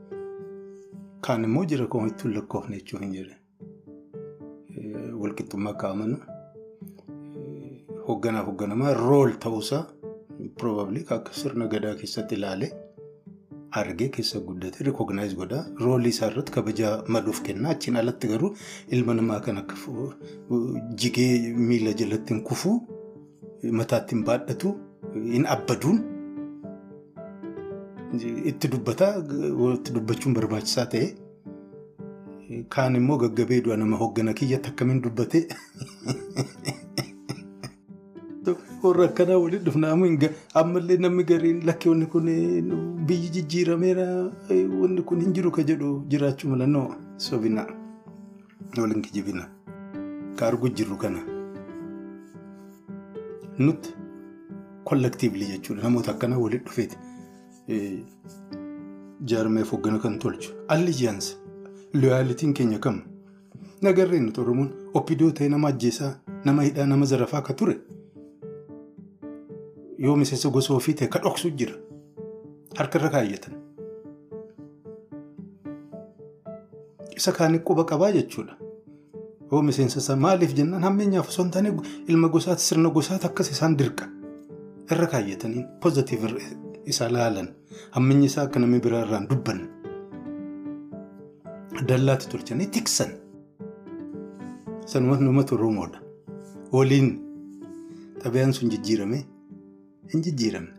Kaan 1.27 1.43
immoo 1.47 1.65
jira 1.71 1.87
kan 1.93 2.07
ittiin 2.11 2.33
lakkoofne 2.37 2.75
jechuun 2.81 3.03
hin 3.05 3.13
jedhe. 3.19 3.35
Walqixxummaa 5.21 5.73
kaa'amanu 5.83 6.17
hoogganaaf 8.09 8.45
hoogganamaa 8.49 8.93
rool 8.99 9.31
ta'uusaa 9.45 9.81
probably 10.59 11.01
akka 11.15 11.33
sirna 11.39 11.67
gadaa 11.73 11.95
keessatti 12.01 12.35
ilaalee 12.39 12.69
argee 13.81 14.07
keessa 14.15 14.39
guddate 14.45 14.83
rikognaayiz 14.87 15.33
godhaa 15.41 15.63
roolii 15.85 16.09
isaa 16.15 16.29
irratti 16.31 16.51
kabajaa 16.57 16.93
maluuf 17.15 17.41
kennaa 17.47 17.71
achiin 17.75 17.97
alatti 18.01 18.27
garuu 18.31 18.51
ilma 18.97 19.13
namaa 19.19 19.39
kan 19.47 19.57
akka 19.61 19.75
jigee 21.03 21.33
miila 21.71 21.93
jalatti 22.03 22.33
hin 22.33 22.41
kufuu 22.51 22.77
mataatti 23.81 24.15
hin 24.15 24.23
baadhatu 24.31 24.73
hin 25.33 25.45
abbaduun 25.57 25.99
itti 28.13 28.67
dubbataa 28.73 29.13
itti 29.77 29.93
dubbachuun 29.95 30.33
barbaachisaa 30.37 30.85
ta'e 30.93 31.07
kaan 32.75 32.95
immoo 32.99 33.17
gaggabee 33.23 33.61
du'a 33.65 33.77
nama 33.77 33.97
hoggana 34.01 34.33
kiyyatti 34.39 34.69
akkamiin 34.71 35.01
dubbate 35.03 35.41
warra 38.83 39.05
akkanaa 39.09 39.37
waliin 39.43 39.63
dhufna 39.65 39.91
ammallee 40.61 40.97
namni 41.05 41.23
gariin 41.31 41.59
lakkee 41.69 41.89
wanni 41.91 42.05
kun 42.13 42.25
biyyi 43.07 43.29
jijjiirameera 43.35 44.05
wanni 44.81 45.01
kun 45.11 45.21
hin 45.25 45.33
jiru 45.39 45.51
ka 45.57 45.63
jedhu 45.71 45.89
jiraachuu 46.13 46.49
malannoo 46.53 46.87
sobina 47.27 47.65
waliin 48.77 49.01
kijibina 49.07 49.45
ka 50.39 50.47
arguu 50.47 50.69
jirru 50.81 50.97
kana 51.03 51.19
nuti 53.59 53.93
kollektiivli 54.91 55.45
jechuudha 55.51 55.83
namoota 55.83 56.11
akkanaa 56.15 56.37
waliin 56.45 56.63
dhufeeti 56.69 56.97
jaarmeef 59.31 59.71
hoggana 59.73 59.99
kan 59.99 60.19
tolchu 60.19 60.51
allijiyaansa 60.67 61.35
looyaalitiin 61.93 62.53
keenya 62.53 62.79
kam 62.85 63.01
nagarreen 63.87 64.25
nuti 64.25 64.41
oromoon 64.41 64.69
oppidoo 64.93 65.31
ta'e 65.39 65.49
nama 65.49 65.67
ajjeesaa 65.73 66.11
nama 66.45 66.61
hidhaa 66.67 66.85
nama 66.85 67.05
zarafaa 67.05 67.41
ka 67.41 67.53
ture. 67.53 67.75
yoo 69.97 70.15
miseensa 70.15 70.49
gosa 70.49 70.73
ofii 70.73 70.93
ta'e 70.99 71.07
ka 71.13 71.19
dhoksu 71.23 71.49
jira 71.61 71.73
harkarra 72.77 73.09
kaayyatan. 73.15 73.53
Isa 77.17 77.31
kaanii 77.31 77.59
quba 77.69 77.83
qabaa 77.89 78.11
jechuudha. 78.17 78.55
Yoo 79.51 79.61
miseensa 79.69 79.99
isaa 79.99 80.15
maaliif 80.15 80.53
jennaan 80.59 80.83
hammeenyaaf 80.87 81.27
osoo 81.33 81.43
hin 81.43 81.51
taane 81.57 81.73
ilma 82.07 82.27
gosaati 82.37 82.61
sirna 82.69 82.89
gosaati 82.99 83.27
akkas 83.31 83.51
isaan 83.57 83.77
dirqa 83.83 84.07
irra 84.95 85.07
kaayyatanii 85.15 85.65
pozitiiv 85.85 86.23
isa 86.85 87.09
laalan 87.11 87.47
hammeenyi 87.91 88.25
isaa 88.31 88.43
akka 88.47 88.59
namni 88.59 88.79
biraa 88.85 89.01
irraan 89.05 89.27
dubbanne. 89.29 89.67
Dallaatti 91.89 92.27
tolchanii 92.31 92.67
tiksan. 92.77 93.11
Sanumatti 94.85 95.25
uummata 95.25 95.55
Oromoodha. 95.55 95.99
Waliin 96.73 97.09
xabiyaan 98.23 98.53
sun 98.53 98.69
jijjiiramee. 98.75 99.23
hin 100.13 100.21
jijjiiramne. 100.25 100.73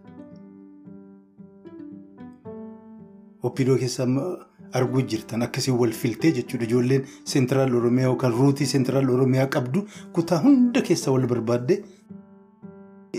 Oppidoo 3.42 3.76
keessa 3.82 4.06
arguu 4.78 5.02
jirtan 5.12 5.42
akkasii 5.46 5.72
wal 5.80 5.92
filtee 6.00 6.32
jechuudha 6.38 6.64
ijoolleen 6.66 7.04
seentiraal 7.32 7.74
Oromiyaa 7.80 8.08
yookaan 8.10 8.32
ruutii 8.38 8.66
seentiraal 8.72 9.08
Oromiyaa 9.14 9.46
qabdu 9.56 9.84
kutaa 10.12 10.38
hunda 10.42 10.82
keessa 10.88 11.10
wal 11.14 11.26
barbaaddee 11.32 11.78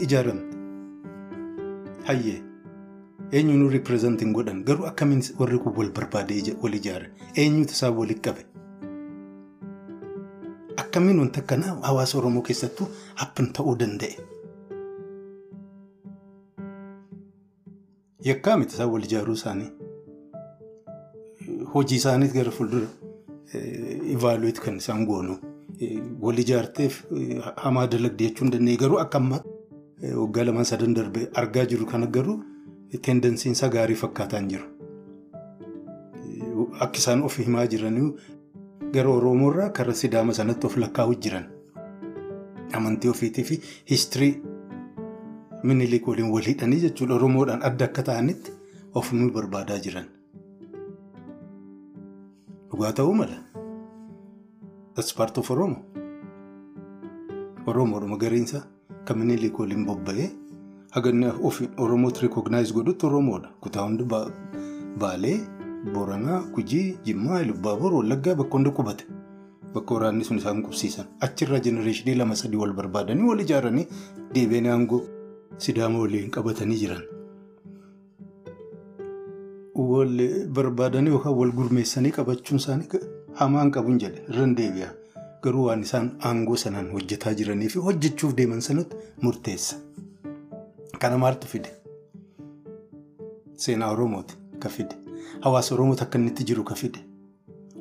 ijaaramte. 0.04 0.58
Hayyee 2.10 2.40
eenyuun 3.32 3.72
ripireezantiin 3.74 4.34
godhan 4.38 4.64
garuu 4.68 4.86
akkamiin 4.92 5.22
warri 5.40 5.58
kun 5.60 5.74
wal 5.78 5.92
barbaadee 5.98 6.56
wal 6.64 6.74
ijaare 6.80 7.08
eenyuutu 7.44 7.74
isaan 7.78 7.96
walitti 7.98 8.22
qabe. 8.30 8.46
Akkamiin 10.84 11.20
wanta 11.20 11.40
akkanaa 11.42 11.78
hawaasa 11.88 12.18
Oromoo 12.18 12.42
keessattuu 12.50 12.88
haphina 13.16 13.50
ta'uu 13.58 13.76
danda'e. 13.80 14.16
Yakkaa 18.30 18.58
miti 18.58 18.74
isaan 18.76 18.92
wal 18.92 19.04
ijaaruu 19.10 19.34
isaanii. 19.40 19.70
Hojii 21.74 21.96
isaaniif 22.02 22.34
gara 22.34 22.52
fuuldura 22.52 22.88
ivaaluweet 24.16 24.60
kan 24.60 24.78
isaan 24.84 25.06
goonu. 25.06 25.38
Wal 26.22 26.38
ijaarteef 26.40 27.04
hamaa 27.56 27.88
dalagdee 27.88 28.28
jechuu 28.28 28.46
hin 28.46 28.52
dandeenye 28.54 28.78
garuu 28.78 29.00
akka 29.00 29.18
ammaa 29.18 29.42
waggaa 30.22 30.44
lamaan 30.46 30.66
sadan 30.66 30.94
darbe 30.94 31.30
argaa 31.34 31.66
jiru 31.66 31.86
kana 31.86 32.08
garuu 32.08 32.40
teendensiin 33.00 33.52
isaa 33.58 33.70
gaarii 33.70 33.96
fakkaataa 33.96 34.40
hin 34.40 34.50
jiru. 34.50 34.68
Akka 36.80 36.98
isaan 36.98 37.24
of 37.24 37.38
himaa 37.40 37.66
jiranii 37.74 38.14
gara 38.94 39.10
Oromoorraa 39.10 39.70
karaa 39.70 39.94
Sidaama 40.04 40.34
sanatti 40.34 40.68
of 40.68 40.78
lakkaa'u 40.78 41.16
jiran. 41.26 41.46
Amantii 42.80 43.10
ofiitii 43.10 43.44
fi 43.44 43.62
histirii. 43.92 44.34
Minilik 45.64 46.08
waliin 46.08 46.32
wal 46.34 46.44
hidhanii 46.52 46.80
jechuudha 46.88 47.16
Oromoodhaan 47.16 47.64
adda 47.70 47.86
akka 47.86 48.04
ta'anitti 48.04 48.52
of 48.96 49.12
nu 49.14 49.30
barbaadaa 49.32 49.78
jiran. 49.88 50.06
Dhugaa 52.72 52.92
ta'uu 53.00 53.14
mala. 53.14 53.38
That's 54.96 55.14
part 55.16 55.38
of 55.38 55.52
Oromo. 55.52 55.78
Oromoodhuma 57.68 58.18
gariinsa 58.18 58.64
kan 59.06 59.18
minilik 59.20 59.60
waliin 59.60 59.86
bobba'ee 59.86 60.30
haganni 60.96 61.28
Oromootti 61.78 62.22
rikognaayiz 62.26 62.74
godhutti 62.74 63.06
Oromoodha. 63.06 63.50
Kutaa 63.62 63.84
hundi 63.88 64.04
Baalee, 65.00 65.40
Booranaa, 65.94 66.42
Gujii, 66.56 66.98
Jimmaa, 67.06 67.42
Ilubbaabor, 67.42 67.94
Wallaggaa 67.94 68.36
bakka 68.36 68.58
hunda 68.58 68.72
qubate. 68.72 69.06
Bakka 69.74 69.94
waraanni 69.96 70.24
sun 70.26 70.38
isaan 70.38 70.62
qubsiisan. 70.64 71.06
Achirraa 71.22 71.60
jenereeshinii 71.60 72.16
lama 72.16 72.36
sadii 72.36 72.58
wal 72.64 72.74
barbaadanii 72.74 73.24
wal 73.30 73.40
ijaaranii 73.40 73.88
deebiin 74.36 74.68
aangoo. 74.68 75.02
Sidaama 75.58 76.00
waliin 76.00 76.30
qabatanii 76.32 76.78
jiran. 76.84 77.04
Wal 79.76 80.18
barbaadanii 80.58 81.10
yookaan 81.16 81.36
wal 81.38 81.52
gurmeessanii 81.52 82.12
qabachuun 82.18 82.60
isaanii 82.60 83.00
hamaan 83.42 83.72
qabuun 83.72 84.00
jedhe 84.04 84.26
irraan 84.30 84.56
deebi'a. 84.58 84.90
Garuu 85.44 85.66
waan 85.68 85.82
isaan 85.88 86.12
aangoo 86.30 86.56
sanaan 86.64 86.92
hojjetaa 86.96 87.34
jiranii 87.34 87.70
fi 87.70 87.80
hojjechuuf 87.88 88.36
deeman 88.38 88.62
sanatti 88.62 88.96
murteessa. 89.22 89.76
Kana 91.02 91.18
maaltu 91.18 91.48
fide? 91.48 91.70
Seenaa 93.64 93.92
Oromooti 93.94 94.36
ka 94.60 94.70
fide. 94.70 94.96
Hawaasa 95.42 95.76
Oromooti 95.76 96.04
akka 96.04 96.18
inni 96.20 96.32
itti 96.32 96.44
jiru 96.52 96.64
ka 96.64 96.76
fide. 96.76 97.00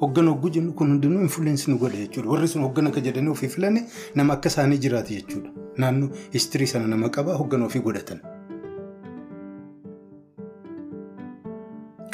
Hoggana 0.01 0.31
hogguu 0.33 0.51
jennu 0.57 0.73
kun 0.73 0.89
hundinuu 0.95 1.21
infuleensii 1.27 1.73
nu 1.73 1.79
godha 1.79 1.97
jechuudha. 2.03 2.31
Warri 2.31 2.49
sun 2.49 2.63
hoggana 2.63 2.89
akka 2.91 3.01
jedhanii 3.07 3.31
ofii 3.35 3.49
filanii 3.49 3.83
nama 4.15 4.33
akka 4.35 4.49
isaanii 4.49 4.79
jiraatu 4.79 5.13
jechuudha. 5.15 5.51
Naannoo 5.77 6.09
histirii 6.33 6.67
sana 6.67 6.87
nama 6.87 7.09
qabaa 7.17 7.37
hoggana 7.43 7.67
ofii 7.67 7.81
godhatan. 7.89 8.21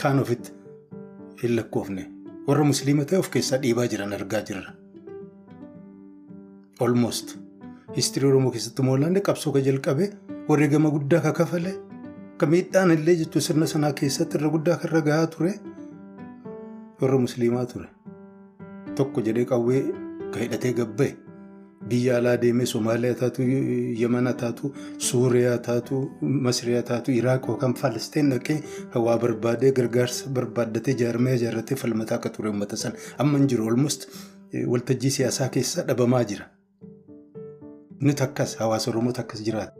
Kaan 0.02 0.18
ofitti 0.18 0.52
hin 1.42 1.56
lakkoofne 1.56 2.10
warra 2.48 2.64
musliima 2.64 3.04
ta'e 3.04 3.18
of 3.22 3.30
keessaa 3.30 3.58
dhiibaa 3.62 3.86
jiran 3.94 4.12
argaa 4.18 4.42
jirra. 4.50 4.74
Almost 6.80 7.36
Histirii 7.94 8.28
Oromoo 8.28 8.50
keessatti 8.54 8.82
moolaan 8.82 9.20
qabsoo 9.26 9.52
ka 9.52 9.60
jalqabe 9.66 10.06
wareegama 10.48 10.90
guddaa 10.90 11.20
ka 11.26 11.32
kafale 11.32 11.72
ka 12.38 12.46
miidhaan 12.46 12.90
illee 12.94 13.14
jechuun 13.20 13.42
sirna 13.48 13.66
sanaa 13.72 13.92
keessatti 14.00 14.38
irra 14.38 14.50
guddaa 14.54 14.76
kan 14.82 15.02
gahaa 15.10 15.26
ture 15.34 15.52
warra 17.00 17.18
musliimaa 17.18 17.66
ture. 17.72 17.86
Tokko 18.96 19.20
jedhee 19.28 19.44
qawwee 19.52 19.82
ka 20.32 20.40
hidhatee 20.42 20.72
gabba'e 20.80 21.12
biyya 21.88 22.16
alaa 22.18 22.36
deemee 22.42 22.66
Somaaliyaa 22.66 23.14
taatu 23.20 23.42
Yemen 24.02 24.28
taatu 24.42 24.72
Suuriyaa 24.98 25.58
taatu 25.68 26.00
Masriyaa 26.46 26.82
taatu 26.82 27.12
Iraaq 27.12 27.46
yookaan 27.48 27.74
Falastiin 27.74 28.30
dhaqee 28.34 28.58
hawaa 28.94 29.18
barbaadee 29.18 29.72
gargaarsa 29.72 30.30
barbaaddatee 30.40 30.94
jaarmee 31.04 31.34
ijaarratee 31.38 31.76
falmataa 31.84 32.18
akka 32.18 32.28
ture 32.38 32.48
uummata 32.50 32.76
sana 32.76 32.96
amma 33.18 33.38
hin 33.38 33.48
jiru 33.48 33.70
waltajjii 34.72 35.10
siyaasaa 35.10 35.48
keessa 35.48 35.82
dhabamaa 35.88 36.24
jira. 36.24 36.44
Nuti 38.00 38.22
akkas 38.22 38.56
hawaasa 38.58 38.90
Oromooti 38.90 39.20
akkas 39.20 39.42
jiraata. 39.42 39.72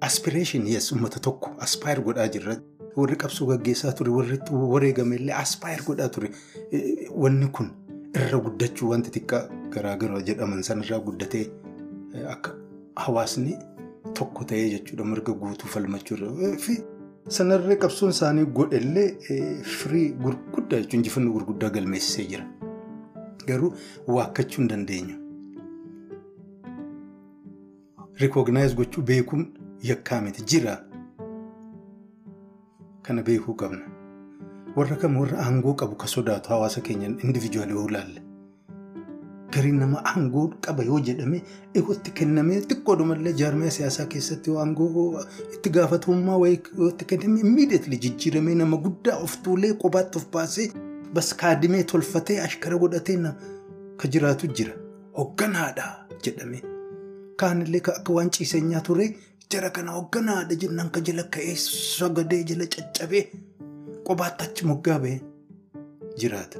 Aspireeshin 0.00 0.66
yes 0.66 0.92
uummata 0.92 1.20
tokko 1.20 1.50
aspayir 1.58 2.00
godhaa 2.02 2.28
jirra. 2.28 2.56
Warri 2.96 3.16
qabsoo 3.16 3.46
gaggeessaa 3.46 3.92
ture 3.92 4.10
warri 4.10 4.38
wareegame 4.50 5.16
illee 5.16 5.34
aspayir 5.34 5.82
godhaa 5.86 6.08
ture. 6.08 6.30
Wanni 7.24 7.46
kun 7.52 7.70
irra 8.14 8.38
guddachuu 8.46 8.90
wanti 8.90 9.10
xiqqaa 9.16 9.42
garaagara 9.74 10.22
jedhaman 10.30 10.62
sanarraa 10.62 10.98
guddatee 11.08 11.46
akka 12.34 12.54
hawaasni 12.96 13.56
tokko 14.14 14.44
ta'ee 14.44 14.70
jechuudha 14.74 15.04
mirga 15.04 15.32
guutuu 15.32 15.68
falmachuurra. 15.74 16.56
Fi 16.58 16.78
sanarree 17.38 17.76
qabsoon 17.84 18.10
isaanii 18.16 18.46
godhellee 18.58 19.08
firii 19.76 20.08
gurguddaa 20.24 20.80
jechuun 20.80 21.00
injifannoo 21.02 21.32
gurguddaa 21.38 21.70
galmeessisee 21.70 22.26
jira. 22.34 22.44
Garuu 23.46 23.72
waakkachuu 24.18 24.62
hin 24.62 24.68
dandeenyu. 24.74 25.16
Rikooginaayis 28.20 28.74
gochuu 28.76 29.02
beekuun 29.02 29.46
yakkaa 29.82 30.20
miti 30.20 30.42
jira. 30.42 30.78
Kana 33.02 33.22
beekuu 33.22 33.54
qabna. 33.54 33.84
Warra 34.76 34.96
kam 34.96 35.16
warra 35.16 35.38
aangoo 35.44 35.74
qabu 35.74 35.96
ka 35.96 36.06
sodaatu 36.06 36.48
hawaasa 36.48 36.80
keenya 36.80 37.06
indiviijuwaalii 37.08 37.74
yoo 37.74 37.88
ilaalle. 37.88 38.22
Gariin 39.52 39.78
nama 39.78 40.02
aangoo 40.04 40.48
qaba 40.60 40.82
yoo 40.84 41.00
jedhame 41.00 41.42
itti 41.74 42.10
kennamee 42.20 42.60
xiqqoodumallee 42.60 43.32
jaarmaya 43.42 43.70
siyaasaa 43.76 44.06
keessatti 44.14 44.50
aangoo 44.64 45.24
itti 45.54 45.70
gaafatamummaa 45.76 46.36
wayii 46.44 46.60
kenname 47.06 47.40
immiideetli 47.40 47.98
jijjiiramee 48.06 48.54
nama 48.54 48.76
guddaa 48.76 49.16
of 49.26 49.36
tuulee 49.42 49.72
kophaatti 49.84 50.18
of 50.18 50.26
baasee 50.32 50.68
bas 51.14 51.34
kaadimee 51.42 51.82
tolfatee 51.84 52.40
ashkara 52.40 52.78
godhatee 52.78 53.18
ka 53.96 54.08
jiraatu 54.08 54.46
jira. 54.46 54.74
Hogganaadha 55.12 55.86
jedhamee. 56.24 56.77
Kaanillee 57.40 57.80
akka 57.96 58.12
waan 58.18 58.30
ciiseenyaa 58.36 58.80
ture 58.88 59.06
jara 59.54 59.70
kana 59.76 59.92
hogganaadha 59.96 60.54
jennaan 60.62 60.90
ka 60.94 61.00
jala 61.08 61.22
ka'ee 61.34 61.54
sagadee 61.64 62.42
jala 62.50 62.66
caccabee 62.74 63.24
kophaatti 64.06 64.44
achi 64.46 64.66
moggaa 64.70 64.98
ba'ee 65.04 65.20
jiraata. 66.22 66.58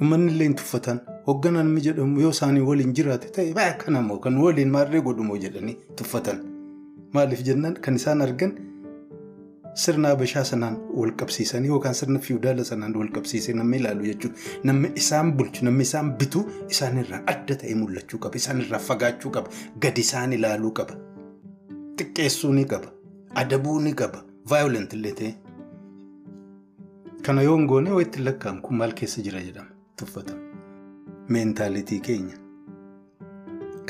Uummanni 0.00 0.32
illee 0.32 0.46
hin 0.48 0.54
tuffatan 0.60 1.00
hoogganaan 1.26 1.66
mi 1.74 1.80
jedhamu 1.86 2.20
yoo 2.24 2.30
isaanii 2.36 2.60
waliin 2.70 2.94
jiraate 3.00 3.28
ta'e 3.38 3.52
baay'ee 3.58 3.76
kan 3.84 3.96
ammoo 4.00 4.18
kan 4.26 4.38
waliin 4.44 4.70
maarree 4.76 5.00
godhumoo 5.08 5.36
jedhanii 5.44 5.76
tuffatan. 6.00 6.40
Maaliif 7.14 7.42
jennaan 7.50 7.74
kan 7.86 7.96
isaan 8.00 8.20
argan 8.28 8.52
sirna 9.84 10.08
Habashaa 10.12 10.44
sanaan 10.50 10.76
wal 10.98 11.12
qabsiisanii 11.20 11.68
yookaan 11.74 11.94
sirna 12.00 12.18
fiiwdaala 12.26 12.64
sanaan 12.70 12.94
wal 13.00 13.10
qabsiisee 13.16 13.54
namni 13.60 13.76
ilaalu 13.80 14.04
jechuudha. 14.10 14.36
Namni 14.70 14.90
isaan 15.02 15.32
bulchu 15.38 15.64
namni 15.68 15.82
isaan 15.88 16.12
bitu 16.20 16.44
isaanirraa 16.74 17.20
adda 17.32 17.54
ta'ee 17.62 17.74
mul'achuu 17.80 18.18
qaba. 18.26 18.36
Isaanirraa 18.42 18.80
fagaachuu 18.88 19.30
qaba. 19.36 19.48
Gadi 19.86 20.00
isaan 20.06 20.32
ilaaluu 20.38 20.72
qaba. 20.80 20.94
Xiqqeessuu 21.98 22.52
ni 22.58 22.64
qaba. 22.72 22.88
Adabuu 23.42 23.80
ni 23.88 23.92
qaba. 24.02 24.24
Vaayolent 24.50 24.92
illee 24.98 25.12
ta'e. 25.20 25.32
Kana 27.28 27.42
yoo 27.42 27.56
hin 27.58 27.66
goone 27.74 27.90
wayitti 27.98 28.22
lakkaa'amu 28.24 28.60
kun 28.68 28.76
maal 28.82 28.92
keessa 29.00 29.22
jira 29.28 29.40
jedhama. 29.48 29.70
Tuffatama. 29.96 30.40
Meentaalitii 31.28 32.00
keenya 32.10 32.36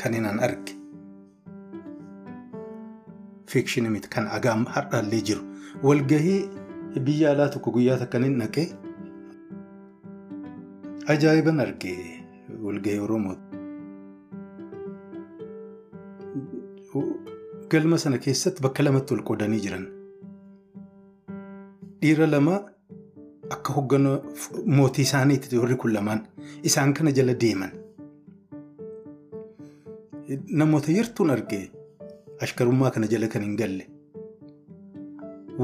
kan 0.01 0.13
inni 0.13 0.29
arge 0.47 0.73
fiikshinii 3.51 3.89
miti 3.95 4.09
kan 4.15 4.27
agaam 4.37 4.65
har'aallee 4.75 5.21
jiru 5.29 5.43
walgahii 5.87 6.39
biyya 7.07 7.31
alaa 7.33 7.49
tokko 7.55 7.71
guyyaa 7.77 7.97
takka 8.03 8.17
inni 8.21 8.37
naqee 8.43 8.67
ajaa'iban 11.13 11.59
arge 11.65 11.93
walgahii 12.65 12.99
Oromoo. 13.07 13.35
Galma 17.71 17.97
sana 17.97 18.17
keessatti 18.25 18.61
bakka 18.63 18.83
lamatti 18.83 19.13
wal 19.13 19.23
qoodanii 19.29 19.59
jiran 19.65 19.85
dhiira 22.01 22.27
lama. 22.33 22.55
Akka 23.55 23.73
hoogganaa 23.73 24.17
mootii 24.77 25.03
isaaniitti 25.07 25.57
warri 25.61 25.75
kun 25.81 25.93
lamaan 25.93 26.21
isaan 26.69 26.93
kana 26.93 27.11
jala 27.17 27.33
deeman. 27.43 27.71
Namoota 30.61 30.91
yartuun 30.91 31.29
argee 31.35 31.61
ashkarummaa 32.41 32.91
kana 32.91 33.07
jala 33.13 33.27
kan 33.27 33.43
hin 33.47 33.55
galle. 33.61 33.85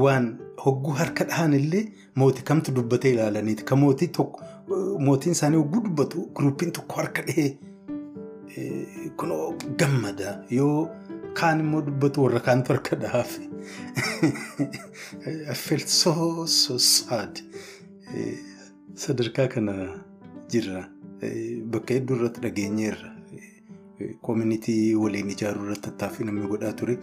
Waan 0.04 0.26
hogguu 0.64 0.94
harka 1.00 1.24
dhahan 1.30 1.54
illee 1.60 1.84
mootii 2.22 2.44
kamtu 2.50 2.74
dubbatee 2.78 3.12
ilaalaniiti. 3.14 3.64
Kan 3.70 3.78
mootii 3.78 4.08
tokko 4.18 4.42
mootiin 5.08 5.32
isaanii 5.38 5.60
hogguu 5.62 5.84
dubbatu 5.84 6.26
guruupiin 6.34 6.72
tokko 6.78 7.00
harka 7.02 7.22
dhahee 7.28 7.50
kunoo 9.16 9.54
gammada 9.82 10.34
yoo 10.50 10.88
kaan 11.40 11.60
immoo 11.64 11.82
dubbatu 11.86 12.22
warra 12.26 12.40
kaantu 12.48 12.72
harka 12.74 12.96
dhahaaf. 13.04 13.38
I 15.52 15.54
felt 15.54 15.88
so 15.88 16.46
so 16.46 16.78
sad. 16.78 17.40
Sadarkaa 19.06 19.48
kana 19.56 19.74
jirra. 20.50 20.84
Bakka 21.74 21.94
hedduu 21.94 22.16
irratti 22.20 22.46
dhageenyeerra. 22.46 23.13
Koominitii 24.20 24.94
waliin 24.94 25.30
ijaaruu 25.30 25.64
irratti 25.64 25.82
tattaaffii 25.88 26.26
namni 26.26 26.48
godhaa 26.52 26.72
ture. 26.72 26.98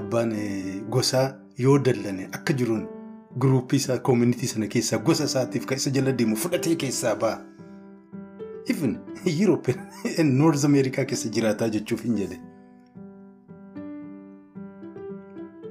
Abbaan 0.00 0.32
gosaa 0.90 1.24
yoo 1.58 1.78
dallane 1.78 2.28
akka 2.38 2.52
jiruun 2.60 2.86
guruuppii 3.44 3.76
isaa 3.82 3.98
koominitii 3.98 4.48
sana 4.48 4.66
keessaa 4.74 4.98
gosa 4.98 5.24
isaatiif 5.30 5.66
kan 5.66 5.76
isa 5.82 5.90
jala 5.90 6.12
deemu 6.20 6.36
fudhatee 6.36 6.76
keessaa 6.84 7.14
ba'a. 7.16 7.38
Even 8.74 8.96
Europe 9.40 9.74
North 10.40 10.64
America 10.64 11.04
keessa 11.12 11.28
jiraataa 11.38 11.68
jechuuf 11.76 12.04
hin 12.04 12.16
jedhe. 12.22 12.40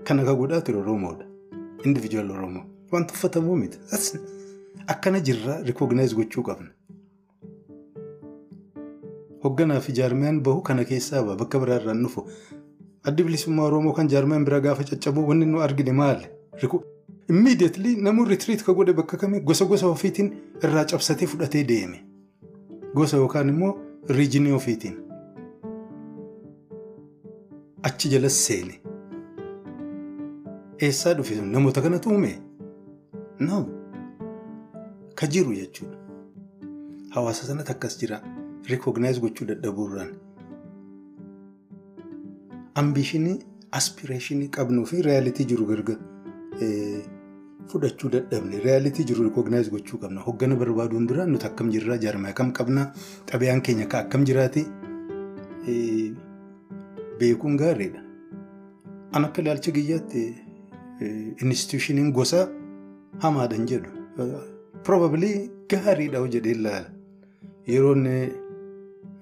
Kana 0.04 0.26
kan 0.26 0.36
godhaa 0.44 0.62
ture 0.62 0.78
Oromoodha. 0.78 1.26
Individual 1.86 2.32
Oromoo. 2.32 2.64
Waan 2.92 3.08
tuffatamuu 3.08 3.56
miti. 3.56 3.80
Akkana 4.88 5.20
jirraa 5.20 5.58
rikooginaayis 5.72 6.16
gochuu 6.16 6.44
qabna. 6.44 6.70
Hoogganaa 9.44 9.80
fi 9.80 9.94
jaarmiyaan 10.00 10.42
bahu 10.44 10.62
kana 10.62 10.84
keessaa 10.86 11.24
ba'a. 11.26 11.36
Bakka 11.36 11.60
biraarraan 11.60 12.04
dhufu. 12.04 12.26
Addi 13.04 13.24
bilisummaa 13.24 13.66
Oromoo 13.66 13.94
kan 13.94 14.10
jaarmiyaan 14.10 14.46
biraa 14.46 14.60
gaafa 14.60 14.84
caccabu 14.84 15.28
wanni 15.28 15.46
nu 15.46 15.62
argine 15.62 15.92
maali? 15.92 16.28
Immiideetli 17.32 17.96
namni 18.06 18.26
retiriit 18.30 18.64
ka 18.66 18.74
godhe 18.74 18.94
bakka 18.94 19.18
kamii 19.18 19.40
gosa 19.40 19.66
gosa 19.66 19.88
ofiitiin 19.88 20.32
irraa 20.64 20.86
cabsatee 20.86 21.28
fudhatee 21.28 21.64
deeme. 21.68 22.02
Gosa 22.96 23.18
yookaan 23.18 23.50
immoo 23.50 23.72
riijinii 24.10 24.52
ofiitiin. 24.52 24.98
Achi 27.84 28.10
jalas 28.10 28.38
seene. 28.46 28.82
Eessaa 30.82 31.14
dhufe 31.14 31.36
namoota 31.42 31.82
kanatu 31.82 32.10
uume? 32.10 32.34
No. 33.40 33.66
Ka 35.16 35.28
jiru 35.28 35.54
jechuudha. 35.54 35.98
Hawaasa 37.10 37.46
sanatti 37.48 37.72
akkas 37.72 37.98
jira. 38.02 38.22
Rikooginaayis 38.70 39.20
gochuu 39.22 39.46
dadhabuurraan. 39.48 40.12
Ambishinii 42.76 43.40
aspireeshinii 43.80 44.50
qabnuu 44.58 44.86
fi 44.86 45.02
reyaalitii 45.08 45.46
jiru 45.52 45.66
gargar 45.66 45.98
fudhachuu 47.72 48.10
dadhabne. 48.16 48.60
Reyaalitii 48.66 49.04
jiru 49.10 49.24
rikooginaayis 49.30 49.70
gochuu 49.72 49.98
qabna. 50.04 50.22
Hoggana 50.28 50.56
barbaaduun 50.56 51.08
dura 51.08 51.26
nuti 51.26 51.46
akkam 51.48 51.72
jirraa 51.72 51.98
jaarmaa 52.06 52.30
akkam 52.36 52.52
qabnaa 52.54 52.92
xabiyaan 53.32 53.62
keenya 53.62 53.88
ka 53.88 54.00
akkam 54.06 54.26
jiraate 54.26 54.66
beekuun 57.20 57.58
gaariidha. 57.58 58.02
An 59.14 59.26
akka 59.26 59.42
ilaalcha 59.42 59.72
kiyyaatti 59.72 60.24
institushiniin 61.42 62.12
gosa 62.14 62.48
hamaadhan 63.26 63.66
jedhu. 63.68 63.90
Probably 64.84 65.50
gaariidha 65.70 66.28
jedhee 66.38 66.52
ilaala. 66.60 66.90
Yeroon 67.68 68.08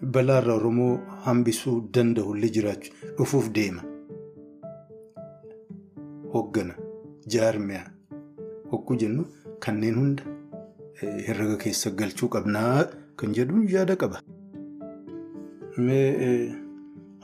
balaarra 0.01 0.53
Oromoo 0.55 0.99
hambisuu 1.25 1.75
danda'u 1.95 2.35
illee 2.35 2.49
jiraachuu 2.57 2.93
dhufuuf 3.17 3.49
deema. 3.55 3.81
Hoggana 6.33 6.73
jaarmiyaa 7.33 7.87
hogguu 8.71 8.95
jennu 9.03 9.25
kanneen 9.65 9.95
hunda 9.99 10.23
herrega 11.27 11.57
keessa 11.63 11.89
galchuu 12.01 12.29
qabnaa 12.35 12.85
kan 13.15 13.33
jedhuun 13.39 13.67
yaada 13.75 13.95
qaba. 14.03 14.21
Mee 15.77 16.55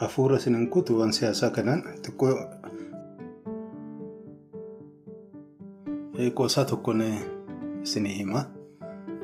hafuura 0.03 0.37
isinin 0.41 0.67
kutu 0.69 0.99
waan 0.99 1.13
siyaasaa 1.19 1.49
kanaan 1.59 1.83
xiqqoo 2.03 2.33
qoosaa 6.35 6.65
tokkoon 6.65 7.01
isinii 7.83 8.17
hima. 8.17 8.45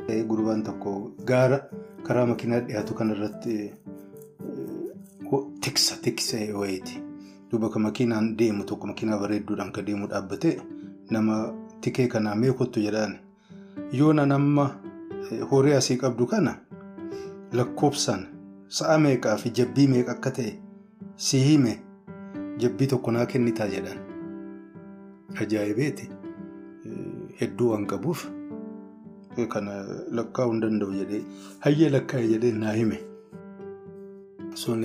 Gurbaan 0.07 0.63
tokko 0.63 1.11
gaara 1.25 1.59
karaa 2.03 2.25
makiinaa 2.25 2.59
dhiyaatu 2.67 2.93
kanarratti 2.93 3.73
tiksa 5.61 5.95
tiksee 6.01 6.53
wayiiti. 6.53 7.01
Duuba 7.51 7.69
kan 7.69 7.81
makiinaan 7.81 8.37
deemu 8.37 8.63
tokko 8.63 8.87
makiinaa 8.87 9.19
bareedduudhaan 9.19 9.71
kan 9.71 9.85
deemu 9.85 10.07
dhaabbatee 10.09 10.57
nama 11.11 11.53
tikee 11.81 12.07
kanaa 12.07 12.35
mee 12.35 12.53
kottu 12.53 12.79
jedhaan 12.79 13.15
yoona 13.93 14.25
nama 14.25 14.65
horii 15.51 15.73
asii 15.73 15.97
qabdu 15.97 16.25
kana 16.27 16.55
lakkoofsaan 17.53 18.25
sa'a 18.67 18.97
meeqaa 18.97 19.37
fi 19.37 19.49
jabbii 19.59 19.87
meeqa 19.87 20.11
akka 20.11 20.31
ta'e 20.31 20.53
si 21.15 21.39
hime 21.45 21.79
jabbii 22.59 22.87
tokko 22.87 23.11
naa 23.11 23.25
kennitaa 23.25 23.67
jedhan. 23.67 23.99
Ajaa'ibeeti 25.41 26.09
hedduu 27.41 27.69
waan 27.71 27.85
qabuuf 27.87 28.25
kana 29.53 29.73
lakkaa'uu 30.19 30.51
hin 30.53 30.61
danda'u 30.65 30.93
jedhee 31.01 31.21
hayyee 31.65 31.89
lakkaa'e 31.95 32.27
jedhee 32.33 32.51
naa 32.63 32.73
hime. 32.79 32.99
Sun 34.63 34.83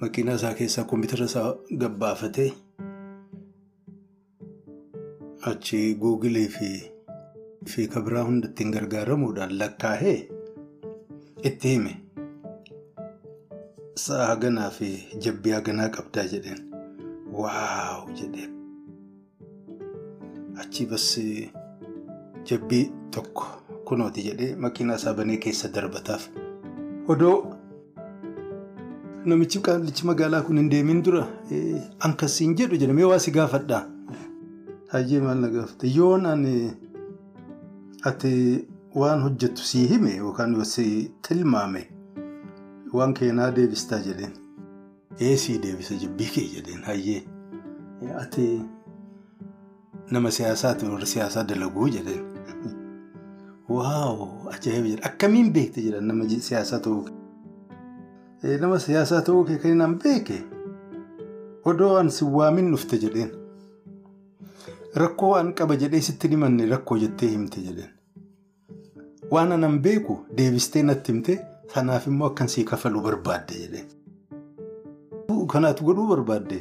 makiinaa 0.00 0.34
isaa 0.40 0.54
keessaa 0.60 0.84
kompiitara 0.92 1.24
isaa 1.30 1.48
gabbaafatee 1.84 2.50
achi 5.50 5.80
guugilee 6.04 6.48
fi 7.74 7.88
kabiraa 7.96 8.24
hunda 8.28 8.48
ittiin 8.52 8.70
gargaaramuudhaan 8.76 9.58
lakkaa'ee 9.58 10.16
itti 11.50 11.68
hime. 11.74 11.92
Sa'a 14.04 14.26
haganaa 14.32 14.70
fi 14.78 14.88
jabbii 15.26 15.52
haganaa 15.58 15.88
qabdaa 15.98 16.24
jedheen. 16.32 16.60
Waaw 17.42 18.08
jedheen. 18.20 18.50
Achi 20.62 20.86
bas 20.86 21.06
jabbii 22.50 22.84
tokko 23.16 23.46
kunooti 23.88 24.22
jedhee 24.28 24.56
makiinaa 24.64 24.96
isaa 25.00 25.14
banee 25.14 25.36
keessa 25.44 25.68
darbataaf. 25.74 26.28
Odoo 27.08 27.36
namichi 29.24 29.60
qaalichi 29.68 30.06
magaalaa 30.10 30.42
kun 30.48 30.56
hin 30.58 30.70
deemin 30.74 31.02
dura 31.08 31.24
ankasiin 32.08 32.54
jedhu 32.60 32.76
jedhamee 32.82 33.04
waa 33.12 33.18
si 33.24 33.30
gaafadhaa. 33.38 33.82
Hayyee 34.92 35.20
maal 35.24 35.38
na 35.44 35.48
gaafate 35.56 35.90
yoon 35.96 36.26
ani 36.26 36.54
ati 38.10 38.32
waan 39.02 39.22
hojjettu 39.26 39.62
sii 39.72 39.86
hime 39.94 40.16
yookaan 40.16 40.64
si 40.74 40.86
tilmaame 41.28 41.82
waan 42.92 43.14
keenaa 43.20 43.50
deebistaa 43.56 43.98
jedheen. 44.08 44.32
Ee 45.20 45.36
sii 45.36 45.58
deebisa 45.62 45.94
jabbii 46.02 46.30
kee 46.34 46.48
jedheen 46.56 46.82
hayyee 46.90 47.22
ati 48.20 48.46
nama 50.10 50.30
siyaasaati 50.30 50.86
warra 50.86 51.06
siyaasaa 51.06 51.44
dalaguu 51.48 51.88
jedheen. 51.88 52.31
Waaw 53.74 54.18
ajaa'iba 54.54 54.88
jedha 54.88 55.06
akkamiin 55.10 55.52
beekte 55.54 55.82
jedhan 55.86 56.06
nama 56.10 56.24
siyaasaa 56.48 56.78
ta'uu 56.86 57.04
nama 58.64 58.78
siyaasaa 58.86 59.20
ta'uu 59.28 59.44
kee 59.50 59.58
kan 59.62 59.80
hin 59.84 59.94
beeke 60.04 60.38
odoo 61.72 61.94
an 62.00 62.10
si 62.10 62.24
waamin 62.24 62.70
dhufte 62.72 62.98
jedheen. 63.04 63.30
Rakkoo 65.02 65.30
waan 65.34 65.54
qaba 65.60 65.76
jedhee 65.82 66.00
sitti 66.08 66.28
himanne 66.34 66.66
rakkoo 66.74 66.98
jettee 67.04 67.30
himte 67.34 67.60
jedheen. 67.66 67.90
Waan 69.30 69.52
anan 69.56 69.78
beeku 69.86 70.18
deebistee 70.36 70.82
natti 70.82 71.12
himte 71.12 71.38
kanaaf 71.74 72.06
immoo 72.12 72.26
akkan 72.32 72.48
sii 72.54 72.64
kafaluu 72.64 73.02
barbaadde 73.08 73.54
jedheen. 73.62 73.86
Kanaatu 75.52 75.84
godhuu 75.84 76.06
barbaadde 76.08 76.58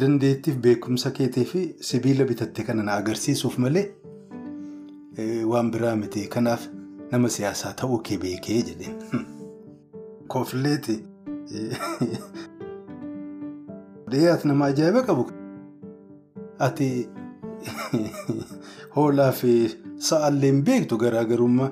dandeettiif 0.00 0.56
beekumsa 0.64 1.10
keetii 1.18 1.44
fi 1.50 1.60
sibiila 1.90 2.24
bitatte 2.30 2.62
kana 2.64 2.82
na 2.82 2.92
agarsiisuuf 3.02 3.58
malee 3.64 3.84
waan 5.52 5.70
biraa 5.70 5.96
miti. 5.96 6.26
Kanaaf 6.34 6.66
nama 7.12 7.28
siyaasaa 7.28 7.72
ta'uu 7.82 7.98
kee 8.08 8.18
beekee 8.24 8.62
jedheen. 8.70 9.26
Koofilleeti 10.28 10.96
dhiyaatu 14.10 14.48
nama 14.52 14.64
ajaa'iba 14.72 15.02
qabu. 15.10 15.28
Ati 16.66 16.88
hoolaa 18.96 19.30
fi 19.32 19.52
sa'aallee 20.10 20.50
hin 20.52 20.64
beektu 20.64 20.98
garaagarummaa 21.04 21.70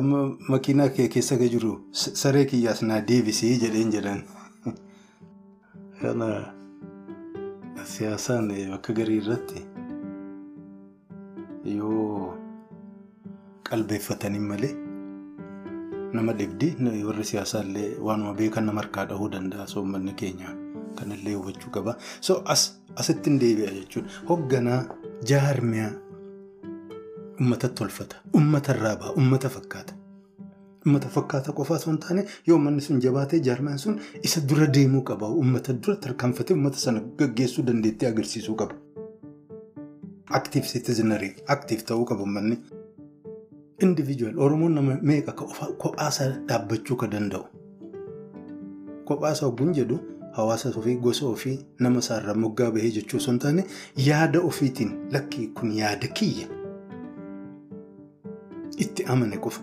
amma 0.00 0.18
makiinaa 0.48 0.88
kee 0.98 1.08
keessa 1.14 1.36
jiru 1.54 1.72
saree 1.92 2.44
kiyyaas 2.52 2.82
naa 2.82 3.00
deebisee 3.08 3.54
jedheen 3.64 3.92
jedhan. 3.96 4.22
Kana 6.02 6.28
siyaasaan 7.94 8.52
bakka 8.70 8.92
garii 8.92 9.16
irratti 9.22 9.62
yoo 11.76 12.37
qalbeeffatanii 13.70 14.38
malee 14.50 14.74
nama 16.16 16.32
dhibdi 16.38 16.68
warri 17.08 17.24
siyaasaallee 17.30 17.88
waanuma 18.06 18.34
beekan 18.40 18.64
nama 18.66 18.80
harkaa 18.82 19.04
dhahuu 19.10 19.28
danda'a 19.34 19.66
soommanni 19.74 20.12
keenya 20.22 20.48
kanallee 20.98 21.34
hubachuu 21.34 21.70
qaba. 21.70 21.96
So 22.20 22.42
asitti 22.96 23.30
hin 23.30 23.38
deebi'a 23.40 23.70
jechuudha. 23.74 24.10
Hoogganaa 24.28 24.80
jaarmiyaa 25.30 25.90
uummatatti 27.40 27.74
tolfata. 27.80 28.16
Uummata 28.34 28.72
irraa 28.74 28.96
ba'a. 29.02 29.12
Uummata 29.20 29.48
fakkaata. 29.56 29.94
Uummata 30.86 31.08
fakkaata 31.18 31.52
qofaa 31.60 31.76
osoo 31.76 31.90
hin 31.92 32.00
taane 32.06 32.24
yoo 32.46 32.56
uummanni 32.56 32.80
sun 32.88 33.00
jabaatee 33.04 33.40
jaarmiyaan 33.50 33.78
sun 33.84 34.00
isa 34.22 34.40
dura 34.48 34.66
deemuu 34.78 35.02
qaba. 35.12 35.28
Uummata 35.42 35.72
dura 35.82 35.96
tarkaanfatee 36.06 36.56
uummata 36.56 36.78
sana 36.86 37.00
gaggeessuu 37.22 37.66
dandeettii 37.70 38.08
agarsiisuu 38.08 38.54
qaba. 38.64 38.74
Aktiif 40.40 40.66
siitiziinarii 40.72 41.32
aktiif 41.56 41.84
ta'uu 41.92 42.04
qaba 42.12 42.20
uummanni. 42.26 42.58
Indiviijuwal 43.78 44.38
Oromoon 44.38 44.74
nama 44.74 44.98
meeqa 45.02 45.32
kophaasaa 45.82 46.28
dhaabbachuu 46.48 46.96
kan 46.96 47.10
danda'u. 47.10 47.44
Kophaasaa 49.10 49.46
ogguun 49.48 49.74
jedhu 49.78 49.98
hawaasa 50.38 50.72
ofii 50.80 50.96
gosa 51.04 51.26
ofii 51.26 51.58
nama 51.80 51.98
isaarraa 52.04 52.34
moggaa 52.44 52.70
bahee 52.76 52.90
jechuu 52.96 53.16
osoo 53.20 53.32
hin 53.32 53.38
taane 53.44 53.64
yaada 54.06 54.40
ofiitiin 54.50 54.90
lakkii 55.16 55.46
kun 55.60 55.72
yaada 55.80 56.08
kiyya. 56.20 56.46
Itti 58.86 59.04
amane 59.14 59.36
qofa. 59.46 59.60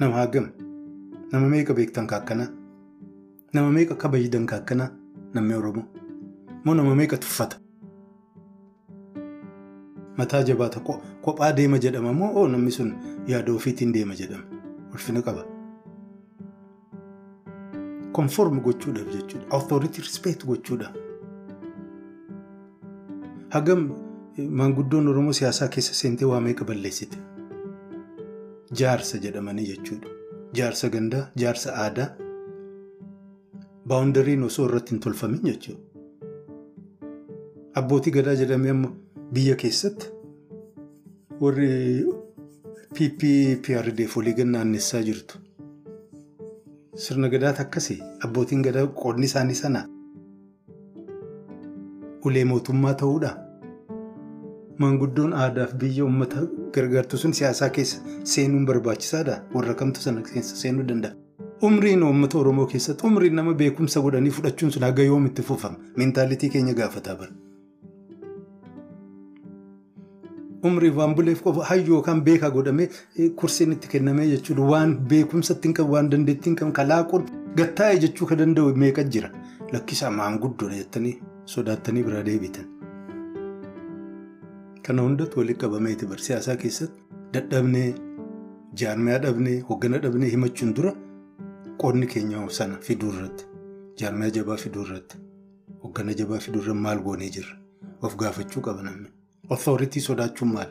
Nama 0.00 0.14
hagam. 0.22 0.48
Nama 1.32 1.48
meeqa 1.56 1.74
beektan 1.80 2.06
kaakkanaa. 2.06 2.48
Nama 3.52 3.70
meeqa 3.76 3.94
kabajidan 4.06 4.46
kaakkanaa 4.46 4.88
namni 5.34 5.54
Oromoo. 5.54 5.84
Moo 6.64 6.74
nama 6.74 6.94
meeqa 7.02 7.16
tuffata. 7.26 7.56
Mataa 10.16 10.42
jabaata 10.42 10.80
kophaa 11.24 11.52
deema 11.52 11.78
jedhama 11.78 12.12
moo 12.12 12.46
namni 12.48 12.70
sun 12.70 12.90
yaada 13.26 13.52
ofiitiin 13.52 13.92
deema 13.92 14.14
jedhama. 14.14 14.44
Ulfina 14.92 15.22
qaba. 15.22 15.44
Konform 18.12 18.60
gochuudhaaf 18.60 19.08
jechuudha. 19.14 19.46
Authority 19.50 20.00
respect 20.02 20.44
gochuudhaaf. 20.46 20.94
Hagam 23.54 23.82
maanguddoon 24.60 25.08
Oromoo 25.08 25.32
siyaasaa 25.38 25.68
keessa 25.68 25.94
seentee 25.94 26.28
waa 26.32 26.40
meeqa 26.40 26.64
balleessite. 26.64 27.18
Jaarsa 28.80 29.18
jedhamanii 29.24 29.66
jechuudha. 29.72 30.08
Jaarsa 30.58 30.88
gandaa, 30.88 31.24
jaarsa 31.42 31.74
aadaa. 31.84 32.08
Baawundariin 33.88 34.42
osoo 34.42 34.66
irratti 34.68 34.90
hin 34.94 35.00
tolfamin 35.00 35.40
jechuudha. 35.42 35.82
Abbootii 37.80 38.12
gadaa 38.18 38.34
jedhamee 38.40 38.70
amma 38.70 38.90
biyya 39.32 39.56
keessatti 39.56 40.06
warri 41.40 42.04
PPPRDF 42.94 44.16
walii 44.16 44.34
gad 44.34 44.46
naannessaa 44.54 45.02
jirtu. 45.02 45.38
Sirna 47.04 47.28
gadaata 47.28 47.62
akkasii 47.66 47.98
abbootiin 48.24 48.62
gadaa 48.62 48.86
qoodni 48.86 49.26
isaanii 49.30 49.54
sana 49.62 49.82
ulee 52.24 52.44
mootummaa 52.44 52.94
ta'uudha. 53.00 53.32
Maanguddoon 54.78 55.32
aadaaf 55.40 55.74
biyya 55.82 56.04
uummata 56.04 56.46
gargaartu 56.76 57.18
sun 57.18 57.32
siyaasaa 57.38 57.68
keessa 57.70 58.00
seenuun 58.24 58.66
barbaachisaadha. 58.66 59.36
Warra 59.54 59.74
kamtu 59.74 60.00
sana 60.00 60.22
keessa 60.22 60.56
seenuu 60.56 60.86
danda'a. 60.88 61.12
Umriin 61.62 62.02
uummata 62.02 62.38
Oromoo 62.38 62.66
keessatti 62.66 63.06
umriin 63.06 63.34
nama 63.34 63.54
beekumsa 63.54 64.00
godhanii 64.00 64.30
fudhachuun 64.38 64.72
sun 64.72 64.82
haga 64.82 65.02
yoomitti 65.02 65.42
fufama. 65.42 65.78
Meentaalitii 65.96 66.50
keenya 66.50 66.74
gaafataa 66.74 67.14
bara. 67.16 67.32
Umriif 70.68 70.96
waan 70.96 71.14
buleef 71.16 71.42
qofa 71.44 71.64
hayyoo 71.70 71.94
yookaan 71.96 72.20
beekaa 72.26 72.50
godhamee 72.50 72.88
kursiin 73.40 73.72
itti 73.72 73.88
kennamee 73.94 74.26
jechuudha. 74.30 74.62
Waan 74.72 74.94
beekumsatti 75.10 75.72
qabu, 75.78 75.92
waan 75.92 76.10
dandeettii 76.10 76.50
hin 76.50 76.56
qabu, 76.60 76.72
kalaaquun 76.78 77.26
gattaa'e 77.58 77.98
jechuu 78.04 78.26
kan 78.30 78.38
danda'u 78.42 78.74
meeqa 78.84 79.04
jira. 79.16 79.30
Lakkisaa 79.72 80.10
maanguddoodha 80.20 80.76
jettanii 80.82 81.14
sodaattanii 81.54 82.02
biraa 82.08 82.22
deebitan. 82.28 82.66
Kana 84.86 85.02
hundatti 85.02 85.38
walitti 85.40 85.60
qabameeti 85.64 86.06
bar 86.06 86.18
siyaasaa 86.28 86.56
keessatti 86.62 87.02
dadhabnee 87.34 87.88
jaarmiyaa 88.82 89.18
dhabnee 89.26 89.58
hoggana 89.68 89.98
dhabnee 90.06 90.30
himachuun 90.34 90.74
dura 90.78 90.92
qoodni 91.82 92.06
keenya 92.14 92.42
sana 92.58 92.76
fiduu 92.88 93.12
irratti 93.14 93.44
jaarmaya 94.02 94.30
jabaa 94.38 94.56
fiduu 94.64 94.82
irratti 94.86 95.16
hoggana 95.84 96.14
jabaa 96.20 96.38
fiduu 96.46 96.60
irratti 96.62 96.82
maal 96.88 97.00
goonee 97.06 97.30
jirra 97.36 97.56
of 98.08 98.16
gaafachuu 98.24 98.62
qaba 98.68 98.82
namni 98.88 99.08
othoritii 99.50 100.00
sodaachuun 100.00 100.52
maal? 100.52 100.70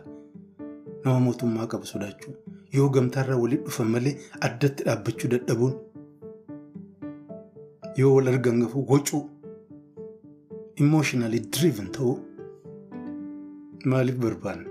Nama 1.06 1.20
mootummaa 1.20 1.68
qaba 1.68 1.86
sodaachuu 1.86 2.34
yoo 2.74 2.90
gamtaarraa 2.90 3.38
walitti 3.44 3.66
dhufan 3.70 3.88
malee 3.96 4.16
addatti 4.48 4.84
dhaabbachuu 4.88 5.30
dadhabuun. 5.34 5.74
Yoo 7.98 8.16
wal 8.16 8.28
argan 8.34 8.60
gafuu 8.64 8.86
wocuu 8.92 9.24
emotionally 10.76 11.40
driven 11.40 11.92
ta'uu. 11.98 12.18
Maaliif 13.86 14.16
barbaanna? 14.18 14.70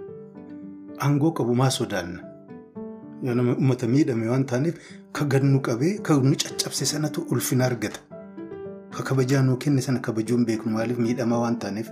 Aangoo 1.07 1.33
qabu 1.33 1.55
maa 1.55 1.71
sodaanna? 1.71 2.21
Yoo 3.23 3.35
nama 3.35 3.53
uummata 3.57 3.87
miidhame 3.89 4.29
waan 4.29 4.45
taaneef 4.53 4.77
ka 5.13 5.25
gannu 5.25 5.61
qabee 5.61 5.99
ka 6.03 6.15
nu 6.21 6.37
caccabse 6.45 6.85
sanatu 6.93 7.27
ulfina 7.31 7.65
argata. 7.67 8.01
Ka 8.97 9.03
kabajaa 9.03 9.43
nuu 9.43 9.57
kenne 9.57 9.81
sana 9.81 9.99
kabajuun 10.01 10.45
beeknu 10.47 10.73
maaliif 10.73 10.99
miidhamaa 10.99 11.39
waan 11.45 11.59
taaneef 11.59 11.91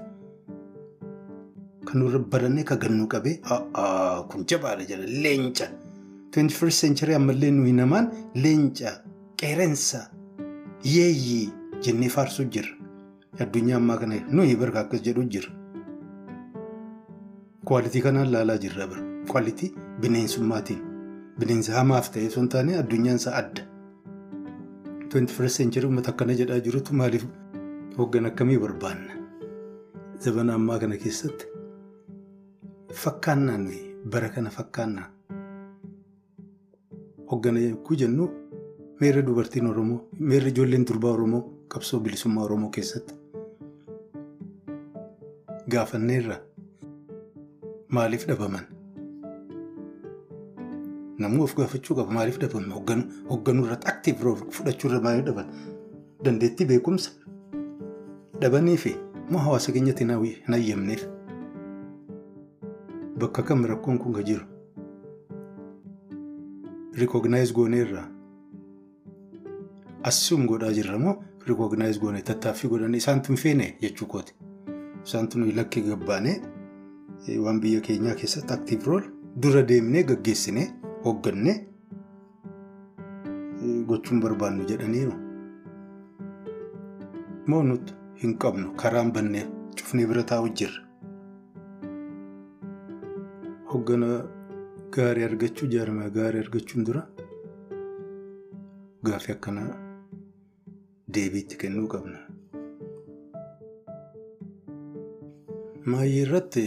kan 1.86 1.98
nurra 2.02 2.18
barannee 2.32 2.64
ka 2.70 2.76
gannu 2.82 3.06
qabee 3.14 3.36
kun 4.30 4.44
jabaadha 4.52 4.84
jedha 4.90 5.06
leenca 5.26 5.66
21st 6.32 6.78
century 6.84 7.14
ammallee 7.20 7.50
nuyi 7.58 7.72
namaan 7.78 8.10
leenca 8.44 8.90
qeerensa 9.42 10.00
yeeyyii 10.96 11.46
jennee 11.86 12.08
faarsuu 12.16 12.44
jirra 12.56 12.74
addunyaa 13.44 13.76
ammaa 13.80 13.96
kana 14.02 14.20
nuyi 14.36 14.56
barka 14.62 14.80
akkas 14.84 15.02
jedhu 15.06 15.22
jirra. 15.34 15.52
Kwaalitii 17.64 18.02
kanaan 18.02 18.32
laalaa 18.32 18.56
jirra 18.64 18.86
bira. 18.90 19.02
Kwaalitii 19.30 19.70
bineensummaatiin. 20.00 20.80
Bineensa 21.40 21.72
hamaaf 21.78 22.10
ta'e 22.14 22.26
osoo 22.30 22.40
hin 22.42 22.48
taane 22.54 22.76
addunyaan 22.78 23.16
isaa 23.20 23.34
adda. 23.40 23.62
21st 25.12 25.56
century 25.60 25.86
uummata 25.86 26.10
akkana 26.14 26.34
jedhaa 26.40 26.58
jirutu 26.66 26.94
maaliif 27.00 27.24
hoggan 27.98 28.26
akkamii 28.30 28.58
barbaanna? 28.64 29.12
Zabana 30.24 30.54
ammaa 30.60 30.78
kana 30.84 30.96
keessatti 31.04 31.46
fakkaannaa 32.94 33.58
nuyi 33.58 33.96
bara 34.10 34.28
kana 34.28 34.50
fakkaannaa. 34.50 35.08
Hoggana 37.30 37.60
yogguu 37.60 37.96
jennu 37.96 38.28
meerri 39.00 39.22
dubartiin 39.26 39.66
Oromoo, 39.66 40.08
meerri 40.18 40.50
ijoolleen 40.50 40.84
durbaa 40.86 41.10
Oromoo 41.12 41.42
qabsoo 41.68 42.00
bilisummaa 42.00 42.44
Oromoo 42.44 42.70
keessatti 42.70 43.14
gaafanneerra. 45.70 46.36
Maaliif 47.88 48.26
dhabaman? 48.28 48.66
Namuu 51.18 51.44
of 51.44 51.54
gaafachuu 51.54 51.96
qaba. 51.96 52.12
Maaliif 52.12 52.38
dhabaman? 52.40 53.04
Hoogganuu 53.28 53.64
irratti 53.66 53.88
aktiif 53.88 54.18
fudhachuu 54.50 54.90
irra 54.90 55.00
maaliif 55.00 55.26
dhaban? 55.26 55.46
Dandeettii 56.24 56.66
beekumsa 56.66 57.10
dhabaniifi 58.40 58.96
moo 59.30 59.38
hawaasa 59.40 59.72
keenyatti 59.72 60.04
hin 60.04 60.52
hayyamneef? 60.52 61.04
Bakka 63.20 63.42
kam 63.42 63.64
rakkoon 63.66 63.98
kun 63.98 64.12
ka 64.12 64.22
jiru? 64.22 64.44
Rikognaayiz 67.00 67.52
gooneerraa? 67.52 68.06
Assuum 70.10 70.46
godhaa 70.48 70.72
jirra 70.72 70.98
moo 70.98 71.14
rikognaayiz 71.46 71.98
goonee 72.00 72.22
tattaaffii 72.30 72.70
godhanii 72.72 72.98
isaantu 73.02 73.32
hin 73.32 73.36
feene 73.42 73.66
jechuu 73.82 74.06
kooti. 74.08 74.34
Isaantu 75.04 75.38
nuyi 75.38 75.52
lakkee 75.56 75.82
gabbaanee. 75.88 76.36
Waan 77.44 77.60
biyya 77.60 77.80
keenyaa 77.80 78.14
keessatti 78.20 78.52
aktiif 78.54 78.86
rool 78.86 79.02
dura 79.42 79.62
deemnee 79.68 80.02
gaggeessinee 80.10 80.68
hooggannee 81.04 81.56
gochuun 83.88 84.20
barbaannu 84.20 84.64
jedhaniiru. 84.68 85.12
Moo 87.46 87.62
nuti 87.62 87.92
hin 88.22 88.38
qabnu 88.38 88.72
karaan 88.82 89.12
bannee 89.12 89.44
cufnee 89.76 90.06
bira 90.06 90.22
taa'u 90.32 90.48
jirra. 90.60 90.86
Hooggana 93.72 94.08
gaarii 94.96 95.24
argachuu 95.28 95.68
jaarmaa 95.74 96.08
gaarii 96.16 96.40
argachuun 96.44 96.86
dura 96.88 97.02
gaaffii 99.08 99.34
akkanaa 99.36 99.68
deebiitti 101.16 101.56
kennuu 101.62 101.88
qabna. 101.94 102.18
Maayyii 105.92 106.22
irratti. 106.26 106.64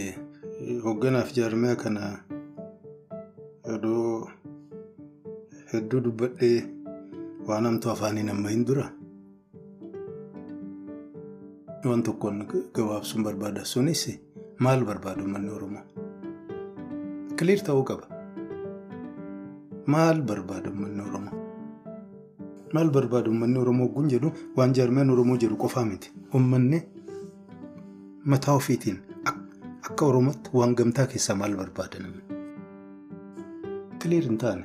Hoogganaaf 0.84 1.32
jaarmaya 1.38 1.76
kana 1.84 2.02
iddoo 3.74 4.28
hedduu 5.72 6.00
dubbadhee 6.08 6.58
waan 7.48 7.64
hamtuu 7.70 7.92
afaaniin 7.94 8.30
amma 8.36 8.48
hin 8.54 8.64
dura. 8.70 8.86
Waan 11.88 12.02
tokkoon 12.10 12.44
gabaabsuun 12.74 13.24
barbaada. 13.28 13.64
Sunis 13.74 14.06
maal 14.58 14.84
barbaadu 14.90 15.22
uummanni 15.24 15.50
Oromoo? 15.58 15.84
Kiliir 17.38 17.60
ta'uu 17.66 17.84
qaba. 17.90 18.04
Maal 19.92 20.18
barbaadu 20.28 20.70
uummanni 20.70 21.02
Oromoo? 21.08 21.36
Maal 22.74 22.90
barbaadu 22.96 23.30
uummanni 23.32 23.58
Oromoo 23.62 23.88
kun 23.96 24.08
jedhu 24.12 24.32
waan 24.56 24.74
jaarmayaan 24.78 25.10
Oromoo 25.14 25.36
jedhu 25.44 25.56
qofaa 25.64 25.84
miti. 25.90 26.12
Uummanni 26.34 26.82
mataa 28.34 28.54
ofiitiin 28.60 28.98
akka 29.88 30.04
Oromootti 30.10 30.50
waan 30.60 30.74
gamtaa 30.80 31.06
keessaa 31.14 31.36
maal 31.42 31.56
barbaada 31.62 31.98
namni? 32.04 32.22
Kiliir 34.02 34.24
hin 34.30 34.38
taane, 34.38 34.64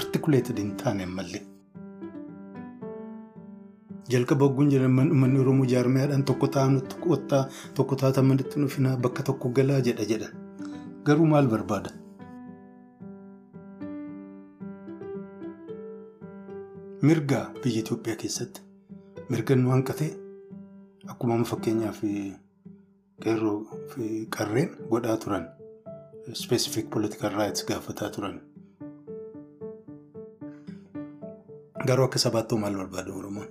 artikuleetid 0.00 0.58
hin 0.64 0.74
taane 0.82 1.04
ammallee. 1.08 1.42
Jalqaba 4.12 4.44
ogguun 4.50 4.70
jedhan 4.74 4.98
uummanni 5.08 5.38
Oromoo 5.46 5.66
jaarmayaadhaan 5.72 6.24
tokko 6.30 6.46
qottaa 7.08 7.42
tokko 7.74 7.96
taatamanatti 8.04 8.60
nufinaa 8.60 8.96
bakka 8.96 9.22
tokko 9.32 9.48
galaa 9.58 9.80
jedha 9.88 10.04
jedhan. 10.14 10.32
Garuu 11.04 11.26
maal 11.26 11.46
barbaada? 11.52 11.90
Mirga 17.08 17.40
biyya 17.62 17.80
Itoophiyaa 17.82 18.18
keessatti 18.22 18.60
mirga 19.32 19.56
nu 19.56 19.72
hanqatee 19.74 20.10
akkuma 21.12 21.38
fakkeenyaaf 21.52 22.00
qeerroo 23.24 23.56
fi 23.92 24.08
qarreen 24.36 24.70
godhaa 24.90 25.16
turan 25.24 25.46
specific 26.42 26.90
political 26.94 27.32
rights 27.40 27.64
gaafataa 27.70 28.10
turan. 28.16 28.36
Garuu 31.88 32.04
akka 32.08 32.18
sabaatti 32.26 32.58
maal 32.64 32.76
barbaada 32.82 33.12
Oromoon? 33.20 33.48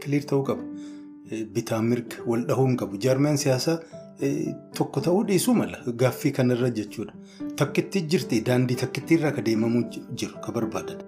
Kiliir 0.00 0.24
ta'uu 0.32 0.44
qaba. 0.50 0.62
Bitaa 1.54 1.80
mirga 1.88 2.16
wal 2.26 2.44
dhahuu 2.48 2.66
hin 2.68 2.76
qabu. 2.76 2.98
Jaarmiyaan 3.06 3.38
siyaasaa 3.44 3.78
tokko 4.78 5.00
ta'uu 5.06 5.22
dhiisuu 5.28 5.54
mala 5.54 5.78
gaaffii 6.02 6.32
kanarra 6.38 6.70
jechuudha. 6.78 7.14
Takkitti 7.56 8.02
jirti 8.14 8.40
daandii 8.46 8.76
takkitti 8.82 9.14
irraa 9.18 9.32
ka 9.38 9.42
deemamuu 9.46 9.82
jiru 10.22 10.40
ka 10.46 10.52
barbaadan. 10.52 11.00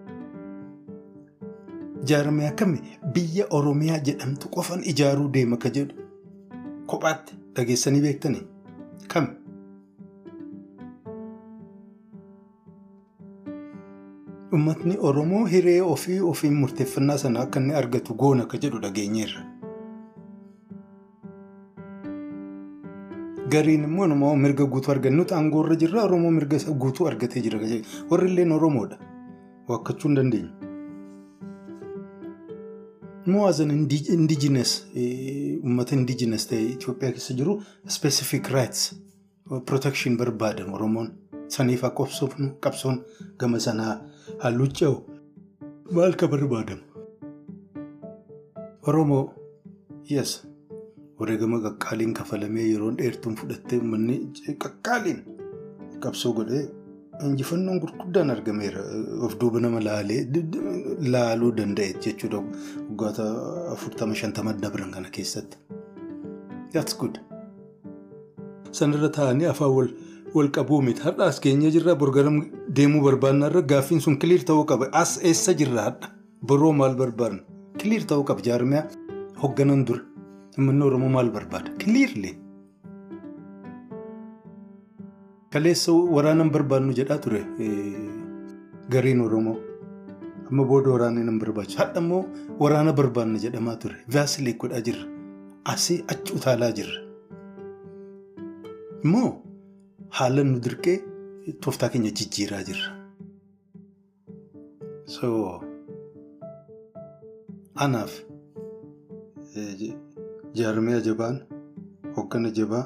Jaarmiyaa 2.11 2.55
kami 2.63 2.79
biyya 3.15 3.47
Oromiyaa 3.59 3.99
jedhamtu 4.09 4.49
qofan 4.57 4.83
ijaaruu 4.95 5.29
deema 5.37 5.57
ka 5.65 5.71
jedhu 5.77 5.95
kophaatti 6.93 7.37
dhageessanii 7.57 8.01
beektanii 8.07 8.43
kam? 9.13 9.29
Uummatni 14.53 14.97
Oromoo 15.11 15.45
hiree 15.53 15.81
ofii 15.83 16.19
ofiin 16.33 16.55
murteeffannaa 16.63 17.19
sana 17.25 17.41
akka 17.47 17.61
inni 17.63 17.75
argatu 17.83 18.15
goona 18.25 18.47
ka 18.55 18.59
jedhu 18.65 18.81
dhageenyeerra. 18.87 19.45
Gariin 23.53 23.85
immoo 23.85 24.07
namoo 24.07 24.35
mirga 24.43 24.65
guutuu 24.73 24.93
argannuuti 24.95 25.35
aangoorra 25.35 25.77
jirra 25.83 26.03
Oromoo 26.09 26.31
mirga 26.37 26.59
guutuu 26.83 27.07
argatee 27.11 27.43
jira. 27.47 27.59
Warri 28.11 28.29
illeen 28.31 28.53
Oromoodha. 28.53 28.99
Waakkachuu 29.69 30.09
hin 30.09 30.17
dandeenyu. 30.17 30.51
Immoo 33.27 33.47
as 33.49 33.61
an 33.61 33.71
indigenous 33.71 34.71
uummata 34.97 35.95
indigenous 35.97 36.47
ta'e 36.53 36.63
Itoophiyaa 36.75 37.13
keessa 37.19 37.35
jiru 37.41 37.59
specific 37.97 38.49
rights 38.57 38.95
protection 39.67 40.17
barbaadan 40.17 40.73
Oromoon 40.79 41.11
saniif 41.49 41.85
akka 41.85 42.07
qabsoon 42.67 43.03
gama 43.39 43.61
sanaa 43.67 43.93
halluu 44.45 44.67
ce'u 44.81 44.95
maal 45.99 46.15
ka 46.17 46.27
barbaadamu? 46.29 46.83
Oromoo 48.87 49.23
yes. 50.11 50.52
Wareegama 51.23 51.59
qaqqaaliin 51.67 52.13
kafalamee 52.21 52.67
yeroon 52.73 52.97
dheertuun 53.01 53.35
fudhattee 53.41 53.79
uummanni 53.83 54.17
qaqqaaliin 54.65 55.19
qabsoo 56.05 56.33
godhee 56.39 56.63
injifannoon 57.27 57.79
gurguddaan 57.83 58.31
argameera. 58.35 58.81
Of 59.27 59.35
duuba 59.41 59.61
nama 59.65 59.81
laaluu 61.15 61.51
danda'e 61.59 61.91
jechuudha 62.05 62.39
waggoota 62.89 63.27
afurtama 63.75 64.15
shantama 64.21 64.55
dabran 64.65 64.91
kana 64.97 65.11
keessatti. 65.17 65.57
That's 66.73 66.95
good. 67.03 67.21
Sanarra 68.79 69.11
taa'anii 69.19 69.49
afaan 69.53 69.73
wal 70.35 70.51
qabuu 70.57 70.81
miti. 70.87 71.03
Har'a 71.07 71.25
as 71.33 71.39
keenya 71.45 71.71
jirra 71.77 71.95
borgaram 72.03 72.37
deemuu 72.79 73.03
barbaadna 73.09 73.51
irra 73.53 73.63
gaaffiin 73.73 74.01
sun 74.07 74.17
kiliir 74.23 74.47
ta'uu 74.51 74.65
qaba. 74.71 74.89
As 75.03 75.13
eessa 75.31 75.53
jirra 75.61 75.83
hadha? 75.89 76.09
Boroo 76.49 76.73
maal 76.81 76.95
barbaadna? 77.03 77.43
Kiliir 77.81 78.07
ta'uu 78.13 78.25
qaba 78.31 78.41
jaarmiyaa 78.49 78.87
hoogganan 79.43 79.85
dura. 79.89 80.03
Uummanni 80.59 80.85
Oromoo 80.85 81.09
maal 81.17 81.31
barbaada? 81.37 81.71
Kiliirlee. 81.81 82.35
Kaleessa 85.53 85.93
waraana 86.17 86.45
barbaadnu 86.55 86.93
jedhaa 86.99 87.19
ture 87.25 87.41
gariin 88.93 89.21
Oromoo. 89.27 89.57
Amma 90.51 90.65
booda 90.71 90.91
waraana 90.95 91.21
hin 91.25 91.39
barbaachisu. 91.43 91.79
Hadha 91.83 92.01
immoo 92.05 92.23
waraana 92.63 92.93
barbaadna 93.01 93.39
jedhamaa 93.45 93.77
ture. 93.85 93.97
Vaasilee 94.15 94.55
godhaa 94.65 94.81
jirra. 94.89 95.05
Asii 95.75 95.99
achi 96.15 96.33
utaalaa 96.39 96.73
jirra. 96.79 96.99
Immoo 99.05 99.31
haala 100.19 100.45
nu 100.45 100.59
dirqee 100.67 100.97
tooftaa 101.61 101.89
keenya 101.95 102.11
jijjiiraa 102.21 102.63
jirra. 102.69 102.91
Anaaf 107.85 108.13
jaarmiyaa 110.59 111.01
jabaan 111.09 111.37
hoggana 112.17 112.51
jabaa 112.59 112.85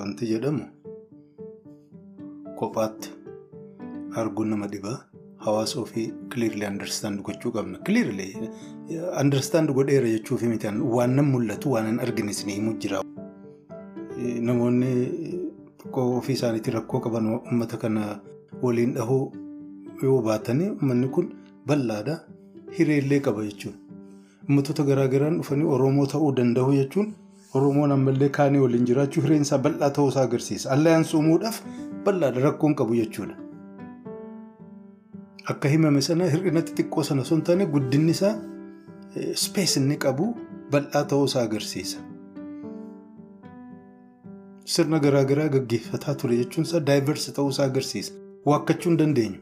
wanti 0.00 0.26
jedhamu 0.32 0.64
kophaatti 2.60 3.08
arguun 4.22 4.48
nama 4.54 4.66
dhibaa. 4.72 4.98
Hawaasa 5.46 5.80
ofii 5.80 6.06
clearly 6.30 6.66
understand 6.66 7.20
gochuu 7.26 7.52
qabna. 7.56 7.78
Clearly 7.86 8.28
understand 9.20 9.70
godheera 9.76 10.08
jechuuf 10.14 10.42
miti 10.52 10.66
waan 10.96 11.14
nan 11.18 11.26
mul'atu 11.34 11.72
waan 11.74 11.86
hin 11.90 12.00
argines 12.06 12.40
ni 12.46 12.52
himu 12.58 12.72
jira. 12.84 13.02
Namoonni 14.48 14.90
ofii 15.92 16.32
isaaniitiin 16.38 16.74
rakkoo 16.78 17.00
qaban 17.04 17.26
uummata 17.34 17.76
kana 17.84 18.20
waliin 18.62 18.94
dhahuu 18.94 19.22
yoo 20.02 20.20
baatanii 20.30 20.70
uummanni 20.70 21.08
kun 21.18 21.28
bal'aadha. 21.66 22.16
Hireellee 22.78 23.20
qaba 23.28 23.44
jechuudha. 23.44 23.78
Uummattoota 24.48 24.84
garaagaraan 24.88 25.36
dhufanii 25.40 25.66
Oromoo 25.76 26.06
ta'uu 26.12 26.30
danda'u 26.36 26.72
jechuun 26.76 27.08
Oromoon 27.58 27.92
ammallee 27.96 28.28
kaanii 28.38 28.60
waliin 28.64 28.86
jiraachuu 28.90 29.22
hireen 29.24 29.42
isaa 29.46 29.58
bal'aa 29.66 29.90
ta'uusaa 29.98 30.22
agarsiisa. 30.28 30.70
Allayyaansi 30.74 31.16
uumuudhaaf 31.16 31.60
bal'aadha 32.04 32.40
rakkoon 32.46 32.74
qabu 32.80 32.94
jechuudha. 33.00 33.34
Akka 35.52 35.68
himame 35.74 36.00
sana 36.08 36.28
hir'ina 36.34 36.60
xixiqqoo 36.70 37.04
sana 37.10 37.22
osoo 37.26 37.36
hin 37.38 37.44
taane 37.50 37.66
guddinni 37.76 38.10
isaa 38.16 38.34
ispees 39.34 39.76
inni 39.80 39.96
qabu 40.04 40.26
bal'aa 40.76 41.04
ta'uusaa 41.12 41.42
agarsiisa. 41.48 41.98
Sirna 44.76 44.98
garaagaraa 45.04 45.48
gaggeeffataa 45.56 46.14
ture 46.22 46.36
jechuun 46.40 46.66
isaa 46.68 46.80
daayivarsi 46.90 47.32
ta'uusaa 47.40 47.66
agarsiisa. 47.72 48.12
Waakkachuu 48.46 48.90
hin 48.90 48.98
dandeenyu. 49.04 49.40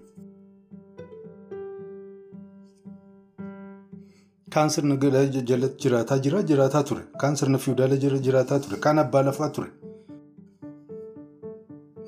Kaan 4.55 4.70
sirna 4.70 4.97
jalatti 4.97 5.82
jiraataa 5.84 6.18
jira 6.18 6.42
jiraataa 6.42 6.82
ture. 6.82 7.03
Kaan 7.20 7.36
sirna 7.36 7.59
fiidaala 7.59 7.97
jiraataa 7.97 8.59
ture. 8.61 8.76
Kaan 8.80 8.99
abbaa 8.99 9.22
lafaa 9.24 9.49
ture. 9.51 9.68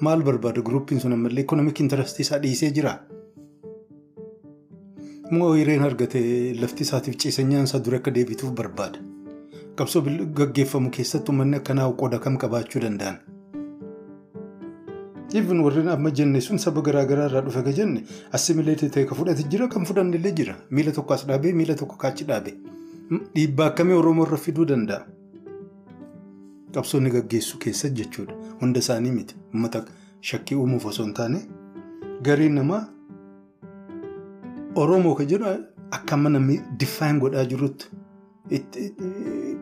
Maal 0.00 0.22
barbaada 0.22 0.60
guruupiin 0.62 1.00
sun 1.00 1.12
ammallee 1.12 1.42
ikonomik 1.44 1.80
intarastii 1.80 2.22
isaa 2.26 2.38
dhiisee 2.42 2.70
jiraa? 2.70 2.98
Moo 5.30 5.52
hireen 5.54 5.82
argate 5.82 6.20
lafti 6.60 6.82
isaatiif 6.86 7.16
ciisanyaan 7.24 7.64
isaa 7.70 7.80
dura 7.84 7.98
akka 7.98 8.10
deebituuf 8.14 8.52
barbaada. 8.60 8.98
Qabsoo 9.76 10.02
gaggeeffamu 10.40 10.90
keessatti 10.90 11.30
uummanni 11.32 11.56
akkanaa 11.60 11.90
qooda 12.02 12.18
kam 12.18 12.38
qabaachuu 12.44 12.80
danda'an. 12.86 13.18
Even 15.34 15.60
warreen 15.60 15.88
amma 15.88 16.10
jenne 16.10 16.40
sun 16.40 16.58
saba 16.58 16.80
garaagaraa 16.82 17.26
irraa 17.28 17.42
dhufe 17.46 17.72
jenne 17.78 18.02
assimileetii 18.32 18.88
ta'e 18.94 19.04
ka 19.10 19.14
fudhate 19.14 19.44
jira 19.52 19.68
kan 19.68 19.84
fudhannillee 19.84 20.32
jira. 20.38 20.54
Miila 20.70 20.92
tokko 20.92 21.14
as 21.14 21.26
dhaabee 21.26 21.52
miila 21.52 21.74
tokko 21.74 21.96
kaachi 21.96 22.24
dhaabe. 22.24 22.54
Dhiibbaa 23.34 23.66
akkamii 23.72 23.94
Oromoo 24.00 24.26
irra 24.26 24.36
fiduu 24.46 24.64
danda'a? 24.64 25.04
Qabsoonni 26.74 27.10
gaggeessu 27.10 27.58
keessa 27.58 27.88
jechuudha. 28.00 28.34
Hunda 28.60 28.78
isaanii 28.80 29.10
miti. 29.12 29.34
Uummata 29.54 29.84
shakkii 30.30 30.56
uumuuf 30.62 30.86
osoo 30.92 31.04
hin 31.04 31.14
taane 31.14 31.40
gariin 32.22 32.54
namaa 32.60 32.82
Oromoo 34.74 35.14
kan 35.14 35.26
jedhu 35.28 35.46
akka 35.90 36.14
amma 36.16 36.30
namni 36.30 36.60
diffaayin 36.80 37.18
godhaa 37.20 37.44
jirutti 37.44 37.88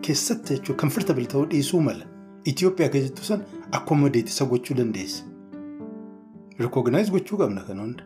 keessatti 0.02 0.54
jechuudha 0.58 0.80
comfortable 0.82 1.26
ta'uu 1.34 1.46
dhiisuu 1.54 1.80
mala. 1.80 2.06
Itoophiyaa 2.44 2.88
kan 2.94 3.02
jettu 3.08 3.24
san 3.24 3.42
akkuma 3.72 4.08
deetisa 4.18 4.44
gochuu 4.46 4.76
dandeessa. 4.76 5.24
Rikooginaayiz 6.60 7.10
gochuu 7.14 7.38
qabna 7.40 7.62
kan 7.68 7.78
hunda. 7.82 8.02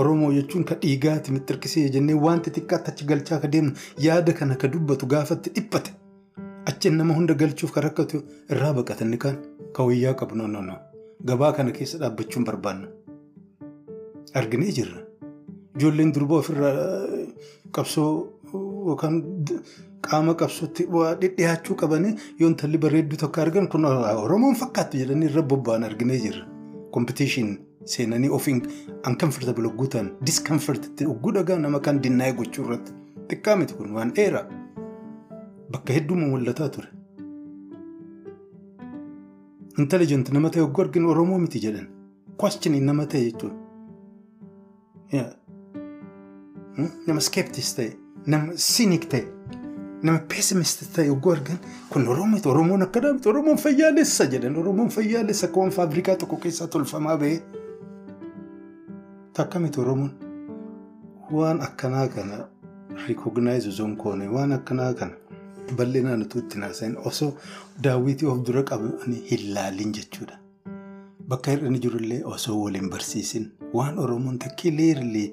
Oromoo 0.00 0.30
jechuun 0.36 0.64
ka 0.70 0.74
dhiigaati 0.82 1.32
mixxirqisee 1.36 1.88
jennee 1.96 2.16
wanti 2.26 2.50
xiqqaatti 2.56 2.90
achi 2.92 3.04
galchaa 3.10 3.38
ka 3.42 3.48
deemnu 3.54 3.72
yaada 4.06 4.32
kana 4.40 4.56
ka 4.62 4.68
dubbatu 4.74 5.06
gaafatti 5.12 5.50
dhiphate 5.56 5.90
achi 6.72 6.90
nama 6.90 7.14
hunda 7.18 7.34
galchuuf 7.42 7.72
kan 7.76 7.84
rakkatu 7.86 8.22
irraa 8.56 8.72
baqatanni 8.78 9.18
kan 9.24 9.36
ka 9.78 9.84
wayyaa 9.88 10.14
qabu 10.22 10.34
noonu 10.40 10.76
gabaa 11.30 11.52
kana 11.58 11.72
keessa 11.78 11.98
dhaabbachuun 12.02 12.44
barbaanna. 12.48 12.88
Arginee 14.34 14.72
jirra. 14.78 15.00
Ijoolleen 15.76 16.12
durbaa 16.14 16.38
ofirraa 16.42 16.74
qabsoo 17.76 18.10
yookaan 18.88 19.16
qaama 20.08 20.34
qabsootti 20.42 20.86
dhiyaachuu 21.22 21.76
qabanii 21.84 22.12
yoo 22.40 22.48
intalli 22.50 22.78
bareedduu 22.84 23.18
tokko 23.24 23.40
argan 23.46 23.68
kun 23.68 23.84
Oromoon 23.84 24.54
fakkaattu 24.64 24.98
jedhanii 25.04 25.28
irra 25.32 25.42
bobba'an 25.42 25.82
arginee 25.88 26.20
jirra. 26.26 26.44
Kompitiishin 26.90 27.58
seenanii 27.84 28.28
ofiin 28.38 28.62
uncomfortable 29.08 29.66
ogguu 29.68 29.86
ta'an 29.94 30.08
discomfort 30.26 31.02
ogguu 31.14 31.32
dhagaa 31.38 31.58
nama 31.58 31.80
kan 31.80 32.02
dinnaa'e 32.02 32.32
gochuu 32.38 32.64
irratti 32.64 32.92
xiqqaa 33.30 33.56
miti 33.62 33.74
kun 33.74 33.92
waan 33.98 34.12
dheeraa 34.18 34.44
bakka 35.72 35.92
hedduu 35.92 36.16
mul'ataa 36.16 36.68
ture. 36.68 36.88
Intelligent 39.78 40.32
nama 40.32 40.50
ta'e 40.50 40.62
ogguu 40.66 40.82
arginu 40.86 41.10
Oromoo 41.10 41.38
miti 41.38 41.60
jedhan 41.66 41.88
questioning 42.42 42.84
nama 42.90 43.06
ta'e 43.06 43.24
jechuudha. 43.30 43.56
Nama 47.06 47.20
skeptis 47.20 47.74
ta'e 47.76 47.90
nama 48.26 48.52
cynic 48.56 49.08
ta'e 49.10 49.24
nama 50.06 50.18
pessimist 50.32 50.82
ta'e 50.96 51.10
ogguu 51.14 51.32
argan 51.36 51.58
kun 51.90 52.08
Oromoo 52.14 52.40
Oromoon 52.52 52.82
akkanaa 52.86 53.12
miti 53.16 53.28
Oromoon 53.34 53.58
fayyaalessa 53.64 54.24
jedhan 54.34 54.56
Oromoon 54.62 54.88
fayyaalessa 54.96 55.46
akka 55.48 55.60
waan 55.60 55.70
faabrikaa 55.78 56.16
tokko 56.22 56.36
keessaa 56.46 56.66
tolfamaa 56.74 57.16
ba'e. 57.22 57.36
Takka 59.36 59.58
miti 59.58 59.80
Oromoon 59.80 60.12
waan 61.32 61.60
akkanaa 61.68 62.08
kana 62.08 62.36
rikooginaayiz 63.08 63.66
osoo 63.72 63.86
hin 63.86 63.96
koone 64.02 64.28
waan 64.34 64.52
akkanaa 64.58 64.92
kana 64.94 65.14
bal'inaan 65.78 66.22
utuu 66.26 66.40
itti 66.44 66.58
naasa'in 66.62 66.96
osoo 67.10 67.30
daawwitii 67.84 68.28
of 68.32 68.38
dura 68.48 68.62
qabanii 68.70 69.22
hin 69.30 69.42
laalin 69.54 69.92
jechuudha. 69.98 70.38
Bakka 71.28 71.50
hir'inni 71.50 71.78
jirullee 71.86 72.20
osoo 72.34 72.56
waliin 72.62 72.90
barsiisin 72.90 73.50
waan 73.74 73.98
Oromoon 74.04 74.38
takkileerlee 74.44 75.28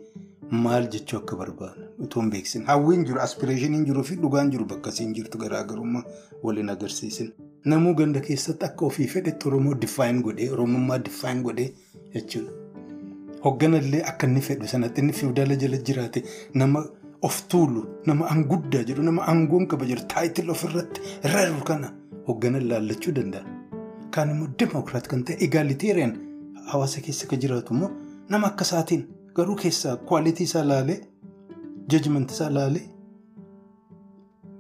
maal 0.51 0.87
jechuu 0.95 1.17
akka 1.19 1.35
barbaadan 1.35 1.87
utuu 2.05 2.21
hin 2.21 2.29
beeksin. 2.31 2.65
Hawwiin 2.65 3.05
jiru 3.05 3.19
aspireeshiniin 3.25 3.85
jiruu 3.85 4.03
fi 4.09 4.15
dhugaan 4.23 4.51
jiru 4.55 4.65
bakka 4.65 4.89
isiin 4.95 5.13
jirtu 5.19 5.37
garaagarummaa 5.43 6.03
waliin 6.43 6.69
agarsiisin. 6.75 7.31
Namuu 7.65 7.93
ganda 7.95 8.19
keessatti 8.19 8.65
akka 8.65 8.85
ofii 8.85 9.07
fedhetti 9.13 9.47
Oromoo 9.47 9.73
diffaayin 9.85 10.21
godhee 10.27 10.49
Oromummaa 10.57 10.97
diffaayin 11.05 11.43
godhee 11.43 11.69
jechuudha. 12.15 12.51
Hoogganallee 13.45 14.03
akka 14.11 14.27
inni 14.27 14.41
fedhu 14.49 14.67
sanatti 14.73 15.01
inni 15.01 15.13
fiidala 15.19 15.55
jala 15.63 15.77
jiraate 15.89 16.23
nama 16.53 16.83
of 17.21 17.41
tuulu 17.53 17.81
nama 18.05 18.27
anguddaa 18.35 18.83
jedhu 18.89 19.03
nama 19.09 19.21
aangoon 19.31 19.67
qaba 19.73 19.85
jedhu 19.91 20.05
taayitil 20.13 20.49
ofirratti 20.55 21.01
rarru 21.33 21.63
kana 21.69 21.91
hoogganan 22.27 22.67
laallachuu 22.69 23.13
danda'a. 23.17 23.43
Kaan 24.11 24.29
immoo 24.35 24.47
demokiraat 24.59 25.07
kan 25.13 25.23
ta'e 25.29 25.37
egaaliteeriyaan 25.47 26.13
hawaasa 26.71 27.01
keessa 27.07 27.27
kan 27.31 27.39
jiraatu 27.45 27.73
immoo 27.77 27.91
nama 28.29 28.47
akka 28.51 28.63
isaatiin 28.69 29.03
garuu 29.35 29.55
keessaa 29.55 29.95
kwaalitii 30.09 30.43
isaa 30.49 30.63
laalee 30.71 30.99
jajmanti 31.87 32.33
isaa 32.33 32.49
laalee 32.49 32.87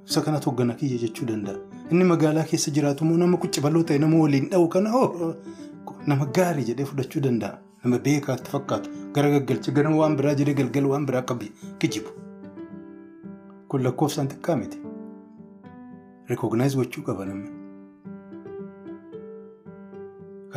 isa 0.07 0.21
kanatu 0.21 0.49
hoggana 0.49 0.73
kiyya 0.73 0.97
jechuu 1.03 1.25
danda'a. 1.27 1.57
Inni 1.91 2.03
magaalaa 2.03 2.43
keessa 2.43 2.71
jiraatu 2.71 3.03
immoo 3.05 3.17
nama 3.17 3.37
quccibaloo 3.37 3.83
ta'e 3.83 3.99
nama 3.99 4.17
waliin 4.23 4.49
dha'u 4.49 4.67
kana 4.67 4.89
nama 6.07 6.25
gaarii 6.37 6.65
jedhee 6.69 6.85
fudhachuu 6.89 7.21
danda'a. 7.25 7.57
Nama 7.83 7.99
beekaatti 7.99 8.51
fakkaatu 8.51 8.89
gara 9.13 9.29
gaggalcha 9.35 9.71
gara 9.71 9.89
waan 9.95 10.15
biraa 10.17 10.35
jedhee 10.39 10.53
galgala 10.59 10.87
waan 10.93 11.05
biraa 11.05 11.19
akka 11.25 11.37
kijibu. 11.79 12.09
Kun 13.67 13.83
lakkoofsaan 13.83 14.27
xiqqaa 14.33 14.55
miti. 14.61 14.77
Rikooginaayiz 16.29 16.75
gochuu 16.75 17.03
qaba 17.03 17.25
namni. 17.25 17.49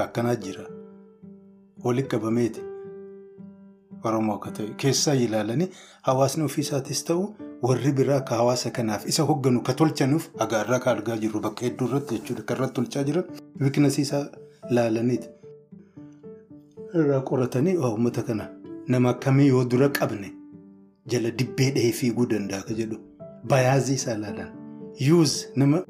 Akkanaa 0.05 0.35
jira. 0.37 0.65
Walitti 1.85 2.11
qabameeti. 2.17 2.61
Oromoo 4.11 4.35
akka 4.39 4.51
ta'e 4.59 4.69
keessaa 4.83 5.15
ilaalanii 5.27 5.69
hawaasni 6.09 6.45
ofiisaatis 6.49 7.05
ta'u 7.11 7.23
warri 7.69 7.93
biraa 8.01 8.17
akka 8.23 8.35
hawaasa 8.41 8.71
kanaaf 8.79 9.07
isa 9.13 9.23
hoogganu 9.31 9.63
ka 9.69 9.75
tolchanuuf 9.81 10.29
agaarraa 10.47 10.79
ka 10.85 10.91
argaa 10.97 11.17
jirru 11.25 11.41
bakka 11.47 11.67
hedduu 11.67 11.89
irratti 11.89 12.15
jechuudha 12.19 12.43
kan 12.51 12.57
irratti 12.57 12.75
tolchaa 12.81 13.05
jiran 13.09 13.25
wiiknasii 13.63 14.03
isaa 14.09 14.25
laalaniiti. 14.79 15.29
Irraa 16.99 17.21
qoratanii 17.31 17.77
uummata 17.89 18.23
kana 18.29 18.49
nama 18.89 19.11
akkamii 19.15 19.47
yoo 19.49 19.65
dura 19.73 19.89
qabne 19.99 20.31
jala 21.15 21.31
dibbee 21.41 21.71
dhahee 21.77 21.93
fiiguu 22.03 22.27
danda'a 22.31 22.63
ka 22.69 22.75
jedhu 22.81 22.97
bayaazii 23.53 23.95
isaa 24.01 24.15
ilaalan. 24.19 24.49
Yuuz 25.09 25.33
nama 25.57 25.83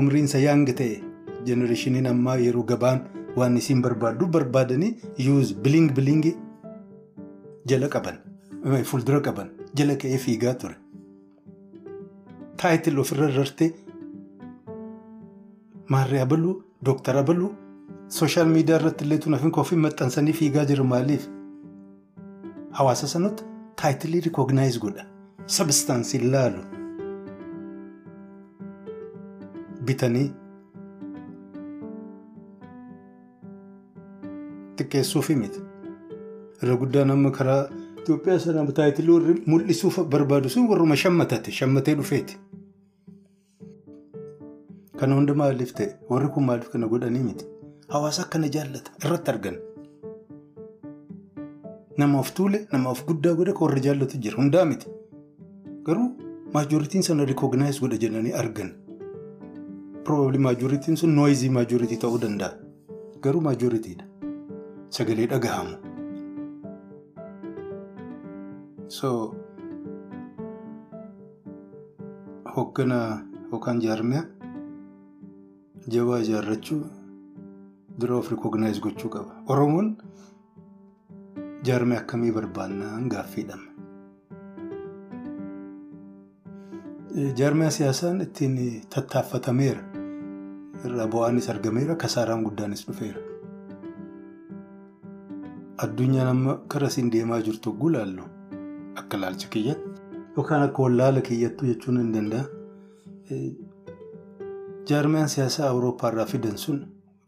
umriinsa 0.00 0.38
yaanga 0.46 0.72
ta'e 0.82 1.00
jenereeshiniin 1.46 2.06
ammaa 2.12 2.36
yeroo 2.44 2.62
gabaan 2.72 3.00
waan 3.36 3.56
isiin 3.60 3.82
barbaaddu 3.86 4.26
barbaadanii 4.36 4.92
yuuz 5.26 5.52
biling 5.64 5.90
bilingi 5.96 6.32
jala 7.70 7.88
qaban 7.94 8.16
fuuldura 8.90 9.20
qaban 9.26 9.48
jala 9.78 9.94
ka'ee 10.02 10.18
fiigaa 10.24 10.54
ture. 10.60 10.76
Taayitil 12.60 12.98
ofirra 13.02 13.28
rartee 13.36 13.70
maarree 15.92 16.20
abaluu 16.26 16.54
dooktar 16.86 17.16
abaluu 17.22 17.50
sooshaal 18.18 18.48
miidiyaa 18.54 18.78
irratti 18.80 19.04
illee 19.06 19.18
tunaaf 19.24 19.44
koofii 19.56 19.78
maxxansanii 19.86 20.34
fiigaa 20.40 20.64
jiru 20.70 20.84
maaliif 20.92 21.24
hawaasa 22.78 23.06
sanatti 23.14 23.44
taayitilii 23.82 24.20
rikognaayiz 24.28 24.78
godha 24.84 25.04
sabistaansii 25.56 26.20
ilaalu 26.28 26.62
bitanii 29.90 30.28
xiqqeessuufi 34.78 35.36
miti 35.42 35.60
irra 36.62 36.76
guddaan 36.82 37.10
amma 37.10 37.30
karaa 37.30 37.62
Itoophiyaa 38.02 38.38
sana 38.38 38.62
warri 38.66 39.34
mul'isuuf 39.46 39.96
barbaadu 40.12 40.48
sun 40.48 40.66
warruma 40.68 40.96
shammatate 40.96 41.50
shammatee 41.58 41.94
dhufeeti. 41.94 42.34
Kana 44.98 45.14
hunda 45.14 45.34
maaliif 45.34 45.72
ta'e 45.72 45.86
warri 46.10 46.28
kun 46.34 46.44
maaliif 46.48 46.70
kana 46.72 46.88
godhanii 46.88 47.22
miti 47.26 47.44
hawaasa 47.94 48.22
akkana 48.24 48.48
jaallata 48.56 48.90
irratti 49.04 49.30
argan. 49.30 49.56
Nama 51.98 52.18
of 52.18 52.34
tuule 52.34 52.66
nama 52.72 52.90
of 52.90 53.04
guddaa 53.06 53.34
godha 53.34 53.52
kan 53.52 53.68
warri 53.68 53.84
jaallatu 53.86 54.18
jira 54.18 54.42
hundaa 54.42 54.64
miti 54.64 54.90
garuu 55.86 56.08
maajoritiin 56.54 57.02
sana 57.10 57.24
rikognaayiz 57.24 57.80
godha 57.80 58.02
jedhanii 58.06 58.34
argan. 58.42 58.74
Probably 60.04 60.38
maajoritiin 60.48 60.96
sun 60.96 61.14
nooyizii 61.20 61.54
maajoritii 61.60 62.02
ta'uu 62.08 62.20
danda'a 62.26 62.52
garuu 63.22 63.46
maajoritiidha 63.48 64.04
sagalee 64.90 65.30
dhagahamu. 65.36 65.91
So 68.96 69.10
hoogganaa 72.56 73.10
yookaan 73.52 73.80
jaarmiyaa 73.84 74.24
jabaa 75.94 76.18
ijaarrachuu 76.24 76.80
dura 78.00 78.16
of 78.16 78.30
rikognaayiz 78.32 78.80
gochuu 78.86 79.10
qaba. 79.14 79.32
Oromoon 79.52 79.88
jaarmiyaa 81.68 82.00
akkamii 82.02 82.32
barbaannaan 82.38 83.08
gaaffiidhama. 83.14 83.68
Jaarmiyaa 87.40 87.70
siyaasaan 87.78 88.20
ittiin 88.26 88.58
tattaaffatameera. 88.94 89.82
Irraa 90.84 91.06
bu'aanis 91.14 91.48
argameera 91.50 91.94
kasaaraan 92.04 92.42
guddaanis 92.46 92.86
dhufeera. 92.86 93.20
Addunyaan 95.84 96.28
amma 96.28 96.54
karaa 96.68 96.88
isiin 96.94 97.12
deemaa 97.12 97.40
jirtu 97.48 97.72
gulaallu. 97.72 98.24
Akka 99.00 99.16
ilaalcha 99.16 99.48
kiyyatti 99.48 99.88
yookaan 100.36 100.62
akka 100.68 100.82
wallaala 100.82 101.20
kiyyattuu 101.28 101.66
jechuun 101.70 101.98
hin 102.00 102.12
danda'a. 102.14 102.44
Jaarmiyaan 104.90 105.28
siyaasaa 105.34 105.68
Awurooppaa 105.70 106.10
irraa 106.12 106.26
fidan 106.32 106.58
sun 106.64 106.78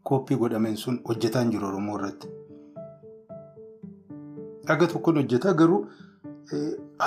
kooppii 0.09 0.37
godhameen 0.43 0.77
sun 0.77 0.99
hojjetaa 1.09 1.41
hin 1.45 1.51
jiru 1.55 1.67
Oromoo 1.67 1.97
irratti. 1.99 2.27
Aga 4.75 4.87
tokkoon 4.93 5.17
hojjetaa 5.21 5.53
garuu 5.61 5.81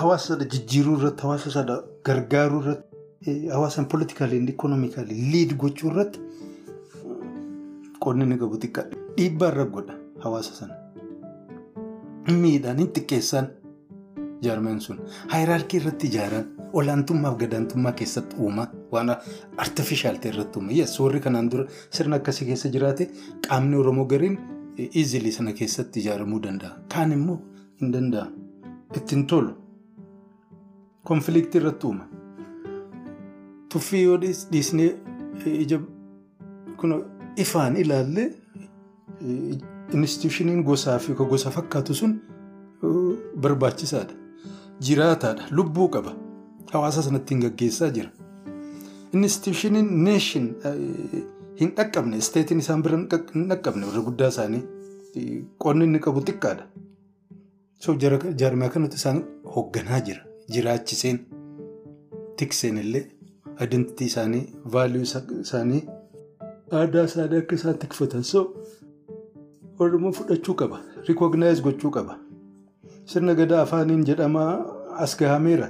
hawaasa 0.00 0.26
sana 0.32 0.44
jijjiiruu 0.54 0.96
irratti 1.00 1.22
hawaasa 1.28 1.50
sana 1.56 1.78
gargaaruu 2.11 2.61
irratti 2.62 3.36
hawaasa 3.52 3.84
politikaalii 3.94 4.42
ikonoomikaalii 4.54 5.20
liid 5.34 5.54
gochuu 5.64 5.90
irratti 5.92 6.20
qonni 8.06 8.24
inni 8.28 8.38
qabu 8.42 8.56
xiqqaadha. 8.64 8.96
Dhiibbaa 9.16 9.48
irra 9.54 9.64
godha 9.76 9.94
hawaasa 10.26 10.54
sana. 10.54 10.74
Miidhaan 12.42 12.78
hin 12.84 12.90
xiqqeessaan. 12.98 13.46
Jaarmeen 14.43 14.80
sun 14.80 14.99
haayiraarkii 15.32 15.80
irratti 15.80 16.07
ijaaran 16.12 16.45
olaantummaa 16.80 17.32
fi 17.34 17.39
gadaantummaa 17.45 17.93
keessatti 18.01 18.36
uuma 18.47 18.66
waan 18.93 19.11
artifishaal 19.64 20.16
ta'e 20.22 20.32
irratti 20.34 20.59
uuma. 20.59 20.72
Yes 20.72 21.01
warri 21.01 21.20
kanaan 21.20 21.51
dura 21.51 21.64
sirna 21.91 22.16
akkasii 22.20 22.47
keessa 22.51 22.68
jiraate 22.76 23.09
qaamni 23.49 23.76
Oromoo 23.76 24.05
gariin 24.12 24.39
iizilii 24.95 25.32
sana 25.32 25.53
keessatti 25.53 26.01
ijaaramuu 26.05 26.43
danda'a. 26.43 26.72
Kaan 26.95 27.12
immoo 27.12 27.39
hin 27.80 27.93
danda'a. 27.93 28.26
Ittiin 28.97 29.26
tolu. 29.26 29.53
Konfiliiktii 31.05 31.61
irratti 31.61 31.86
uuma. 31.86 32.05
Tuffii 33.72 34.03
yoo 34.05 34.20
dhiisnee 34.20 34.91
ija 35.47 35.80
ifaan 37.36 37.76
ilaallee 37.76 38.28
institushiniin 39.93 40.62
gosaa 40.64 40.99
fi 40.99 41.12
gosa 41.14 41.51
fakkaatu 41.51 41.95
sun 41.95 42.14
barbaachisaadha. 43.41 44.14
Jiraataadha. 44.87 45.45
Lubbuu 45.51 45.89
qaba. 45.97 46.12
Hawaasa 46.72 47.03
sanatti 47.03 47.35
hin 47.35 47.43
gaggeessaa 47.47 47.91
jira. 47.97 48.11
Institushiniin 49.12 49.89
neeshin 50.07 50.49
hin 51.61 51.70
dhaqqabne 51.79 52.16
isteetiin 52.24 52.61
isaan 52.64 52.83
bira 52.87 52.99
hin 52.99 53.49
dhaqqabne 53.53 53.87
warra 53.91 54.03
guddaa 54.09 54.29
isaanii 54.35 54.62
qonni 55.64 55.85
inni 55.89 56.01
qabu 56.07 56.20
xiqqaadha. 56.31 56.64
So 57.85 57.95
jaarmiyaa 58.43 58.70
kanatti 58.74 58.97
isaan 59.03 59.22
hoogganaa 59.57 60.01
jira. 60.11 60.22
Jiraachiseen 60.57 61.18
tikseen 62.37 62.79
illee 62.85 63.05
identitii 63.66 64.07
isaanii 64.12 64.43
vaaliyuu 64.76 65.07
isaanii 65.43 65.83
aadaa 66.81 67.05
isaanii 67.11 67.39
akka 67.45 67.55
isaan 67.62 67.79
tikfatan 67.85 68.24
so 68.33 68.41
Oromoo 69.84 70.13
fudhachuu 70.13 70.55
qaba. 70.61 70.79
Rikognaayiz 71.09 71.61
gochuu 71.63 71.91
qaba. 71.96 72.18
Sirna 73.11 73.35
gadaa 73.35 73.63
afaaniin 73.67 74.05
jedhamaa 74.09 74.53
as 75.05 75.17
gahameera. 75.17 75.68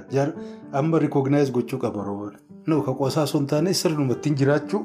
Amma 0.79 0.99
rikognaayiz 0.99 1.51
gochuu 1.51 1.79
qaba. 1.79 2.03
No 2.67 2.81
ka 2.81 2.93
qoosaa 2.93 3.23
osoo 3.23 3.39
hin 3.39 3.47
taane 3.47 3.73
sirnumatti 3.73 4.29
jiraachuu 4.39 4.81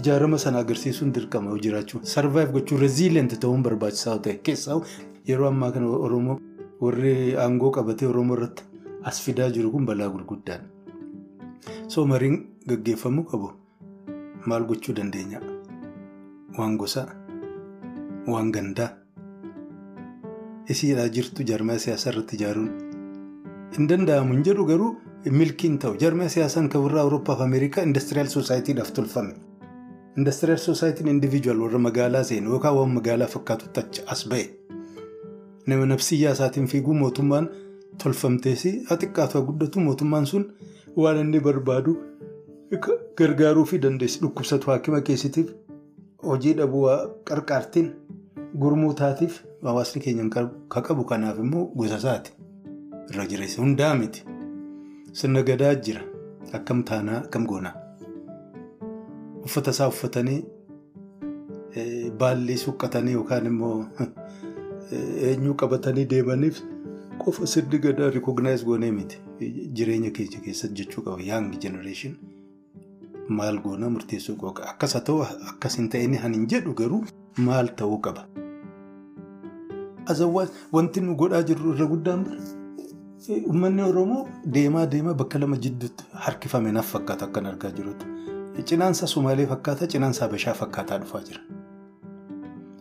ijaarama 0.00 0.38
sana 0.38 0.58
agarsiisuun 0.58 1.12
dirqama 1.14 1.56
jiraachuu. 1.66 2.00
Sarvaayiv 2.02 2.52
gochuu 2.52 2.78
reziilent 2.78 3.38
ta'uun 3.40 3.62
barbaachisaa 3.62 4.18
ta'e 4.26 4.34
keessaa 4.48 4.80
yeroo 5.28 5.48
ammaa 5.48 5.70
kana 5.76 5.86
Oromoo 6.08 6.38
warri 6.80 7.14
aangoo 7.44 7.70
qabatee 7.78 8.08
Oromoo 8.08 8.36
irratti 8.36 8.62
as 9.10 9.22
fidaa 9.24 9.48
jiru 9.56 9.70
kun 9.70 9.86
balaa 9.86 10.08
gurguddaadha. 10.08 10.64
So 11.88 12.06
mariin 12.06 12.36
gaggeeffamuu 12.68 13.24
qabu 13.32 13.50
maal 14.46 14.64
gochuu 14.70 14.94
dandeenya? 15.00 15.40
Waan 16.58 16.76
gosaa, 16.76 17.08
waan 18.28 18.52
gandaa. 18.52 18.90
Isiidhaa 20.74 21.08
jirtu 21.16 21.42
jaarmiyaa 21.50 21.78
siyaasaa 21.84 22.10
irratti 22.12 22.36
ijaaruun 22.38 22.70
hin 23.76 23.88
danda'amu 23.92 24.32
hin 24.34 24.44
jedhu 24.48 24.64
garuu 24.70 24.90
milkiin 25.40 25.78
ta'u 25.84 25.96
jaarmiyaa 26.02 26.32
siyaasaan 26.36 26.68
kan 26.74 26.82
warra 26.86 27.00
Awurooppaa 27.04 27.36
fi 27.40 27.42
Ameerikaa 27.48 27.84
indastiriyaal 27.88 28.28
soosaayitiidhaaf 28.34 28.90
tolfame. 28.98 29.34
Indastiriyaal 30.20 30.60
soosaayitiin 30.64 31.08
indiviijuwal 31.14 31.60
warra 31.64 31.78
magaalaa 31.86 32.22
seenu 32.30 32.50
yookaan 32.56 32.76
waan 32.76 32.90
magaalaa 32.98 33.26
fakkaatutti 33.34 33.80
achi 33.80 34.02
as 34.14 34.22
ba'e. 34.32 34.44
Nama 35.66 35.86
nafsiyyaa 35.92 36.32
isaatiin 36.38 36.66
fiiguu 36.72 36.94
mootummaan 37.02 37.48
tolfamtees 38.02 38.64
haa 38.90 38.96
xiqqaatu 39.02 39.38
haa 39.38 39.46
guddatu 39.50 39.80
mootummaan 39.88 40.26
sun 40.32 40.44
waan 41.04 41.18
inni 41.24 41.40
barbaadu 41.48 41.96
gargaaruu 43.18 43.64
fi 43.72 43.78
dandeessi 43.82 44.20
dhukkubsatu 44.22 44.70
haakima 44.70 45.00
keessitiif 45.10 45.50
hojii 46.30 46.54
dhabuu 46.60 46.86
qarqaartiin 47.30 47.90
gurmuu 48.64 48.92
taatiif 49.02 49.42
hawaasni 49.68 50.02
keenya 50.02 50.28
kan 50.30 50.50
qabu 50.68 51.04
kanaaf 51.04 51.38
immoo 51.38 51.64
gosa 51.76 51.96
isaati. 52.02 52.32
Irra 53.10 53.26
jireessa 53.26 53.62
hundaa 53.62 53.94
miti. 53.94 54.24
Sirna 55.12 55.42
gadaa 55.42 55.74
jira. 55.74 56.02
Akkam 56.52 56.82
taanaa 56.84 57.18
akkam 57.24 57.46
goonaa. 57.46 57.74
Uffata 59.44 59.70
isaa 59.70 59.88
uffatanii 59.88 60.44
baalli 62.18 62.56
suqqatanii 62.64 63.12
yookaan 63.18 63.46
immoo 63.46 63.86
eenyuu 65.28 65.54
qabatanii 65.62 66.06
deemaniif 66.12 66.62
qofa 67.24 67.46
sirni 67.54 67.78
gadaa 67.78 68.10
rikognaayiz 68.10 68.64
goonee 68.64 68.90
miti. 69.00 69.18
Jireenya 69.76 70.10
keenya 70.10 70.40
keessatti 70.46 70.82
jechuu 70.82 71.02
qaba. 71.02 71.22
Yaang 71.30 71.52
jenereeshin 71.66 72.16
maal 73.28 73.58
goonaa 73.66 73.90
murteessuu 73.90 74.36
qaba. 74.36 74.70
Akkas 74.72 74.94
haa 74.94 75.04
ta'u 75.10 75.22
akkas 75.52 75.78
hin 75.78 75.88
ta'in 75.88 76.46
jedhu 76.54 76.74
garuu 76.74 77.04
maal 77.38 77.68
ta'uu 77.76 77.98
qaba. 78.08 78.28
Azawwaas 80.06 80.50
wanti 80.72 81.00
nu 81.00 81.14
godhaa 81.16 81.42
jirru 81.42 81.74
irra 81.74 81.86
guddaan 81.86 82.24
bara. 82.24 82.40
Uummanni 83.48 83.82
Oromoo 83.82 84.28
deemaa 84.44 84.86
deemaa 84.86 85.14
bakka 85.14 85.38
lama 85.38 85.56
jidduutti 85.56 86.04
harkifame 86.26 86.72
naaf 86.72 86.90
fakkaata 86.94 87.24
akkan 87.26 87.46
argaa 87.46 87.70
jirutti. 87.70 88.06
Cinaansa 88.64 89.06
Sumaalee 89.06 89.46
fakkaata, 89.46 89.86
cinaansa 89.86 90.24
Habashaa 90.24 90.54
fakkaataa 90.54 90.98
dhufaa 90.98 91.20
jira. 91.28 91.40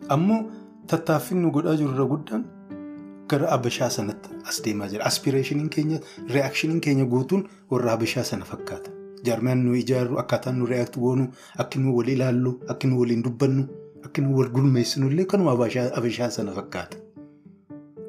Ammoo 0.10 0.44
tattaaffin 0.88 1.42
nu 1.42 1.52
godhaa 1.52 1.76
jiru 1.76 1.94
irra 1.94 2.06
guddaan 2.06 2.44
gara 3.28 3.50
Habashaa 3.52 3.90
sanatti 3.90 4.30
as 4.50 4.62
deemaa 4.64 4.88
jira. 4.88 5.06
Aspiraashiniin 5.06 5.70
keenya 5.70 6.00
reaakshiniin 6.34 6.82
keenya 6.82 7.06
guutuun 7.06 7.48
warra 7.72 7.92
Habashaa 7.96 8.24
sana 8.24 8.46
fakkaata. 8.46 8.92
Jaarmiyaan 9.26 9.64
nu 9.66 9.74
ijaarru 9.76 10.20
akkaataan 10.22 10.60
nu 10.60 10.66
reaakti 10.70 11.00
goonu 11.00 11.28
akki 11.58 11.80
nu 11.80 11.96
wal 11.98 12.08
ilaallu 12.10 12.60
akki 12.70 12.88
nu 12.88 13.00
waliin 13.00 13.24
dubbannu 13.24 13.64
akki 14.06 14.22
nu 14.22 14.38
wal 14.38 14.50
gurmeessinu 14.50 15.10
illee 15.10 15.26
kanuma 15.26 15.52
Habashaa 15.52 16.30
sana 16.30 16.52
fakkaata. 16.52 16.98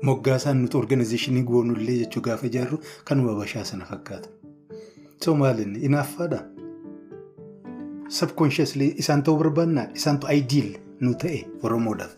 Moggaasaan 0.03 0.61
nuti 0.63 0.77
organizeeshinii 0.77 1.43
goonu 1.43 1.75
illee 1.81 1.97
jechuu 1.99 2.23
gaafa 2.23 2.47
ijaarru 2.47 2.79
kanuma 3.05 3.31
Habashaa 3.33 3.65
sana 3.65 3.85
fakkaata. 3.85 4.29
So 5.25 5.35
maalinni 5.35 5.79
inaaffaadha. 5.89 6.41
Subconsciously 8.09 8.89
isaan 9.03 9.23
ta'uu 9.23 9.39
barbaannaa 9.39 9.87
isaantu 9.95 10.27
ideal 10.33 10.69
nu 11.01 11.15
ta'e 11.15 11.41
Oromoodhaaf. 11.63 12.13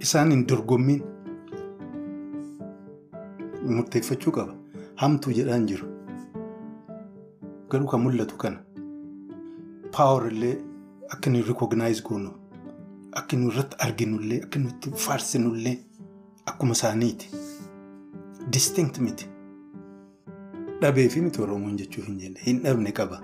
Isaan 0.00 0.30
hin 0.30 0.46
dorgommiin 0.48 1.02
murteeffachuu 3.76 4.32
qaba. 4.32 4.54
Hamtuu 5.02 5.32
jedhaan 5.38 5.66
jiru. 5.66 5.86
Garuu 7.68 7.88
kan 7.88 8.00
mul'atu 8.00 8.36
kana. 8.36 8.58
Paawar 9.96 10.26
illee 10.32 10.56
akka 11.10 11.30
inni 11.30 11.42
rikognaayiz 11.48 12.02
goonu 12.02 12.30
akka 13.20 13.36
inni 13.36 13.48
irratti 13.52 13.76
arginullee 13.86 14.40
akka 14.44 14.58
inni 14.60 14.70
itti 14.74 14.90
faarsinullee 15.04 15.76
akkuma 16.52 16.72
isaaniiti. 16.78 17.26
Distinct 18.56 18.98
miti. 19.06 19.26
Dhabee 20.80 21.08
fi 21.08 21.20
miti 21.26 21.40
Oromoon 21.42 21.76
jechuuf 21.80 22.06
hin 22.10 22.18
jenne 22.24 22.40
hin 22.46 22.58
dhabne 22.64 22.92
qaba. 22.98 23.20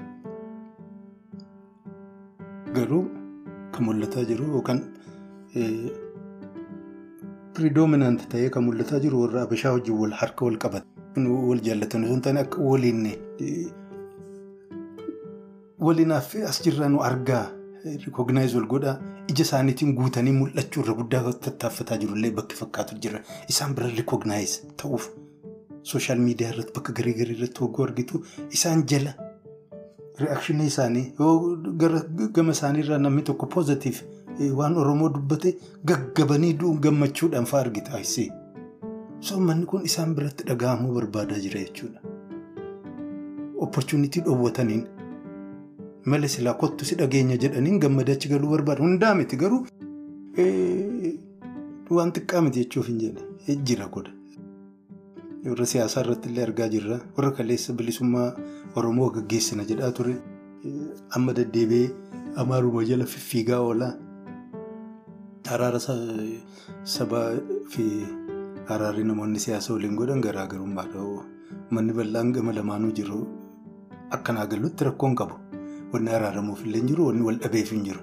Garuu 2.77 3.05
kan 3.75 3.85
mul'ataa 3.89 4.25
jiru 4.31 4.45
yookaan 4.55 4.81
piriidoominaant 7.55 8.29
ta'ee 8.33 8.51
kan 8.55 8.65
mul'ataa 8.65 9.01
jiru 9.05 9.21
warra 9.25 9.41
Habashaa 9.45 9.73
wajjin 9.77 9.99
wal 10.03 10.15
harka 10.23 10.45
wal 10.49 10.59
qabatan. 10.65 10.87
Wal 11.49 11.61
jaallatan 11.69 12.05
osoo 12.05 12.15
hin 12.15 12.23
taane 12.27 12.41
akka 12.47 12.59
waliin 12.62 13.07
waliinaaf 15.87 16.35
as 16.49 16.59
jirraa 16.65 16.89
nu 16.93 17.01
argaa 17.09 17.47
rikognaayiz 17.85 18.55
wal 18.55 18.66
godhaa 18.66 18.97
ija 19.32 19.43
isaaniitiin 19.44 19.94
guutanii 19.97 20.32
mul'achuu 20.39 20.82
irra 20.85 20.94
guddaa 21.01 21.32
tattaaffataa 21.47 21.97
jirullee 22.02 22.31
bakki 22.39 22.57
fakkaatu 22.57 22.98
jira. 23.07 23.20
Isaan 23.48 23.74
bira 23.74 23.89
rikognaayiz 23.97 24.55
ta'uuf 24.82 25.09
sooshaal 25.93 26.19
miidiyaa 26.27 26.52
irratti 26.55 26.73
bakka 26.78 26.93
garii 26.98 27.15
garii 27.20 27.36
irratti 27.39 27.61
hogguu 27.65 27.85
argitu 27.86 28.23
isaan 28.59 28.85
jala 28.93 29.15
reakshinii 30.20 30.66
isaanii 30.73 31.07
gama 32.39 32.52
isaaniirraa 32.59 32.98
namni 32.98 33.23
tokko 33.23 33.47
poozitiif 33.55 34.02
waan 34.61 34.77
Oromoo 34.85 35.09
dubbate 35.15 35.55
gaggabanii 35.93 36.52
gammachuudhaan 36.86 37.44
fa'aa 37.47 37.61
argita 37.65 37.93
ayisee. 37.97 38.28
So 39.20 39.40
manni 39.40 39.66
kun 39.66 39.85
isaan 39.85 40.15
biratti 40.15 40.44
dhaga'amuu 40.51 40.94
barbaadaa 40.94 41.39
jira 41.47 41.61
jechuudha. 41.61 42.01
Opportunitii 43.66 44.23
dhoowwataniin 44.27 44.86
malee 46.07 46.29
silaa 46.35 46.55
kottu 46.63 46.85
si 46.85 46.95
dhageenya 47.01 47.37
jedhaniin 47.43 47.79
gammadee 47.81 48.15
achi 48.17 48.29
galuu 48.29 48.51
barbaada. 48.55 48.83
Hundaa 48.85 49.15
miti 49.15 49.37
garuu 49.37 49.67
waan 51.97 52.13
xiqqaa 52.17 52.41
miti 52.47 52.61
jechuuf 52.65 52.87
hin 52.91 52.99
jedhe 53.05 53.57
jira 53.71 53.87
godha. 53.95 54.13
Warra 55.51 55.67
siyaasaa 55.73 56.03
irratti 56.05 56.29
illee 56.31 56.45
argaa 56.49 56.69
jirra. 56.75 57.01
Warra 57.17 57.31
kaleessa 57.39 57.73
bilisummaa 57.73 58.29
Oromoo 58.77 59.11
gaggeessina 59.17 59.65
jedhaa 59.71 59.91
ture. 59.99 60.15
Amma 61.17 61.33
deddeebi'ee 61.39 61.91
amaaruma 62.43 62.85
jala 62.91 63.05
fiffiigaa 63.15 63.61
oolaa. 63.69 63.93
Araara 65.55 65.81
sabaa 66.95 67.27
fi 67.75 67.85
araarri 68.75 69.05
namoonni 69.11 69.39
siyaasa 69.47 69.73
waliin 69.75 69.97
godhan 70.01 70.21
garaagarummaadha. 70.27 71.07
Manni 71.71 71.93
bal'aan 71.99 72.33
gama 72.37 72.53
lamaanuu 72.59 72.93
jiru. 72.99 73.21
Akkanaa 74.17 74.47
galuutti 74.53 74.85
rakkoon 74.91 75.15
qabu. 75.23 75.35
Wanni 75.93 76.11
araaramuuf 76.17 76.65
illee 76.67 76.81
jiru, 76.89 77.07
wanni 77.09 77.23
wal 77.29 77.39
dhabeef 77.45 77.71
hin 77.75 77.85
jiru. 77.85 78.01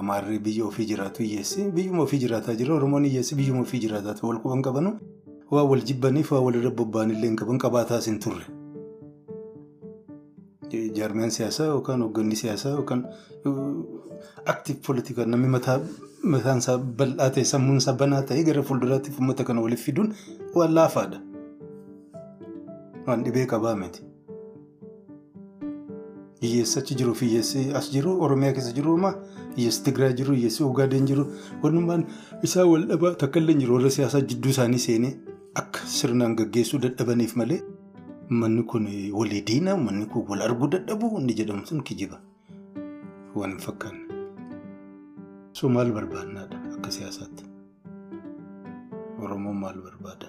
Amaarri 0.00 0.38
biyya 0.38 0.64
ofii 0.64 0.86
jiraatu 0.90 1.22
hiyyeessi. 1.22 1.64
Biyyuma 1.76 2.02
ofii 2.02 2.18
jiraataa 2.24 2.54
jira. 2.60 2.74
Oromoon 2.74 3.04
hiyyeessi 3.04 3.34
biyyuma 3.40 3.60
ofii 3.66 3.80
jiraataa 3.84 4.26
wal 4.28 4.38
quban 4.44 4.62
qabanu. 4.62 4.92
Waa 5.50 5.64
wal 5.64 5.82
jibbaniif 5.90 6.32
waa 6.32 6.40
walirra 6.46 6.70
bobba'an 6.70 7.10
illee 7.10 7.28
hin 7.30 7.36
qaban 7.36 7.58
qabaataas 7.58 8.06
hin 8.10 8.18
turre. 8.26 8.44
Jaarmiyaan 10.98 11.30
siyaasaa 11.34 11.66
yookaan 11.66 12.02
hoogganni 12.02 12.36
siyaasaa 12.36 12.70
yookaan 12.76 13.00
aktiif 14.52 14.78
poolitikaa 14.86 15.24
namni 15.26 15.48
mataan 15.56 16.58
isaa 16.62 16.76
bal'aa 17.00 17.30
ta'e 17.36 17.44
sammuun 17.52 17.76
isaa 17.82 17.94
banaa 18.02 18.20
ta'e 18.28 18.44
gara 18.48 18.62
fuulduraatti 18.68 19.10
uummata 19.18 19.44
kana 19.48 19.60
waliif 19.64 19.82
fiduun 19.88 20.14
waan 20.54 20.74
laafaadha. 20.78 21.18
Waan 23.06 23.24
dhibee 23.26 23.46
qabaa 23.54 23.74
miti. 23.82 24.02
Hiyyeessi 26.42 26.78
achi 26.80 26.94
jiru 26.98 27.14
fi 27.14 27.26
hiyyeessi 27.26 27.62
as 27.80 27.90
jiru 27.94 28.12
Oromiyaa 28.26 28.52
keessa 28.58 28.72
jiru 28.76 28.92
uumaa 28.94 29.14
hiyyeessi 29.56 29.82
Tigraay 29.88 30.12
jiru 30.20 30.34
hiyyeessi 30.34 30.62
Ogaadeen 30.64 31.06
jiru 31.10 31.24
walumaan 31.62 32.04
isaa 32.48 32.64
wal 32.70 32.86
dhabaa 32.92 33.14
takka 33.22 33.40
illee 33.42 33.54
jiru 33.62 33.74
warra 33.76 33.90
siyaasaa 33.96 34.20
jidduu 34.32 34.50
isaanii 34.54 34.78
seenee 34.86 35.12
akka 35.62 35.80
sirnaan 35.96 36.36
gaggeessuu 36.40 36.80
dadhabaniif 36.86 37.36
malee 37.42 37.60
manni 38.42 38.62
kun 38.72 38.86
walii 39.20 39.42
diina 39.52 39.76
manni 39.86 40.06
kun 40.14 40.24
wal 40.32 40.42
arguu 40.48 40.68
dadhabu 40.76 41.12
inni 41.20 41.34
jedhamu 41.42 41.66
sun 41.72 41.82
kijiba 41.90 42.20
waan 43.34 43.50
hin 43.50 43.60
fakkaanne. 43.60 44.04
So 45.52 45.68
maal 45.68 45.92
barbaannaadha 45.92 46.58
akka 46.76 46.90
siyaasaatti? 46.96 47.44
Oromoon 49.22 49.56
maal 49.64 49.78
barbaada? 49.86 50.28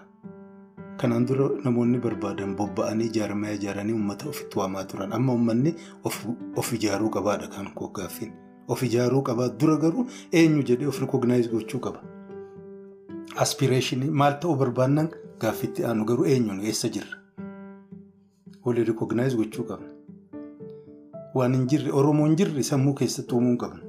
Kanaan 1.02 1.26
dura 1.28 1.46
namoonni 1.66 1.98
barbaadan 2.04 2.52
bobba'anii 2.58 3.10
jaarmaya 3.18 3.54
ijaaranii 3.60 3.94
uummata 3.98 4.30
ofitti 4.30 4.60
waamaa 4.60 4.84
turan. 4.92 5.14
Amma 5.18 5.34
uummanni 5.34 5.74
of 6.62 6.74
ijaaruu 6.78 7.10
qabaadha 7.16 7.48
kan 7.56 7.70
koo 7.76 7.88
gaaffiin. 8.00 8.34
Of 8.68 8.84
ijaaruu 8.84 9.22
qabaa 9.30 9.48
dura 9.64 9.78
garuu 9.84 10.06
eenyu 10.32 10.64
jedhee 10.70 10.88
of 10.92 11.00
rikognaayiz 11.02 11.50
gochuu 11.54 11.80
qaba. 11.86 12.00
Aspireeshinii 13.46 14.10
maal 14.22 14.38
ta'uu 14.44 14.56
barbaannan 14.62 15.10
gaaffitti 15.44 15.86
aanu 15.86 16.06
garuu 16.12 16.26
eenyuun 16.34 16.60
eessa 16.72 16.90
jirra? 16.98 17.18
Walii 18.66 18.84
rikognaayiz 18.92 19.36
gochuu 19.42 19.66
qabna. 19.72 19.90
Waan 21.36 21.54
hin 21.58 21.66
jirre 21.74 21.92
Oromoo 22.02 22.26
hin 22.30 22.36
jirre 22.44 22.64
sammuu 22.70 22.94
keessatti 23.02 23.36
uumuu 23.40 23.58
qabna. 23.58 23.82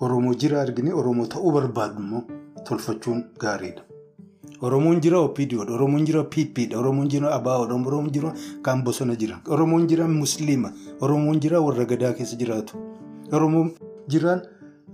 Oromoo 0.00 0.34
jira 0.44 0.60
argine 0.62 0.94
Oromoo 1.02 1.26
ta'uu 1.34 1.52
barbaadu 1.58 2.02
immoo 2.04 2.22
tolfachuun 2.68 3.24
gaariidha. 3.46 3.82
Oromoon 4.64 5.00
jira 5.00 5.18
OPDOdha. 5.20 5.72
Oromoon 5.76 6.04
jira 6.06 6.24
PPdha. 6.24 6.78
Oromoon 6.78 7.08
jira 7.10 7.30
ABOdha. 7.36 7.74
Oromoon 7.74 8.10
jira 8.12 8.32
kaan 8.62 8.82
bosona 8.84 9.16
jira. 9.16 9.40
Oromoon 9.48 9.86
jira 9.88 10.06
Musliima. 10.08 10.70
Oromoon 11.00 11.40
jira 11.40 11.60
warra 11.60 11.84
gadaa 11.84 12.12
keessa 12.14 12.36
jiraatu. 12.36 12.78
Oromoon 13.32 13.72
jiraan 14.08 14.42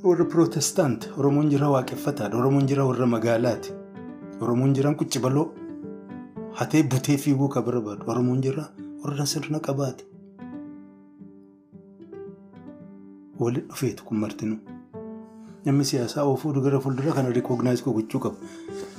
warra 0.02 0.24
Pirootestaanti. 0.24 1.08
Oromoon 1.18 1.50
jira 1.50 1.70
waaqeffataadha. 1.70 2.36
Oromoon 2.42 2.66
jira 2.66 2.84
warra 2.90 3.06
magaalaati. 3.06 3.72
Oromoon 4.40 4.74
jiraan 4.74 4.96
quccibaloo 4.96 5.46
hatee 6.58 6.82
butee 6.82 7.16
fiiguu 7.18 7.48
kan 7.48 7.62
barbaadu. 7.64 8.04
Oromoon 8.10 8.40
jira 8.42 8.64
warra 9.04 9.26
sirna 9.26 9.60
qabaati. 9.60 10.04
Walitti 13.40 13.68
dhufeetu 13.68 14.04
kun 14.04 14.18
martinuu. 14.18 14.58
Namni 15.64 15.84
siyaasaa 15.84 16.24
oofuu 16.24 16.52
gara 16.64 16.80
fuuldura 16.80 17.12
kana 17.12 17.30
rikognaayiz 17.36 17.82
gochuu 17.84 18.20
qaba. 18.20 18.36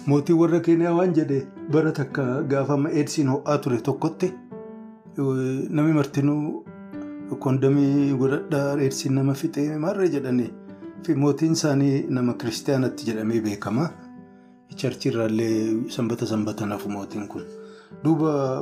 Mootiin 0.06 0.38
warra 0.42 0.60
Keeniyaa 0.68 0.94
waan 0.98 1.14
jedhee 1.18 1.42
bara 1.72 1.92
takka 2.00 2.26
gaafa 2.52 2.74
amma 2.74 2.90
eedsiin 3.02 3.28
ho'aa 3.34 3.58
ture 3.58 3.80
tokkotti 3.88 4.30
namni 5.18 5.94
martinuu 5.94 6.66
koondamii 7.46 8.14
godhadhaa 8.22 8.78
eedsiin 8.88 9.16
nama 9.20 9.34
fixee 9.42 9.78
maarree 9.86 10.10
jedhanii 10.18 10.50
fi 11.08 11.16
mootiin 11.24 11.52
isaanii 11.60 12.06
nama 12.10 12.34
kiristaanatti 12.44 13.06
jedhamee 13.10 13.42
beekama. 13.48 13.90
Charchiirraallee 14.76 15.90
sanbata 15.98 16.26
sanbata 16.26 16.66
nafu 16.66 16.90
mootiin 16.90 17.28
kun. 17.28 17.44
Duuba 18.04 18.62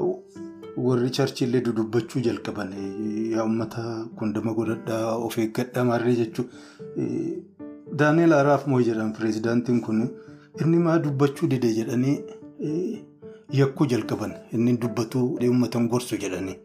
warri 0.88 1.10
charchiillee 1.18 1.62
dudubbachuu 1.66 2.22
jalqaban 2.28 2.72
yaa 3.36 3.44
uummata 3.44 3.84
koondama 4.16 4.54
godhadhaa 4.54 5.16
of 5.28 5.38
eeggadhaa 5.38 5.84
maarree 5.92 6.16
jechuudha. 6.24 7.59
Daaneel 7.98 8.34
Araaf 8.34 8.68
moo 8.68 8.80
jedhamu 8.82 9.14
pireezidaantiin 9.18 9.82
kun 9.82 10.02
inni 10.62 10.78
maa 10.86 10.98
dubbachuu 11.04 11.48
dide 11.50 11.70
jedhanii 11.74 12.16
yakkuu 13.60 13.86
jalqaban 13.94 14.34
inni 14.54 14.78
dubbatu 14.82 15.22
uummatan 15.48 15.88
gorsu 15.90 16.18
jedhanii. 16.24 16.58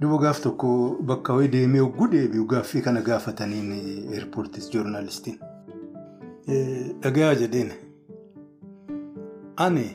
Duuba 0.00 0.18
gaaf 0.22 0.40
tokko 0.42 0.68
bakka 1.12 1.34
wayii 1.34 1.52
deemee 1.52 1.80
hogguu 1.80 2.08
deebi'u 2.12 2.46
gaaffii 2.52 2.82
kana 2.82 3.00
gaafataniin 3.08 3.72
eerpoortis 4.14 4.70
joornaalistiin. 4.74 5.38
Dhagaa 7.02 7.34
jedheen 7.42 7.72
ani 9.56 9.86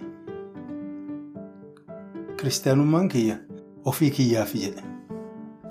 kiristaanummaan 2.37 3.07
kiyya 3.09 3.37
ofii 3.85 4.11
kiyyaafi 4.11 4.59
jedhe. 4.65 4.83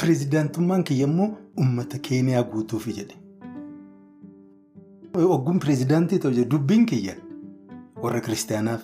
Pireezidaantummaan 0.00 0.84
kiyya 0.84 1.06
immoo 1.08 1.28
uummata 1.58 1.98
keeniyaa 2.08 2.42
guutuufi 2.42 2.92
jedhe. 2.98 3.14
Ogguun 5.14 5.60
pireezidaantii 5.62 6.18
ta'u 6.18 6.32
jedhu 6.34 6.50
dubbiin 6.50 6.86
kiyya 6.90 7.12
warra 8.02 8.20
kiristaanaaf 8.20 8.82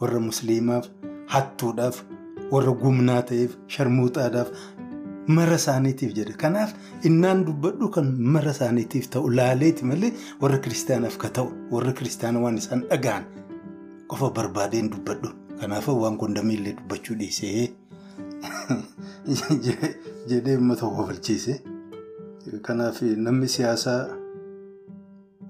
warra 0.00 0.20
musliimaaf 0.20 0.90
hattuudhaaf 1.34 2.02
warra 2.50 2.74
gumnaa 2.82 3.22
ta'eef 3.30 3.54
sharmuuxaadhaaf 3.76 4.50
mara 5.38 5.56
isaaniitiif 5.62 6.12
jedhe 6.18 6.36
kanaaf 6.44 6.74
innaan 7.10 7.46
dubbadhu 7.46 7.88
kan 7.96 8.12
mara 8.36 8.52
isaaniitiif 8.56 9.08
ta'u 9.16 9.32
laaleeti 9.40 9.88
malee 9.92 10.12
warra 10.42 10.60
kiristaanaaf 10.68 11.16
ka 11.24 11.32
ta'u 11.40 11.48
warra 11.72 11.96
kiristaana 12.02 12.44
waan 12.44 12.60
isaan 12.64 12.84
dhaga'an 12.92 13.24
qofa 14.10 14.30
barbaadeen 14.36 14.92
dubbadhu. 14.92 15.32
Kanaafuu 15.60 15.98
waan 16.02 16.18
kondamiillee 16.18 16.76
dubbachuu 16.76 17.18
dhiisee 17.18 17.72
jedhee 20.30 20.56
uummata 20.56 20.86
wabalchiise 20.86 21.60
kanaaf 22.68 23.02
namni 23.02 23.48
siyaasaa. 23.58 24.19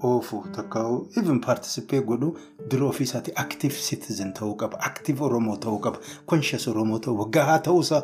Oofu 0.09 0.39
takkaa'u 0.57 0.97
even 1.21 1.41
paartisipee 1.47 2.01
godhu 2.11 2.29
dura 2.71 2.87
ofiisaatti 2.93 3.33
aktiif 3.43 3.79
citizen 3.89 4.33
ta'uu 4.39 4.55
qaba 4.63 4.79
aktiif 4.89 5.21
oromoo 5.29 5.57
ta'uu 5.65 5.79
qaba 5.87 5.99
konshas 6.33 6.69
oromoo 6.73 6.99
ta'uu 7.07 7.27
gahaa 7.37 7.59
ta'uusaa 7.69 8.03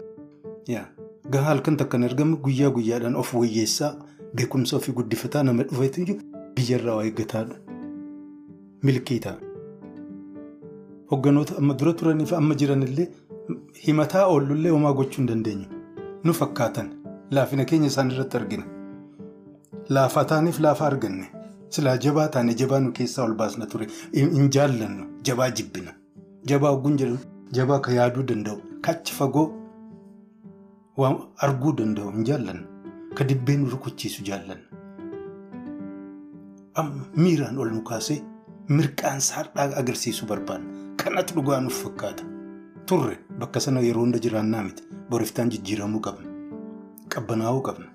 gahaa 1.35 1.49
halkan 1.51 1.77
takkan 1.83 2.05
argamu 2.09 2.37
guyyaa 2.47 2.71
guyyaadhaan 2.79 3.17
of 3.23 3.35
wayyeessaa 3.41 3.93
beekumsa 4.41 4.77
ofii 4.77 4.95
guddifataa 4.99 5.43
nama 5.49 5.63
dhufeetu 5.71 6.05
jiru 6.11 6.21
biyyarraa 6.59 6.97
waa 6.99 7.05
eeggataadha 7.11 7.55
milkii 8.89 9.19
ta'a. 9.27 9.37
Hogganoota 11.11 11.55
amma 11.59 11.75
dura 11.81 11.93
turaniif 12.01 12.33
amma 12.41 12.55
jiranillee 12.61 13.09
himataa 13.87 14.27
oollullee 14.35 14.71
homaa 14.77 14.93
gochuu 15.01 15.21
hin 15.23 15.29
dandeenyu 15.31 15.67
nu 16.25 16.33
fakkaatan 16.41 16.89
laafina 17.39 17.65
keenya 17.73 17.87
isaan 17.93 18.11
irratti 18.15 18.37
argina 18.41 18.65
laafaa 19.97 20.25
taaneef 20.33 20.61
laafaa 20.67 20.87
arganne. 20.93 21.27
Silaa 21.75 21.97
jabaa 22.05 22.29
taane 22.35 22.55
jabaa 22.61 22.81
nu 22.85 22.93
keessaa 22.99 23.25
ol 23.29 23.35
baasna 23.41 23.67
ture 23.73 23.87
hin 24.15 24.51
jaallannu 24.57 25.05
jabaa 25.29 25.49
jibbina 25.61 25.93
jabaa 26.53 26.71
ogguun 26.77 26.97
jedhu 27.03 27.19
jabaa 27.59 27.79
ka 27.87 27.93
yaaduu 27.99 28.23
danda'u 28.31 28.59
kachi 28.89 29.13
fagoo 29.19 29.47
waan 31.03 31.17
arguu 31.49 31.73
danda'u 31.81 32.13
hin 32.17 32.25
jaallannu 32.31 32.65
ka 33.19 33.25
dibbeen 33.33 33.61
nu 33.65 33.71
rukuchiisu 33.75 34.23
jaallanna. 34.29 34.65
Miiraan 37.25 37.59
ol 37.65 37.71
nu 37.75 37.83
kaasee 37.91 38.19
mirqaan 38.79 39.21
saadhaa 39.29 39.69
agarsiisuu 39.83 40.27
barbaanna 40.33 40.71
kanatti 41.03 41.35
dhugaa 41.37 41.61
nuuf 41.67 41.79
fakkaata 41.85 42.25
turre 42.91 43.17
bakka 43.43 43.61
sana 43.67 43.81
yeroo 43.87 44.03
hunda 44.07 44.19
jiraannaa 44.27 44.63
miti 44.71 44.83
boriftaan 45.11 45.51
jijjiiramuu 45.55 46.01
qabna 46.09 46.29
qabbanaa'uu 47.15 47.63
qabna 47.69 47.89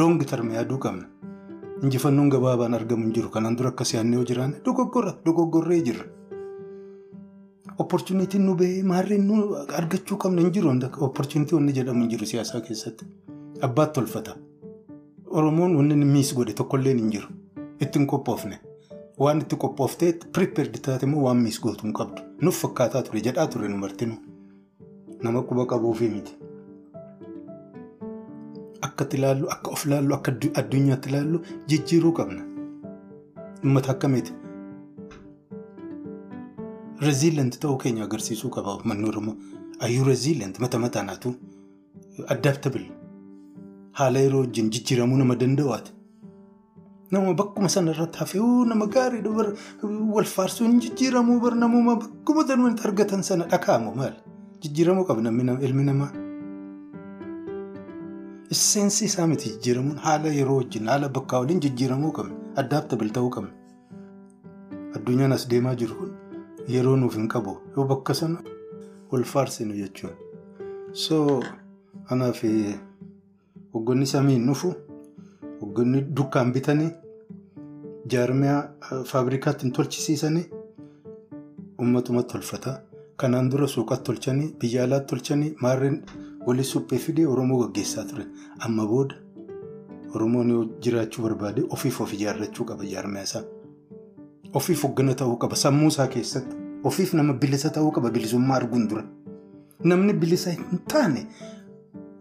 loongi 0.00 0.24
tarme 0.32 0.54
yaaduu 0.58 0.78
qabna. 0.86 1.04
Injifannoon 1.82 2.30
gabaabaan 2.30 2.74
argamu 2.74 3.04
hin 3.04 3.12
jiru. 3.14 3.28
Kanaan 3.30 3.56
dura 3.58 3.68
akkas 3.74 3.92
yaadnee 3.94 4.16
yoo 4.18 4.24
jiraanne 4.30 4.60
dogoggora 4.64 5.12
dogoggorree 5.26 5.80
jirra. 5.88 6.04
Opportunitiin 7.78 8.46
nu 8.46 8.54
bahee 8.56 8.82
maarreen 8.82 9.26
nu 9.28 9.40
argachuu 9.80 10.16
qabna 10.24 10.40
hin 10.46 10.52
jiru. 10.52 10.72
Opportunitii 11.08 11.56
wanni 11.58 11.72
jedhamu 11.80 12.00
hin 12.06 12.10
jiru 12.14 12.26
siyaasaa 12.26 12.60
keessatti. 12.68 13.04
Abbaatti 13.68 13.94
tolfata. 14.00 14.36
Oromoon 15.26 15.76
wanni 15.76 16.04
miis 16.04 16.32
godhe 16.34 16.52
tokkollee 16.62 16.94
hin 16.94 17.10
jiru. 17.12 17.28
Ittiin 17.80 18.06
qophoofne. 18.06 18.58
Waan 19.20 19.40
itti 19.44 19.56
qophooftee 19.56 20.12
piripeerdi 20.32 20.78
taate 20.86 21.06
immoo 21.06 21.22
waan 21.26 21.36
miis 21.42 21.60
gootu 21.60 21.82
hin 21.86 21.92
qabdu. 22.00 22.22
Nuuf 22.42 22.58
fakkaataa 22.62 23.02
ture 23.02 23.20
jedhaa 23.28 23.46
ture 23.46 23.68
nu 23.68 23.76
martinu. 23.84 24.16
Nama 25.22 25.42
quba 25.42 25.66
qabuufii 25.66 26.08
miti. 26.08 26.32
Akkatti 28.86 29.16
ilaallu 29.18 29.46
akka 29.54 29.70
of 29.76 29.86
ilaallu 29.86 30.14
akka 30.18 30.32
addunyaatti 30.60 31.08
ilaallu 31.10 31.38
jijjiiruu 31.68 32.12
qabna. 32.18 32.42
Uummata 33.64 33.90
akkamiiti? 33.94 34.32
Reziilent 37.06 37.58
ta'uu 37.62 37.76
keenya 37.82 38.04
agarsiisuu 38.04 38.50
qaba 38.56 38.78
manni 38.84 39.08
Oromoo. 39.08 39.36
Ayyuu 39.84 40.04
reziilent 40.08 40.58
mata 40.64 40.78
mataanaatu 40.84 41.34
addaaptabil 42.34 42.86
haala 43.98 44.18
yeroo 44.24 44.40
wajjin 44.44 44.70
jijjiiramuu 44.74 45.18
nama 45.22 45.34
danda'aati. 45.42 45.90
Nama 47.12 47.34
bakkuma 47.40 47.68
sana 47.68 47.92
irratti 47.94 48.18
hafee 48.18 48.40
nama 48.70 48.86
gaariidha 48.86 49.30
wal 50.14 50.24
faarsuun 50.36 50.80
jijjiiramuu 50.84 51.40
bar 51.40 51.54
namuma 51.64 51.96
bakkuma 52.04 52.46
sanatti 52.48 52.88
argatan 52.88 53.22
sana 53.22 53.44
dhakaamu 53.52 53.94
maali? 54.00 54.16
Jijjiiramuu 54.62 55.04
qabna 55.10 55.30
ilmi 55.68 55.84
namaa. 55.90 56.25
Seensi 58.50 59.04
isaa 59.04 59.26
miti 59.26 59.48
jijjiiramuun 59.50 59.98
haala 60.06 60.28
yeroo 60.38 60.56
wajjin 60.56 60.86
haala 60.88 61.08
bakkaa 61.08 61.38
waliin 61.40 61.60
jijjiiramuu 61.64 62.10
qabna. 62.18 62.34
Addaaptabil 62.62 63.10
ta'uu 63.16 63.30
qabna. 63.30 63.50
Addunyaan 64.96 65.32
as 65.36 65.46
deemaa 65.50 65.74
jiru 65.80 65.94
kun 66.00 66.12
yeroo 66.74 66.96
nuuf 66.96 67.16
hin 67.18 67.28
qabu 67.34 67.56
yoo 67.76 67.86
bakka 67.92 68.14
sana 68.14 68.38
wal 69.12 69.24
faarsinu 69.32 69.74
jechuudha. 69.74 70.16
So 70.92 71.42
kanaaf 72.08 72.42
hoggonni 73.74 74.06
samiin 74.12 74.46
dhufu 74.50 74.72
hoggonni 75.60 76.02
dukkaan 76.20 76.52
bitanii 76.58 76.90
jaarmiyaa 78.14 78.60
faabrikaatti 79.12 79.62
hin 79.66 79.72
tolchisiisanii 79.72 80.46
uummatumatti 81.80 82.32
tolfata. 82.32 82.78
Kanaan 83.16 83.50
dura 83.50 83.66
suuqatti 83.74 84.04
tolchanii 84.12 84.54
biyya 84.60 84.84
alaatti 84.84 85.08
tolchanii 85.14 85.54
maarreen. 85.62 86.00
Walii 86.46 86.64
suphee 86.64 86.98
fidee 86.98 87.26
Oromoo 87.26 87.58
gaggeessaa 87.62 88.04
ture. 88.04 88.26
Amma 88.58 88.86
booda 88.86 89.14
Oromoon 90.14 90.70
jiraachuu 90.80 91.22
barbaade 91.22 91.62
ofiif 91.70 92.00
of 92.00 92.12
ijaarrachuu 92.12 92.64
qaba 92.64 92.84
jaarmiyaa 92.92 93.22
isaa. 93.28 93.42
Ofiif 94.54 94.82
hoggana 94.84 95.14
ta'uu 95.14 95.36
qaba 95.36 95.56
sammuu 95.56 95.88
isaa 95.88 96.06
keessatti. 96.06 96.56
Ofiif 96.84 97.14
nama 97.14 97.32
bilisa 97.34 97.70
ta'uu 97.70 97.90
qaba 97.92 98.10
bilisummaa 98.10 98.56
arguun 98.56 98.88
dura. 98.88 99.04
Namni 99.84 100.12
bilisa 100.12 100.50
hin 100.50 100.78
taane 100.88 101.26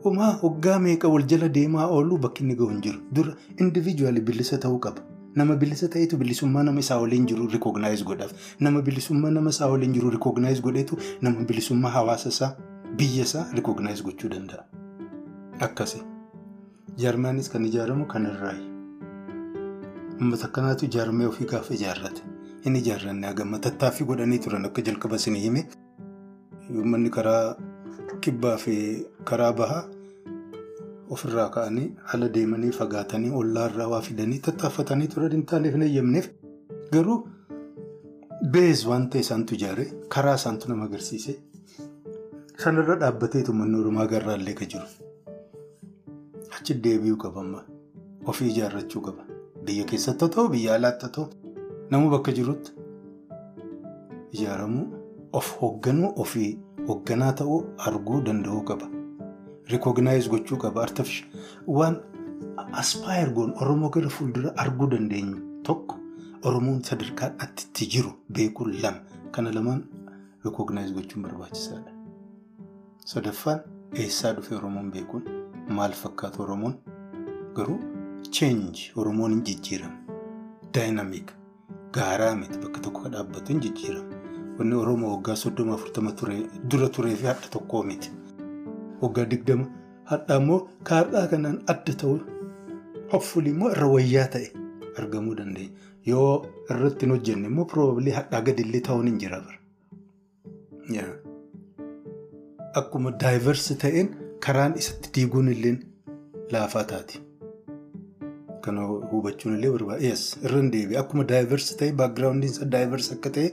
homaa 0.03 0.31
hoggaa 0.41 0.79
meeqa 0.79 1.07
wal 1.13 1.23
jala 1.33 1.47
deemaa 1.49 1.85
oolu 1.87 2.17
bakki 2.17 2.43
inni 2.43 2.55
gahu 2.55 2.69
hin 2.73 2.81
jiru. 2.81 2.99
Dura 3.15 3.35
indiviijuwaali 3.59 4.21
bilisa 4.21 4.57
ta'uu 4.57 4.79
qaba. 4.79 5.01
Nama 5.35 5.55
bilisa 5.55 5.87
ta'etu 5.87 6.17
bilisummaa 6.17 6.63
nama 6.63 6.79
isaa 6.79 6.97
waliin 6.99 7.25
jiru 7.27 7.47
rikooginaayis 7.53 8.03
godhaaf. 8.05 8.31
Nama 8.59 8.81
bilisummaa 8.81 9.31
nama 9.37 9.49
isaa 9.49 9.67
waliin 9.71 9.93
jiru 9.93 10.09
rikooginaayis 10.09 10.61
godheetu 10.61 10.97
nama 11.21 11.43
bilisummaa 11.49 11.89
hawaasa 11.99 12.29
isaa. 12.29 12.55
Biyya 12.97 13.23
isaa 13.27 13.45
rikooginaayis 13.57 14.03
gochuu 14.07 14.29
danda'a. 14.33 14.63
Akkasi. 15.67 15.99
Jaarmiyaanis 17.01 17.49
kan 17.53 17.65
ijaaramu 17.69 18.05
kan 18.13 18.25
irraayi. 18.31 18.65
Uummata 20.19 20.47
akkanaatu 20.49 20.87
jaarmee 20.95 21.27
ofii 21.31 21.47
gaafa 21.53 21.73
ijaarrate. 21.77 22.21
Inni 22.65 22.79
ijaarranne 22.83 23.27
hagamma 23.27 23.59
tattaaffii 23.65 24.07
godhanii 24.11 24.39
turan 24.45 24.65
akka 24.69 24.81
jalqaba 24.89 25.15
isin 25.21 25.35
hime. 25.35 25.65
Uummanni 26.75 27.09
karaa 27.17 27.55
kibbaa 28.21 28.57
fi 28.57 28.75
karaa 29.31 29.51
bahaa 29.53 29.83
ofirraa 31.15 31.49
ka'anii 31.55 31.87
ala 32.13 32.29
deemanii 32.37 32.71
fagaatanii 32.77 33.31
ollaarraa 33.41 33.87
waa 33.93 34.01
fidanii 34.07 34.39
tattaaffatanii 34.47 35.07
turan 35.15 35.31
hin 35.37 35.43
taaneef 35.51 35.73
hin 35.77 35.83
eeyyamneef 35.87 36.29
garuu 36.95 37.17
beez 38.55 38.85
waan 38.91 39.05
ta'e 39.09 39.21
isaantu 39.25 39.53
ijaare 39.59 39.85
karaa 40.15 40.35
isaantu 40.41 40.69
nama 40.71 40.85
agarsiise. 40.89 41.35
Sanarra 42.63 42.95
dhaabbateetu 43.01 43.53
manni 43.59 43.77
Oromaa 43.81 44.05
garraallee 44.11 44.53
kan 44.59 44.67
jiru. 44.73 44.87
Achi 46.57 46.73
deebi'uu 46.85 47.17
qaba 47.23 47.41
amma. 47.45 47.61
Ofii 48.31 48.49
ijaarrachuu 48.51 49.01
qaba. 49.07 49.23
Biyya 49.65 49.85
keessatti 49.91 50.29
ta'u 50.35 50.49
biyya 50.53 50.75
alaatti 50.77 51.09
ta'u 51.17 51.25
nama 51.91 52.09
bakka 52.13 52.31
jirutti 52.37 52.71
ijaaramuu 54.35 54.85
of 55.39 55.47
hoogganuu 55.61 56.11
ofii 56.25 56.51
hoogganaa 56.87 57.33
ta'uu 57.41 57.59
arguu 57.89 58.21
danda'uu 58.29 58.63
qaba. 58.69 58.87
Rikooginaayis 59.73 60.29
gochuu 60.35 60.57
qaba. 60.65 60.87
Waan 61.67 61.97
aspaayer 62.83 63.29
goon 63.33 63.53
Oromoo 63.61 63.89
gara 63.89 64.09
fuuldura 64.09 64.53
arguu 64.65 64.87
dandeenyu 64.93 65.37
tokko 65.63 65.95
Oromoon 66.43 66.81
sadarkaa 66.83 67.31
itti 67.47 67.85
jiru 67.95 68.13
beekuun 68.31 68.73
lama. 68.81 68.99
Kana 69.31 69.51
lamaan 69.51 69.83
rikooginaayis 70.45 70.93
gochuun 70.93 71.23
barbaachisaadha. 71.27 71.94
Sadaffaan 73.11 73.59
eessaa 74.03 74.31
dhufe 74.37 74.55
Oromoon 74.59 74.91
beekuun 74.91 75.23
maal 75.77 75.93
fakkaatu 76.01 76.43
Oromoon 76.45 76.75
garuu 77.57 77.77
cheenji 78.37 78.91
Oromoon 79.03 79.31
hin 79.35 79.43
jijjiiramu. 79.49 79.97
Daayinaamiik 80.77 81.33
gaaraa 81.97 82.35
miti 82.41 82.59
bakka 82.63 82.79
tokko 82.87 83.09
dhaabbatu 83.15 83.53
hin 83.53 83.61
jijjiiramu. 83.65 84.21
Wanni 84.59 84.75
Oromoo 84.83 85.11
waggaa 85.15 85.35
soddoma 85.43 85.73
afurtama 85.75 86.13
dura 86.71 86.89
turee 86.97 87.15
fi 87.15 87.25
hadha 87.31 87.49
tokkoo 87.57 87.83
miti. 87.91 88.11
Waggaa 89.01 89.25
digdama 89.35 89.65
hadhaa 90.13 90.37
immoo 90.43 90.59
kaardhaa 90.91 91.27
kanaan 91.35 91.59
adda 91.75 91.93
ta'u 92.03 92.19
hoffuli 93.13 93.49
immoo 93.55 93.71
irra 93.75 93.87
wayyaa 93.93 94.27
ta'e 94.37 94.51
argamuu 95.03 95.35
dandeenya. 95.35 95.71
Yoo 96.05 96.45
irratti 96.69 97.05
hin 97.05 97.15
hojjenne 97.17 97.47
immoo 97.53 97.65
probably 97.75 98.11
hadhaa 98.19 98.41
gadillee 98.49 98.81
ta'uun 98.89 99.07
hin 99.11 99.19
jira. 99.25 99.41
Akkuma 102.79 103.11
daayivarsi 103.23 103.77
ta'een 103.83 104.09
karaan 104.45 104.73
isatti 104.81 105.09
diiguun 105.15 105.47
illee 105.53 105.75
laafaa 106.51 106.83
taati. 106.91 107.19
akkana 108.55 108.81
hubachuun 109.11 109.55
illee 109.57 109.71
barbaada. 109.75 110.01
Yes 110.07 110.21
irra 110.43 110.57
hin 110.61 110.71
deebi'e 110.75 110.97
akkuma 111.01 111.23
daayivarsi 111.31 111.77
ta'e 111.81 111.91
baakgiraawundiin 112.01 112.51
isaa 112.53 112.67
daayivarsi 112.75 113.13
akka 113.15 113.29
ta'e 113.37 113.47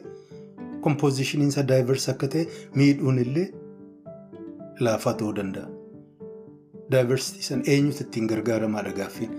kompoozishiniin 0.87 1.49
isaa 1.55 1.67
daayivarsi 1.73 2.11
akka 2.15 2.29
ta'e 2.35 2.45
miidhuun 2.81 3.19
illee 3.25 3.47
laafaa 4.89 5.15
ta'uu 5.23 5.35
danda'a. 5.39 5.69
Daayivarsitii 6.93 7.43
sana 7.51 7.63
eenyutu 7.75 8.03
ittiin 8.07 8.27
gargaaramaadha 8.33 8.93
gaaffiin. 9.01 9.33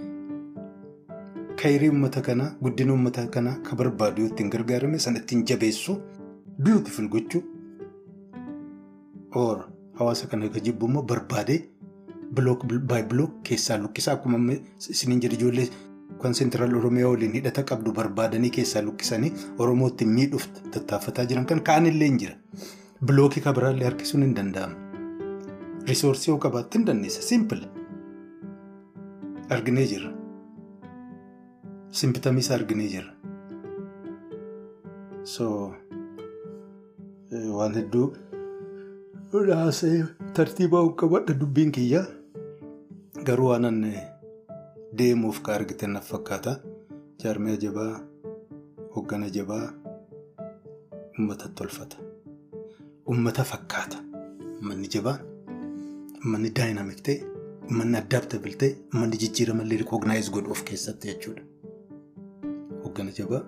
Kayirii 1.64 1.90
uummata 1.96 2.22
kanaa 2.30 2.52
guddina 2.64 2.92
uummata 2.94 3.28
kanaa 3.38 3.58
kan 3.68 3.78
barbaadu 3.84 4.26
ittiin 4.32 4.50
gargaarame 4.56 5.00
sana 5.08 5.20
ittiin 5.26 5.44
jabeessu 5.52 5.98
biyuutifil 6.64 7.08
gochuu 7.18 7.44
or 9.44 9.58
hawaasa 10.00 10.28
kana 10.28 10.50
kan 10.50 10.64
jibbu 10.68 10.86
immoo 10.92 11.04
barbaadee 11.14 11.60
bilook 12.36 12.66
baay 12.92 13.04
bilook 13.12 13.34
keessaa 13.50 13.78
lukkisaa 13.82 14.14
akkuma 14.18 14.38
isiniin 14.94 15.22
jedhe 15.26 15.36
ijoollee 15.40 15.68
kan 16.22 16.34
seentiraal 16.40 16.76
oromiyaa 16.80 17.10
waliin 17.12 17.34
hidhata 17.40 17.64
qabdu 17.72 17.92
barbaadanii 18.00 18.50
keessaa 18.58 18.82
lukkisanii 18.88 19.32
oromootti 19.66 20.06
miidhuuf 20.16 20.48
tattaafataa 20.78 21.26
jiran 21.32 21.46
kan 21.52 21.62
ka'anillee 21.70 22.08
hin 22.08 22.20
jira. 22.24 22.36
Bilookii 23.06 23.44
kan 23.44 23.54
biraallee 23.56 23.86
harkisuun 23.90 24.24
hin 24.24 24.36
danda'amu. 24.36 24.76
Risoorsii 25.88 26.32
yoo 26.32 26.38
qabaatte 26.46 26.78
hin 26.80 26.86
dandeessa. 26.88 27.22
Simpil. 27.30 27.64
Arginee 29.50 29.88
jirra. 29.94 30.12
Simpitamiis 32.02 32.52
arginee 32.58 32.88
jirra. 32.94 33.12
So 35.24 35.74
waan 37.58 37.76
hedduu 37.80 38.06
haasa'ee 39.34 40.04
tartiibaa 40.38 40.82
qabadha 41.02 41.34
dubbiin 41.40 41.72
kiyyaa. 41.76 42.06
Garuu 43.28 43.48
waanan 43.50 43.80
deemuuf 44.98 45.40
ka 45.46 45.54
argite 45.54 45.88
naaf 45.88 46.10
fakkaata. 46.14 46.52
Jaarmiyaa 47.24 47.62
jabaa, 47.64 47.94
hoggana 48.96 49.30
jabaa, 49.38 49.66
uummata 51.20 51.50
tolfata. 51.62 51.98
Uummata 53.10 53.44
fakkaata. 53.52 53.98
Uummanni 54.58 54.88
jabaan, 54.96 55.24
uummanni 56.20 56.52
daayinaamik 56.60 57.02
ta'e, 57.08 57.16
uummanni 57.70 57.98
addaaptabil 58.02 58.58
ta'e, 58.64 58.76
uummanni 58.94 59.22
jijjiiramallee 59.24 59.80
rikoognaayis 59.84 60.30
godhu 60.36 60.52
of 60.58 60.64
keessatti 60.70 61.08
jechuudha. 61.14 61.42
Hoggana 62.84 63.18
jabaa, 63.22 63.42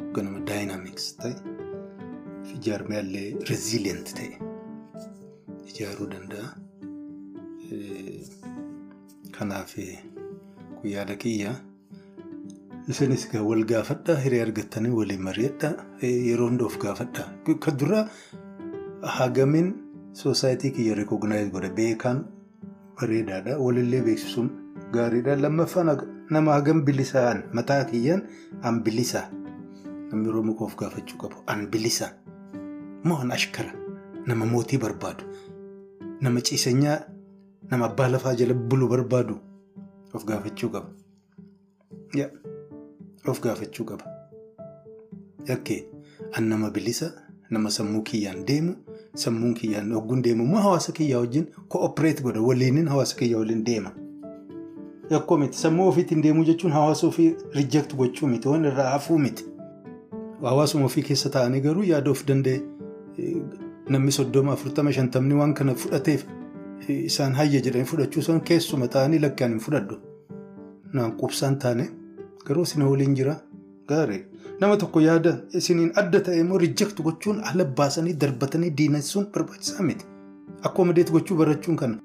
hoogganama 0.00 0.42
daayinaamiks 0.50 1.06
ta'e, 1.22 1.34
fi 2.50 2.58
jaarmiyaallee 2.68 3.28
reziiliyant 3.52 4.12
ta'e 4.18 4.53
ijaaruu 5.70 6.08
danda'a. 6.12 6.48
Kanaaf 9.36 9.74
kun 9.74 10.88
yaada 10.94 11.16
kiyya. 11.16 11.52
Isinis 12.88 13.24
wal 13.48 13.64
gaafadhaa 13.64 14.16
hiree 14.24 14.42
argattanii 14.46 14.90
waliin 14.98 15.22
mari'adhaa 15.28 15.72
yeroo 16.02 16.48
hunda 16.48 16.64
of 16.64 16.76
gaafadhaa. 16.78 17.28
Kan 17.64 17.78
dura 17.80 18.08
hagamiin 19.18 19.68
soosaayitii 20.12 20.70
kiyya 20.76 20.94
rikoognaayis 21.00 21.50
godha 21.52 21.70
beekaan 21.78 22.24
bareedaadha 23.00 23.58
walillee 23.58 24.02
beeksisuun 24.08 24.50
gaariidha. 24.92 25.36
Lammaffaan 25.36 25.90
nama 26.30 26.52
hagam 26.58 26.84
bilisaan 26.84 27.42
mataa 27.52 27.84
kiyyaan 27.84 28.22
an 28.62 28.82
bilisaa 28.84 29.26
namni 30.10 30.28
Oromoo 30.28 30.56
of 30.64 30.76
gaafachuu 30.76 31.18
qabu 31.18 31.36
an 31.46 31.66
bilisaa 31.72 32.10
moo 33.04 33.18
an 33.24 33.30
ashkara 33.32 33.72
nama 34.26 34.46
mootii 34.46 34.78
barbaadu 34.78 35.24
nama 36.24 36.40
ciisanyaa 36.40 36.98
nama 37.70 37.84
abbaa 37.90 38.08
lafaa 38.14 38.34
jala 38.40 38.54
bulu 38.54 38.88
barbaadu 38.88 39.36
of 40.14 40.24
gaafachuu 40.24 40.68
qaba. 40.74 40.88
Of 43.26 43.40
gaafachuu 43.40 43.84
qaba. 43.84 44.04
Yakkee 45.48 45.84
an 46.32 46.44
nama 46.48 46.70
bilisa 46.70 47.12
nama 47.50 47.70
sammuu 47.70 48.02
kiyyaan 48.02 48.44
deemu 48.46 48.74
sammuun 49.14 49.54
kiyyaan 49.54 49.92
hogguun 49.92 50.22
deemu 50.22 50.44
immoo 50.44 50.60
hawaasa 50.66 50.92
kiyyaa 50.92 51.20
wajjin 51.20 51.46
ko'opereet 51.68 52.22
godha 52.22 52.40
waliinin 52.40 52.88
hawaasa 52.88 53.16
kiyyaa 53.16 53.38
waliin 53.38 53.64
deema. 53.66 53.90
Yakkoo 55.10 55.36
miti 55.38 55.58
sammuu 55.58 55.88
ofiitiin 55.88 56.22
deemuu 56.22 56.44
jechuun 56.44 56.72
hawaasa 56.72 57.06
ofii 57.06 57.34
riijekti 57.54 57.96
gochuu 57.96 58.28
miti 58.28 58.48
waan 58.48 58.64
irraa 58.64 58.90
hafuu 58.90 59.18
miti. 59.18 59.44
Hawaasuma 60.42 60.84
ofii 60.84 61.02
keessa 61.02 61.30
taa'anii 61.30 61.60
garuu 61.60 61.82
yaada 61.84 62.10
of 62.10 62.24
danda'e 62.26 62.60
namni 63.88 64.12
soddoma 64.18 64.52
afurtama 64.56 64.92
shantamni 64.92 65.34
waan 65.40 65.54
kana 65.54 65.74
fudhateef 65.82 66.24
isaan 66.88 67.34
hayya 67.40 67.60
jedhanii 67.66 67.88
fudhachuu 67.92 68.20
isaan 68.24 68.40
keessuma 68.50 68.88
ta'anii 68.94 69.18
lakkaan 69.24 69.50
hin 69.56 69.60
fudhadhu. 69.66 69.96
Naan 70.94 71.12
qubsaan 71.20 71.58
taane 71.64 71.84
garuu 72.46 72.62
isin 72.68 72.82
waliin 72.88 73.14
jira 73.18 73.34
gaarii. 73.92 74.22
Nama 74.60 74.76
tokko 74.82 75.00
yaada 75.08 75.32
isiniin 75.60 75.92
adda 76.02 76.20
ta'e 76.26 76.40
immoo 76.40 76.58
riijekti 76.64 77.02
gochuun 77.06 77.40
ala 77.50 77.64
baasanii 77.78 78.14
darbatanii 78.24 78.70
diinassuun 78.80 79.26
barbaachisaa 79.34 79.82
miti. 79.88 80.04
Akkuma 80.68 80.92
deetti 80.96 81.12
gochuu 81.12 81.36
barachuun 81.40 81.76
kana. 81.76 81.96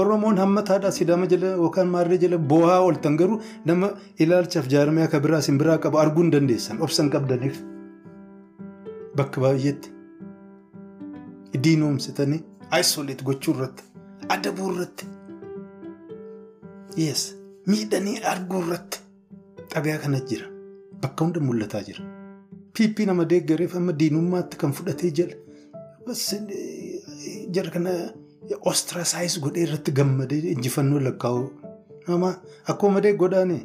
Oromoon 0.00 0.36
hamma 0.42 0.62
taadhaa 0.70 0.90
sidaama 0.98 1.26
jala 1.32 1.46
yookaan 1.60 1.88
maarree 1.94 2.18
jala 2.24 2.38
boo'aa 2.52 2.80
ooltan 2.88 3.16
garuu 3.20 3.38
nama 3.70 3.90
ilaalchaaf 4.26 4.66
jaarmiyaa 4.74 5.08
kan 5.14 5.22
biraa 5.26 5.38
isin 5.44 5.58
biraa 5.62 5.78
qabu 5.86 5.98
arguu 6.04 6.22
hin 6.26 6.32
dandeessan 6.36 6.82
obsan 6.88 7.10
qabdaniif. 7.14 7.60
Bakka 9.16 9.40
baay'eetti 9.46 9.93
diinoomsitanii 11.66 12.40
ayisoleet 12.70 13.22
gochuu 13.28 13.54
irratti 13.54 13.84
adabuu 14.36 14.70
irratti 14.72 15.06
yes 17.04 17.22
miidhanii 17.72 18.18
arguu 18.32 18.60
irratti 18.66 18.98
xabiyaa 19.74 19.98
kana 20.04 20.20
jira 20.30 20.46
bakka 21.02 21.24
hunda 21.24 21.40
mul'ataa 21.40 21.82
jira. 21.88 22.02
Piippii 22.74 23.06
nama 23.06 23.24
deeggareef 23.30 23.74
amma 23.76 23.92
diinummaatti 24.00 24.56
kan 24.60 24.72
fudhatee 24.72 25.10
jala 25.18 25.34
jara 27.56 27.70
kana 27.74 27.90
ostraasaayis 28.70 29.36
godhee 29.44 29.62
irratti 29.66 29.92
gammadee 29.98 30.40
injifannoo 30.54 31.00
lakkaa'u 31.08 31.44
nama 32.08 32.30
akkuma 32.72 32.92
madee 32.98 33.12
godhaane 33.22 33.58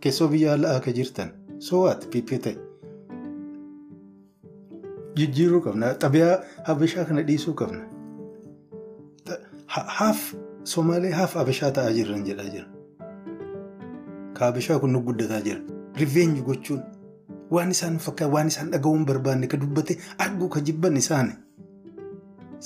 keessoo 0.00 0.28
biyya 0.34 0.52
alaa 0.58 0.76
akka 0.80 0.92
jirtan 0.98 1.30
soowaati 1.68 2.06
piippii 2.14 2.38
ta'e. 2.46 2.56
Jijjiiruu 5.20 5.60
qabna. 5.68 5.94
Xabiyaa 6.02 6.36
Habashaa 6.68 7.04
kana 7.04 7.22
dhiisuu 7.30 7.54
qabna. 7.54 7.82
Haaf 9.76 10.34
Somaalee 10.74 11.10
haaf 11.16 11.34
Habashaa 11.40 11.70
ta'aa 11.78 11.92
jirran 11.96 12.24
jedhaa 12.28 12.48
jira. 12.52 12.66
Ka 14.38 14.44
Habashaa 14.50 14.78
kun 14.78 14.92
nu 14.92 15.00
guddataa 15.10 15.40
jira. 15.48 15.60
Riveenji 16.00 16.42
gochuun 16.48 16.82
waan 17.56 17.70
isaan 17.74 17.98
fakkaatu 18.06 18.34
waan 18.34 18.48
isaan 18.52 18.70
dhaga'uun 18.74 19.04
barbaanne 19.08 19.46
ka 19.52 19.56
dubbate 19.60 19.96
arguu 20.26 20.48
ka 20.56 20.60
jibban 20.60 20.96
isaani. 21.00 21.32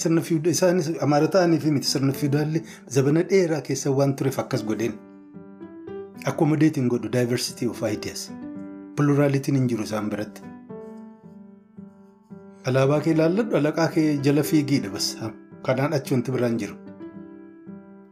Sirna 0.01 0.23
isaanis 0.55 0.91
amaara 1.07 1.29
ta'anii 1.37 1.59
fi 1.65 1.71
miti 1.71 1.87
sirna 1.89 2.13
fiidaallee 2.13 2.63
zabana 2.97 3.23
dheeraa 3.33 3.61
keessa 3.69 3.91
waan 3.99 4.15
tureef 4.17 4.39
akkas 4.45 4.65
godheen. 4.65 4.95
Akkuma 6.25 6.57
deetiin 6.57 6.89
godhu 6.89 7.09
diversity 7.13 7.67
of 7.67 7.83
ideas. 7.93 8.31
Pluralitiin 8.97 9.57
hin 9.61 9.69
jiru 9.69 9.83
isaan 9.89 10.11
biratti. 10.11 10.43
Alaabaa 12.71 13.01
kee 13.05 13.13
ilaalladhu 13.17 13.57
alaqaa 13.61 13.89
kee 13.95 14.09
jala 14.27 14.43
fiigiidha 14.51 14.91
bas 14.97 15.07
kanaan 15.69 15.93
achi 15.99 16.15
wanti 16.15 16.31
biraan 16.35 16.59
jiru. 16.63 16.77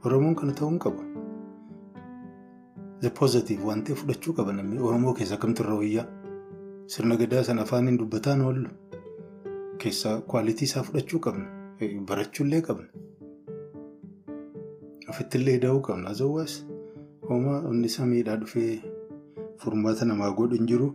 Oromoon 0.04 0.34
kana 0.40 0.52
ta'uu 0.60 0.70
hin 0.70 0.78
qabu. 0.84 1.02
The 3.02 3.10
positive 3.20 3.62
waan 3.68 3.84
ta'e 3.88 3.94
fudhachuu 4.00 4.34
qaba 4.38 4.52
namni 4.56 4.78
Oromoo 4.88 5.14
keessa 5.20 5.36
kamtu 5.44 5.62
irra 5.66 5.76
wayyaa. 5.82 6.06
Sirna 6.94 7.16
gadaa 7.20 7.42
sana 7.48 7.62
afaaniin 7.66 7.98
dubbataan 8.00 8.40
oollu. 8.48 8.68
Keessaa 9.84 10.16
kwaalitii 10.32 10.64
isaa 10.70 10.82
fudhachuu 10.88 11.20
qabna. 11.26 11.46
Barachuullee 12.10 12.60
qabna. 12.70 12.88
Ofittillee 15.14 15.58
da'uu 15.66 15.80
qabna. 15.90 16.10
Azawwaas 16.16 16.56
homaa 17.30 17.60
onni 17.70 17.86
isaa 17.92 18.06
miidhaa 18.10 18.36
dhufee 18.42 18.82
furmaata 19.62 20.04
namaa 20.12 20.30
godhu 20.42 20.56
hin 20.60 20.66
jiru. 20.72 20.90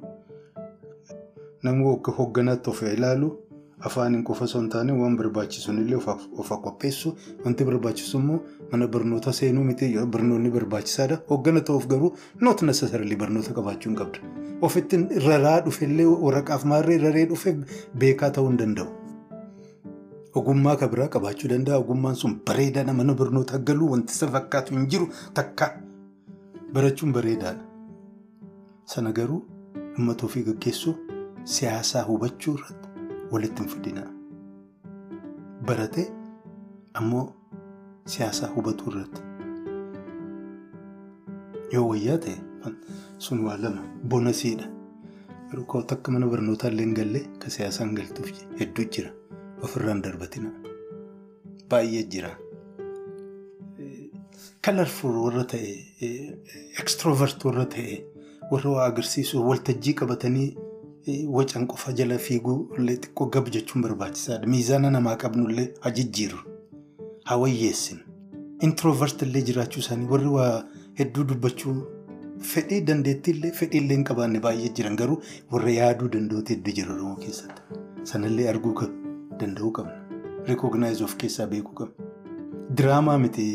Namni 1.63 1.83
hogganaatti 2.19 2.69
of 2.69 2.81
ilaalu 2.91 3.29
afaaniin 3.79 4.23
qofa 4.23 4.43
osoo 4.45 4.59
hin 4.61 4.69
taane 4.73 4.91
waan 4.99 5.17
barbaachisuun 5.17 5.77
illee 5.83 5.97
of 6.41 6.49
qopheessu 6.65 7.15
wanti 7.45 7.63
barbaachisu 7.69 8.17
immoo 8.19 8.39
mana 8.71 8.87
barnoota 8.87 9.33
seenuu 9.39 9.63
miti 9.63 9.89
barnoonni 10.17 10.49
barbaachisaadha. 10.57 11.17
Hoggana 11.29 11.61
ta'uuf 11.61 11.87
garuu 11.87 12.11
not 12.41 12.61
necessarily 12.61 13.15
barnoota 13.15 13.53
qabaachuu 13.53 13.89
hin 13.91 13.97
qabdu. 14.01 14.19
Ofitti 14.61 14.97
raraa 15.27 15.57
dhufellee 15.65 16.05
waraqaaf 16.27 16.63
maarree 16.73 16.97
raree 17.07 17.25
dhufe 17.33 17.55
beekaa 18.03 18.29
ta'uu 18.37 18.47
hin 18.49 18.57
danda'u. 18.63 18.87
Ogummaa 20.35 20.75
kan 20.75 20.89
biraa 20.93 21.07
qabaachuu 21.17 21.49
danda'a. 21.49 21.77
Ogummaan 21.83 22.15
sun 22.15 22.39
bareedaadha. 22.47 22.93
Mana 22.93 23.13
barnootaa 23.13 23.57
galuu 23.59 23.91
wanti 23.91 24.13
isa 24.13 24.27
fakkaatu 24.37 24.73
hin 24.75 24.87
jiru 24.95 25.07
takka 25.33 25.69
barachuun 26.73 27.13
bareedaadha. 27.13 27.61
Sana 28.95 29.11
garuu 29.11 29.43
uummata 29.97 30.25
ofii 30.25 30.43
gaggeessuu 30.49 30.95
siyaasaa 31.43 32.03
hubachuu 32.09 32.57
walitti 33.31 33.61
hin 33.63 33.69
fidina. 33.73 34.03
Baratee 35.65 36.07
ammoo 37.01 37.25
siyaasaa 38.13 38.49
hubatuu 38.55 38.91
irratti 38.93 39.21
yoo 41.73 41.87
wayyaa 41.89 42.17
ta'e 42.25 42.35
sun 43.27 43.39
waa 43.47 43.57
lama 43.65 43.81
boonasiidha. 44.13 44.67
Garuu 45.49 45.65
koo 45.73 45.81
takka 45.91 46.11
mana 46.11 46.27
barnootaa 46.33 46.69
illee 46.73 46.85
hin 46.85 46.93
galle 47.01 47.21
ka 47.43 47.49
siyaasaan 47.57 47.93
galtuuf 47.99 48.29
hedduu 48.59 48.85
jira. 48.97 49.11
Ofirraan 49.63 50.01
darbatina. 50.03 50.49
Baay'ee 51.69 52.03
jira. 52.15 52.31
Kalarfuul 54.65 55.17
warra 55.23 55.43
ta'e, 55.51 55.71
ekstiroovert 56.81 57.43
warra 57.45 57.65
ta'e, 57.75 57.97
warra 58.51 58.69
waa 58.75 58.85
agarsiisu 58.91 59.43
waltajjii 59.47 59.93
qabatanii 59.99 60.47
wacan 61.37 61.67
qofa 61.67 61.93
jala 61.93 62.17
fiiguu 62.17 62.57
illee 62.77 62.95
xiqqoo 62.97 63.29
gab 63.29 63.49
jechuun 63.55 63.81
barbaachisaadha. 63.85 64.47
Miizaana 64.47 64.89
namaa 64.91 65.15
qabnu 65.23 65.49
illee 65.49 65.67
haa 65.81 65.91
jijjiirru. 65.97 66.39
Haa 67.25 67.37
wayyeessinu. 67.43 68.01
Intiroovert 68.67 69.21
illee 69.21 69.41
jiraachuu 69.49 69.79
isaanii 69.85 70.07
warri 70.13 70.27
waa 70.37 70.65
hedduu 70.99 71.23
dubbachuu 71.31 71.75
fedhii 72.53 72.81
dandeettii 72.89 73.33
illee 73.37 73.51
fedhii 73.59 73.77
illee 73.83 73.95
hin 73.97 74.03
qabaanne 74.09 74.39
baay'ee 74.45 74.69
jiran 74.79 74.95
garuu 75.01 75.17
warra 75.51 75.71
yaaduu 75.77 76.09
danda'utu 76.17 76.53
hedduu 76.55 76.73
jira 76.79 76.93
Oromoo 76.95 77.15
keessatti. 77.25 77.61
Sanallee 78.11 78.47
arguu 78.53 78.73
danda'uu 79.39 79.71
qabna. 79.71 80.01
Rikooginaayizii 80.47 81.03
of 81.09 81.15
keessaa 81.23 81.47
beekuu 81.53 81.73
qabna. 81.81 82.11
Diraamaa 82.77 83.17
miti 83.25 83.45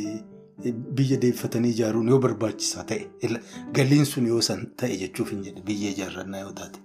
biyya 1.01 1.16
deeffatanii 1.22 1.70
ijaaruun 1.74 2.09
yoo 2.12 2.18
barbaachisaa 2.27 2.85
ta'e 2.85 3.39
galiin 3.78 4.05
sun 4.12 4.27
yoo 4.27 4.40
san 4.48 4.66
ta'e 4.82 4.97
jechuuf 5.02 5.31
hin 5.35 5.43
jedhe 5.48 5.62
biyya 5.68 5.90
ijaarrannaa 5.97 6.40
yoo 6.47 6.52
taate. 6.60 6.81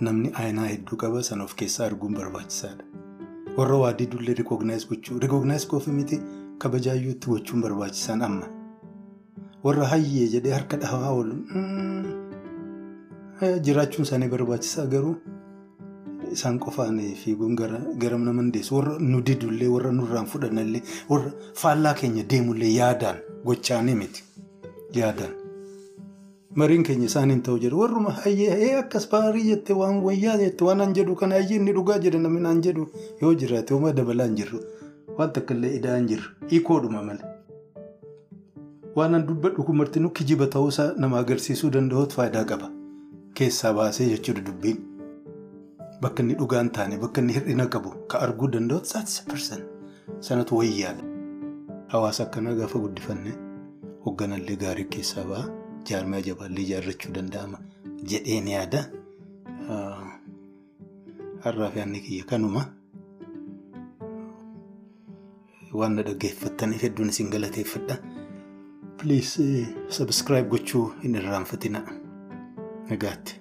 Namni 0.00 0.30
aayinaa 0.38 0.66
hedduu 0.72 0.96
qaba 1.02 1.22
sana 1.22 1.44
of 1.44 1.54
keessaa 1.60 1.86
arguun 1.86 2.14
barbaachisaadha. 2.18 2.84
Warra 3.56 3.76
waa 3.82 3.92
didullee 3.98 4.34
rikooginaayizii 4.40 4.88
gochuu 4.90 5.18
rikooginaayizii 5.24 5.68
qofa 5.72 5.90
miti 5.98 6.20
kabajaayyuutti 6.64 7.26
gochuun 7.32 7.62
barbaachisaan 7.62 8.22
amma. 8.28 8.46
Warra 9.64 9.86
hayyee 9.92 10.26
jedhee 10.34 10.52
harka 10.56 10.76
dhahaa 10.76 11.10
oolu 11.10 11.36
jiraachuun 13.68 14.06
isaanii 14.08 14.28
barbaachisaa 14.34 14.86
garuu 14.96 15.14
isaan 16.32 16.58
qofaan 16.66 16.98
fiiguun 17.22 17.54
gara 17.56 17.78
nama 18.18 18.40
hundeessu 18.42 18.76
warra 18.76 18.98
nu 18.98 19.20
didullee 19.30 19.68
warra 19.76 19.92
nurraan 19.92 20.26
fudhannallee 20.34 20.82
warra 21.12 21.30
faallaa 21.62 21.94
keenya 22.02 22.24
deemullee 22.34 22.72
yaadaan 22.80 23.16
gochaanii 23.46 23.94
miti 24.02 24.24
yaadaan. 25.00 25.34
Mariin 26.54 26.82
keenya 26.86 27.06
isaaniin 27.10 27.40
ta'u 27.46 27.58
jedhu 27.62 27.80
warruma 27.82 28.10
hayyee 28.24 28.74
akkas 28.80 29.06
baarii 29.12 29.44
jette 29.50 29.74
waan 29.78 29.96
wayyaa 30.06 30.36
jette 30.42 30.64
waan 30.68 30.80
an 30.84 30.92
jedhu 30.98 31.14
kana 31.22 31.34
hayyee 31.40 31.56
inni 31.60 31.72
dhugaa 31.78 31.96
jedhe 32.04 32.18
namni 32.26 32.46
an 32.50 32.60
jedhu 32.66 32.84
yoo 33.22 33.32
jiraate 33.40 33.74
homaa 33.74 33.92
dabalaa 34.00 34.26
hin 34.28 34.36
jirru 34.40 34.60
waan 35.18 35.32
takka 35.38 35.54
illee 35.58 35.72
idaa 35.78 35.96
hin 35.96 36.06
jirru 36.12 36.30
hiikoodhuma 36.52 37.02
malee. 37.08 37.30
Waan 38.98 39.14
an 39.18 39.26
dubbadhu 39.30 39.64
kun 39.70 39.76
martinuu 39.80 40.10
kijiba 40.20 40.46
ta'uusaa 40.56 40.86
nama 41.04 41.18
agarsiisuu 41.24 41.70
danda'uutu 41.76 42.14
faayidaa 42.20 42.44
qaba. 42.52 42.70
Keessaa 43.40 43.72
baasee 43.80 44.06
jechuudha 44.12 44.44
dubbiin. 44.50 44.78
Bakka 46.02 46.22
inni 46.22 46.34
dhugaan 46.42 46.70
taane 46.78 46.98
bakka 47.06 47.20
inni 47.24 47.32
hir'ina 47.38 47.66
qabu 47.76 47.90
ka 48.14 48.20
arguu 48.28 48.48
danda'uutu 48.54 48.86
saatisa 48.94 49.26
pirsan 49.32 49.62
sanatu 50.28 50.56
wayyaadha. 50.62 51.02
Hawaasa 51.96 52.22
akkanaa 52.28 52.54
gaafa 52.62 52.78
guddifanne 52.86 53.34
hoogganallee 54.06 54.56
gaarii 54.64 54.84
keessaa 54.96 55.26
ba'a. 55.34 55.44
Jaarmaa 55.90 56.20
jabaallee 56.26 56.64
ijaarrachuu 56.66 57.12
danda'ama 57.16 57.58
jedheen 58.12 58.48
yaada. 58.52 58.80
Har'aaf 61.44 61.76
yaadni 61.80 62.00
kiyya 62.06 62.24
kanuma. 62.32 62.62
Waan 65.80 65.96
na 65.98 66.02
dhaggeeffattaniif 66.08 66.82
hedduun 66.88 67.08
isin 67.14 67.30
galateeffadha. 67.36 67.96
Please 69.02 69.66
subscribe 70.00 70.48
gochuu 70.56 70.84
hin 71.02 71.14
irraanfatina. 71.22 71.80
Nagaatti. 72.90 73.40